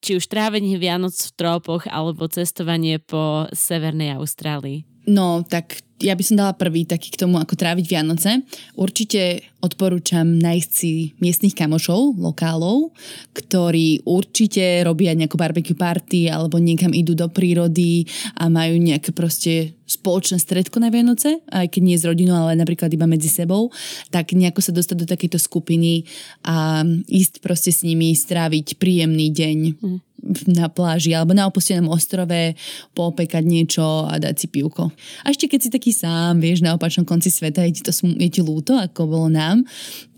či 0.00 0.16
už 0.16 0.24
trávenie 0.30 0.80
Vianoc 0.80 1.12
v 1.12 1.34
trópoch 1.36 1.84
alebo 1.90 2.30
cestovanie 2.30 2.96
po 2.96 3.44
Severnej 3.52 4.16
Austrálii. 4.16 4.86
No, 5.04 5.44
tak 5.44 5.85
ja 5.96 6.12
by 6.12 6.22
som 6.24 6.36
dala 6.36 6.52
prvý 6.52 6.84
taký 6.84 7.08
k 7.08 7.20
tomu, 7.24 7.40
ako 7.40 7.56
tráviť 7.56 7.84
Vianoce. 7.88 8.44
Určite 8.76 9.40
odporúčam 9.64 10.28
nájsť 10.28 10.70
si 10.70 11.16
miestnych 11.18 11.56
kamošov, 11.56 12.20
lokálov, 12.20 12.92
ktorí 13.32 14.04
určite 14.04 14.84
robia 14.84 15.16
nejakú 15.16 15.40
barbecue 15.40 15.74
party 15.74 16.28
alebo 16.28 16.60
niekam 16.60 16.92
idú 16.92 17.16
do 17.16 17.32
prírody 17.32 18.04
a 18.36 18.52
majú 18.52 18.76
nejaké 18.76 19.10
proste 19.16 19.72
spoločné 19.88 20.36
stredko 20.36 20.82
na 20.82 20.92
Vianoce, 20.92 21.40
aj 21.48 21.72
keď 21.72 21.82
nie 21.82 21.96
s 21.96 22.04
rodinou, 22.04 22.44
ale 22.44 22.58
napríklad 22.58 22.92
iba 22.92 23.08
medzi 23.08 23.32
sebou, 23.32 23.72
tak 24.12 24.36
nejako 24.36 24.60
sa 24.60 24.76
dostať 24.76 24.96
do 25.00 25.06
takejto 25.08 25.38
skupiny 25.40 26.04
a 26.44 26.84
ísť 27.08 27.40
proste 27.40 27.72
s 27.72 27.86
nimi, 27.86 28.12
stráviť 28.12 28.76
príjemný 28.76 29.32
deň 29.32 29.58
na 30.50 30.66
pláži 30.66 31.14
alebo 31.14 31.32
na 31.32 31.46
opustenom 31.46 31.90
ostrove, 31.92 32.54
popekať 32.92 33.44
niečo 33.46 34.06
a 34.06 34.18
dať 34.18 34.34
si 34.34 34.46
pivko. 34.50 34.90
A 35.22 35.30
ešte 35.30 35.46
keď 35.46 35.60
si 35.62 35.70
taký 35.70 35.90
sám, 35.94 36.42
vieš, 36.42 36.60
na 36.62 36.74
opačnom 36.74 37.06
konci 37.06 37.30
sveta, 37.30 37.62
je 37.70 37.80
ti, 37.80 37.82
to, 37.86 37.92
je 37.94 38.28
ti 38.30 38.40
lúto, 38.42 38.74
ako 38.74 39.06
bolo 39.06 39.28
nám, 39.30 39.62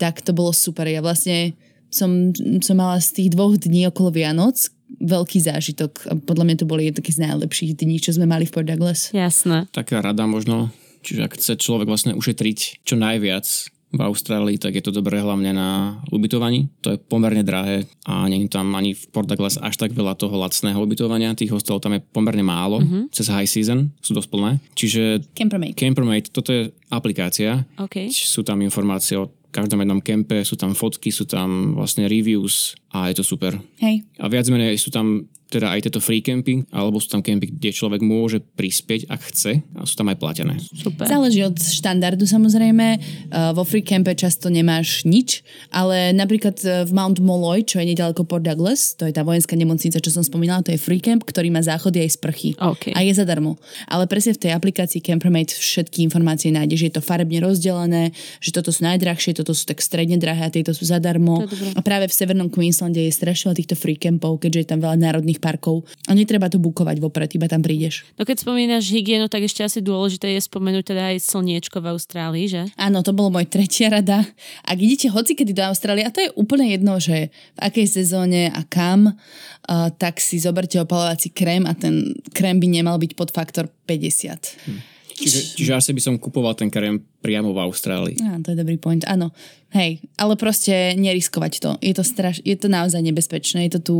tak 0.01 0.25
to 0.25 0.33
bolo 0.33 0.51
super. 0.51 0.89
Ja 0.89 0.99
vlastne 1.05 1.53
som, 1.89 2.33
som 2.61 2.75
mala 2.77 3.01
z 3.01 3.21
tých 3.21 3.29
dvoch 3.33 3.57
dní 3.57 3.89
okolo 3.89 4.13
Vianoc 4.13 4.69
veľký 4.89 5.39
zážitok. 5.41 5.91
A 6.09 6.13
podľa 6.17 6.45
mňa 6.49 6.55
to 6.57 6.65
boli 6.65 6.89
taký 6.89 7.13
z 7.13 7.29
najlepších 7.29 7.77
dní, 7.77 8.01
čo 8.01 8.13
sme 8.13 8.25
mali 8.25 8.49
v 8.49 8.53
Port 8.53 8.65
Douglas. 8.65 9.13
Jasné. 9.13 9.69
Taká 9.69 10.01
rada 10.01 10.25
možno, 10.25 10.73
čiže 11.05 11.29
ak 11.29 11.37
chce 11.37 11.61
človek 11.61 11.85
vlastne 11.85 12.17
ušetriť 12.17 12.83
čo 12.85 12.97
najviac 12.97 13.45
v 13.89 14.01
Austrálii, 14.05 14.61
tak 14.61 14.77
je 14.77 14.83
to 14.85 14.93
dobré 14.93 15.17
hlavne 15.17 15.49
na 15.49 15.97
ubytovaní. 16.13 16.69
To 16.85 16.93
je 16.93 17.01
pomerne 17.01 17.41
drahé 17.41 17.89
a 18.05 18.29
nie 18.29 18.45
je 18.45 18.53
tam 18.53 18.77
ani 18.77 18.93
v 18.93 19.03
Port 19.09 19.25
Douglas 19.25 19.57
až 19.57 19.81
tak 19.81 19.97
veľa 19.97 20.13
toho 20.13 20.37
lacného 20.37 20.77
ubytovania. 20.77 21.33
Tých 21.33 21.49
hostelov 21.49 21.81
tam 21.81 21.97
je 21.97 22.05
pomerne 22.13 22.45
málo. 22.45 22.85
Mm-hmm. 22.85 23.09
Cez 23.09 23.33
high 23.33 23.49
season 23.49 23.89
sú 23.97 24.13
dosť 24.13 24.29
plné. 24.29 24.51
Čiže 24.77 25.33
Campermate. 25.33 25.73
Campermate, 25.73 26.29
toto 26.29 26.53
je 26.53 26.69
aplikácia. 26.93 27.65
OK. 27.81 28.13
Sú 28.13 28.45
tam 28.45 28.61
informácie 28.61 29.17
o 29.17 29.33
každom 29.49 29.81
jednom 29.81 29.97
kempe, 29.97 30.45
sú 30.45 30.53
tam 30.53 30.77
fotky, 30.77 31.09
sú 31.09 31.25
tam 31.25 31.73
vlastne 31.73 32.05
reviews 32.05 32.77
a 32.93 33.09
je 33.09 33.17
to 33.17 33.25
super. 33.25 33.57
Hej. 33.81 34.05
A 34.21 34.29
viac 34.29 34.45
menej 34.53 34.77
sú 34.77 34.93
tam 34.93 35.25
teda 35.49 35.73
aj 35.73 35.89
tieto 35.89 35.97
free 35.97 36.21
campy, 36.21 36.61
alebo 36.69 37.01
sú 37.01 37.09
tam 37.09 37.25
campy, 37.25 37.57
kde 37.57 37.73
človek 37.73 38.05
môže 38.05 38.37
prispieť, 38.39 39.09
ak 39.09 39.21
chce 39.33 39.65
a 39.73 39.81
sú 39.83 39.97
tam 39.97 40.13
aj 40.13 40.17
platené. 40.21 40.61
Super. 40.61 41.09
Záleží 41.09 41.41
od 41.41 41.57
štandardu 41.57 42.29
samozrejme. 42.29 43.01
Uh, 43.33 43.51
vo 43.57 43.65
free 43.65 43.81
campe 43.81 44.13
často 44.13 44.53
nemáš 44.53 45.03
nič, 45.09 45.41
ale 45.73 46.13
napríklad 46.13 46.55
uh, 46.61 46.85
v 46.85 46.91
Mount 46.93 47.17
Molloy, 47.17 47.65
čo 47.65 47.81
je 47.81 47.89
nedaleko 47.89 48.29
Port 48.29 48.45
Douglas, 48.45 48.93
to 48.93 49.09
je 49.09 49.13
tá 49.13 49.25
vojenská 49.25 49.57
nemocnica, 49.57 49.97
čo 49.97 50.13
som 50.13 50.21
spomínala, 50.21 50.61
to 50.61 50.69
je 50.69 50.77
free 50.77 51.01
camp, 51.01 51.25
ktorý 51.25 51.49
má 51.49 51.65
záchody 51.65 52.05
aj 52.05 52.21
sprchy. 52.21 52.53
OK. 52.61 52.93
A 52.93 53.01
je 53.01 53.13
zadarmo. 53.17 53.57
Ale 53.89 54.05
presne 54.05 54.37
v 54.37 54.45
tej 54.45 54.51
aplikácii 54.53 55.01
Campermate 55.01 55.57
všetky 55.57 56.05
informácie 56.05 56.53
nájdeš, 56.53 56.85
je 56.85 56.93
to 56.93 57.01
farebne 57.01 57.41
rozdelené, 57.41 58.13
že 58.37 58.53
toto 58.53 58.69
sú 58.69 58.85
najdrahšie, 58.85 59.33
toto 59.33 59.57
sú 59.57 59.65
tak 59.65 59.81
stredne 59.81 60.21
drahé 60.21 60.45
a 60.45 60.53
tieto 60.53 60.77
sú 60.77 60.85
zadarmo. 60.85 61.49
A 61.73 61.81
práve 61.81 62.05
v 62.05 62.13
Severnom 62.13 62.53
Queenslande 62.53 63.01
je 63.01 63.09
strašne 63.09 63.57
týchto 63.57 63.73
free 63.73 63.97
campov, 63.97 64.37
keďže 64.43 64.59
je 64.61 64.67
tam 64.69 64.79
veľa 64.83 64.97
národných 64.99 65.38
parkov. 65.39 65.87
A 66.05 66.13
netreba 66.13 66.51
to 66.51 66.59
bukovať 66.59 66.99
vopred, 66.99 67.31
iba 67.33 67.47
tam 67.47 67.63
prídeš. 67.63 68.03
No 68.19 68.27
keď 68.27 68.43
spomínaš 68.43 68.91
hygienu, 68.91 69.31
tak 69.31 69.47
ešte 69.47 69.63
asi 69.63 69.79
dôležité 69.79 70.35
je 70.35 70.43
spomenúť 70.43 70.93
teda 70.93 71.03
aj 71.15 71.17
slniečko 71.23 71.79
v 71.79 71.95
Austrálii, 71.95 72.45
že? 72.51 72.63
Áno, 72.75 72.99
to 72.99 73.15
bolo 73.15 73.31
moja 73.31 73.47
tretia 73.47 73.89
rada. 73.89 74.27
Ak 74.67 74.77
idete 74.77 75.07
hocikedy 75.07 75.55
do 75.55 75.63
Austrálie, 75.65 76.03
a 76.03 76.11
to 76.11 76.19
je 76.19 76.29
úplne 76.35 76.69
jedno, 76.69 76.99
že 76.99 77.31
v 77.55 77.59
akej 77.63 77.87
sezóne 77.87 78.51
a 78.51 78.61
kam, 78.67 79.09
uh, 79.09 79.89
tak 79.95 80.19
si 80.19 80.37
zoberte 80.37 80.75
opalovací 80.75 81.31
krém 81.31 81.63
a 81.63 81.73
ten 81.73 82.13
krém 82.35 82.59
by 82.59 82.67
nemal 82.67 82.99
byť 82.99 83.15
pod 83.15 83.31
faktor 83.31 83.71
50. 83.87 84.98
Čiže, 85.19 85.39
čiže 85.59 85.71
asi 85.75 85.91
by 85.91 86.01
som 86.01 86.15
kupoval 86.15 86.55
ten 86.55 86.71
krém 86.71 87.03
priamo 87.19 87.51
v 87.51 87.59
Austrálii. 87.59 88.15
Á, 88.23 88.39
to 88.39 88.55
je 88.55 88.57
dobrý 88.57 88.79
point, 88.79 89.03
áno. 89.03 89.35
Hej, 89.69 90.01
ale 90.17 90.33
proste 90.33 90.97
neriskovať 90.97 91.53
to. 91.61 91.71
Je 91.83 91.93
to, 91.93 92.01
straš- 92.01 92.41
je 92.41 92.57
to 92.57 92.71
naozaj 92.71 93.03
nebezpečné. 93.05 93.69
Je 93.69 93.77
to, 93.77 93.81
tu, 93.83 93.97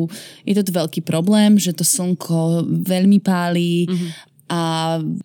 je 0.47 0.55
to 0.58 0.63
tu 0.65 0.71
veľký 0.73 1.05
problém, 1.05 1.62
že 1.62 1.77
to 1.77 1.86
slnko 1.86 2.65
veľmi 2.65 3.21
pálí. 3.21 3.86
Mm-hmm. 3.86 4.10
A 4.50 4.60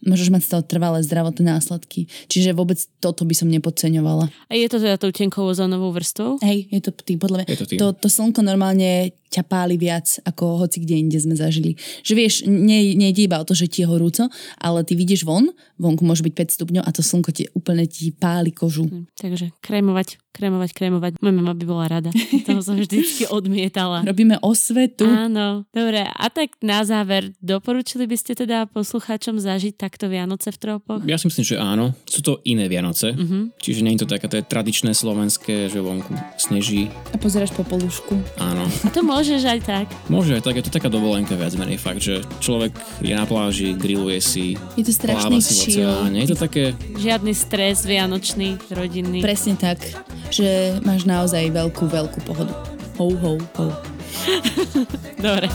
môžeš 0.04 0.28
mať 0.28 0.42
z 0.44 0.50
toho 0.52 0.62
trvalé 0.62 1.00
zdravotné 1.00 1.56
následky. 1.56 2.06
Čiže 2.28 2.52
vôbec 2.52 2.76
toto 3.00 3.24
by 3.24 3.32
som 3.32 3.48
nepodceňovala. 3.48 4.28
A 4.28 4.52
je 4.52 4.68
to 4.68 4.76
teda 4.76 5.00
tou 5.00 5.10
tenkou 5.10 5.48
ozónovou 5.48 5.90
vrstvou? 5.96 6.38
Hej, 6.44 6.68
je 6.68 6.80
to 6.84 6.92
tým, 6.92 7.16
podľa 7.16 7.42
mňa. 7.42 7.46
Je 7.48 7.58
to 7.58 7.66
tým. 7.66 7.78
To, 7.80 7.86
to 7.96 8.08
slnko 8.12 8.44
normálne 8.44 9.16
ťa 9.34 9.42
páli 9.42 9.74
viac 9.74 10.06
ako 10.22 10.62
hoci 10.62 10.84
kde 10.84 10.94
inde 11.00 11.18
sme 11.18 11.34
zažili. 11.34 11.74
Že 12.06 12.12
vieš, 12.14 12.34
nie, 12.46 12.94
nejde 12.94 13.26
iba 13.26 13.42
o 13.42 13.48
to, 13.48 13.58
že 13.58 13.66
ti 13.66 13.82
je 13.82 13.90
horúco, 13.90 14.30
ale 14.62 14.86
ty 14.86 14.94
vidíš 14.94 15.26
von, 15.26 15.50
vonku 15.80 16.06
môže 16.06 16.22
byť 16.22 16.54
5 16.54 16.56
stupňov 16.60 16.82
a 16.86 16.90
to 16.94 17.02
slnko 17.02 17.34
ti 17.34 17.50
úplne 17.56 17.82
ti 17.90 18.14
páli 18.14 18.54
kožu. 18.54 18.86
Hm, 18.86 19.10
takže 19.18 19.50
krémovať, 19.58 20.22
krémovať, 20.34 20.70
krémovať. 20.76 21.12
Moja 21.22 21.34
mama 21.34 21.54
by 21.56 21.64
bola 21.64 21.86
rada. 21.88 22.10
Toho 22.44 22.60
som 22.60 22.76
vždycky 22.76 23.24
odmietala. 23.38 24.04
Robíme 24.04 24.36
osvetu. 24.42 25.06
Áno, 25.06 25.64
dobre. 25.70 26.04
A 26.04 26.26
tak 26.28 26.58
na 26.60 26.82
záver, 26.84 27.32
doporučili 27.38 28.04
by 28.04 28.16
ste 28.18 28.34
teda 28.36 28.66
poslucháčom 28.68 29.38
zažiť 29.40 29.78
takto 29.78 30.10
Vianoce 30.10 30.50
v 30.52 30.58
tropoch? 30.58 31.00
Ja 31.06 31.16
si 31.16 31.30
myslím, 31.30 31.46
že 31.46 31.56
áno. 31.56 31.94
Sú 32.04 32.20
to 32.20 32.42
iné 32.44 32.68
Vianoce. 32.68 33.14
Mhm. 33.14 33.56
Čiže 33.56 33.80
nie 33.86 33.94
je 33.96 34.02
to 34.04 34.08
také 34.10 34.26
to 34.26 34.42
je 34.42 34.50
tradičné 34.50 34.90
slovenské, 34.90 35.70
že 35.70 35.78
vonku 35.78 36.10
sneží. 36.34 36.90
A 37.14 37.16
pozeráš 37.16 37.54
po 37.54 37.62
polúšku. 37.62 38.18
Áno. 38.42 38.66
A 38.82 38.88
to 38.90 39.06
môžeš 39.06 39.46
aj 39.46 39.60
tak. 39.62 39.86
Môže 40.10 40.34
aj 40.34 40.42
tak, 40.42 40.58
je 40.58 40.66
to 40.66 40.74
taká 40.74 40.90
dovolenka 40.90 41.38
viac 41.38 41.54
menej 41.54 41.78
fakt, 41.78 42.02
že 42.02 42.24
človek 42.42 42.74
je 42.98 43.14
na 43.14 43.22
pláži, 43.22 43.78
grilluje 43.78 44.18
si, 44.18 44.58
Je 44.74 44.82
to 44.82 44.90
strašný 44.90 45.38
pláva 45.38 45.38
si 45.38 45.52
v 45.54 45.86
oceáne. 45.86 46.18
Je 46.26 46.30
to 46.34 46.40
také, 46.40 46.64
Žiadny 46.98 47.32
stres 47.36 47.86
vianočný, 47.86 48.58
rodinný. 48.74 49.22
Presne 49.22 49.54
tak, 49.54 49.78
že 50.30 50.78
máš 50.84 51.04
naozaj 51.08 51.50
veľkú, 51.50 51.88
veľkú 51.88 52.18
pohodu. 52.24 52.54
Ho, 53.00 53.08
ho, 53.10 53.32
ho. 53.36 53.66
Dobre. 55.24 55.50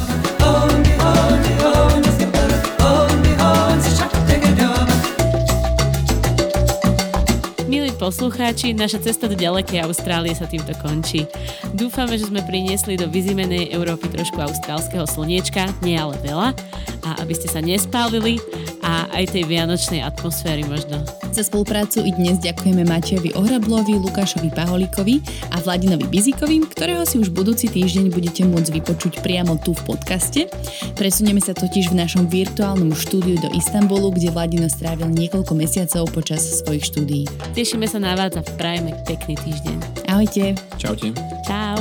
Poslucháči, 8.10 8.74
naša 8.74 9.06
cesta 9.06 9.30
do 9.30 9.38
ďalekej 9.38 9.86
Austrálie 9.86 10.34
sa 10.34 10.50
týmto 10.50 10.74
končí. 10.82 11.30
Dúfame, 11.78 12.18
že 12.18 12.26
sme 12.32 12.42
priniesli 12.42 12.98
do 12.98 13.06
vyzimenej 13.06 13.70
Európy 13.70 14.10
trošku 14.10 14.40
austrálskeho 14.42 15.06
slniečka, 15.06 15.70
nie 15.86 15.94
ale 15.94 16.18
veľa, 16.26 16.58
a 17.06 17.10
aby 17.22 17.38
ste 17.38 17.46
sa 17.46 17.62
nespálili 17.62 18.42
a 18.90 19.06
aj 19.14 19.38
tej 19.38 19.46
vianočnej 19.46 20.02
atmosféry 20.02 20.66
možno. 20.66 21.06
Za 21.30 21.46
spoluprácu 21.46 22.02
i 22.02 22.10
dnes 22.10 22.42
ďakujeme 22.42 22.90
Matejovi 22.90 23.38
Ohrablovi, 23.38 24.02
Lukášovi 24.02 24.50
Paholikovi 24.50 25.22
a 25.54 25.62
Vladinovi 25.62 26.10
Bizikovi, 26.10 26.66
ktorého 26.66 27.06
si 27.06 27.22
už 27.22 27.30
budúci 27.30 27.70
týždeň 27.70 28.10
budete 28.10 28.42
môcť 28.50 28.74
vypočuť 28.82 29.14
priamo 29.22 29.62
tu 29.62 29.78
v 29.78 29.94
podcaste. 29.94 30.50
Presunieme 30.98 31.38
sa 31.38 31.54
totiž 31.54 31.94
v 31.94 32.02
našom 32.02 32.26
virtuálnom 32.26 32.98
štúdiu 32.98 33.38
do 33.38 33.54
Istanbulu, 33.54 34.10
kde 34.18 34.34
Vladino 34.34 34.66
strávil 34.66 35.14
niekoľko 35.14 35.54
mesiacov 35.54 36.10
počas 36.10 36.42
svojich 36.66 36.90
štúdií. 36.90 37.24
Tešíme 37.54 37.86
sa 37.86 38.02
na 38.02 38.18
vás 38.18 38.34
a 38.34 38.42
prajeme 38.58 38.98
pekný 39.06 39.38
týždeň. 39.38 39.78
Ahojte. 40.10 40.58
čaute. 40.82 41.14
Čau. 41.46 41.78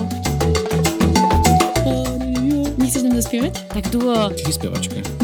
Nechceš 2.76 3.04
nám 3.08 3.16
zaspievať? 3.16 3.52
Tak 3.72 3.84
duo. 3.88 4.28
Ty 4.28 4.52
spievačka. 4.52 5.17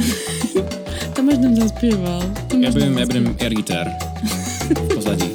Tomáš 1.25 1.41
nám 1.41 1.57
zaspieval. 1.57 2.20
Ja 2.53 2.68
budem, 2.68 2.93
ja 3.01 3.07
budem 3.09 3.27
air 3.41 3.53
gitar 3.57 3.89
v 4.77 4.81
pozadí. 4.93 5.33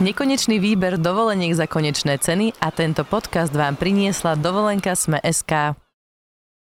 Nekonečný 0.00 0.56
výber 0.56 0.96
dovoleniek 0.96 1.52
za 1.52 1.68
konečné 1.68 2.16
ceny 2.16 2.56
a 2.64 2.72
tento 2.72 3.04
podcast 3.04 3.52
vám 3.52 3.76
priniesla 3.76 4.40
dovolenka 4.40 4.96
Sme 4.96 5.20
SK. 5.20 5.76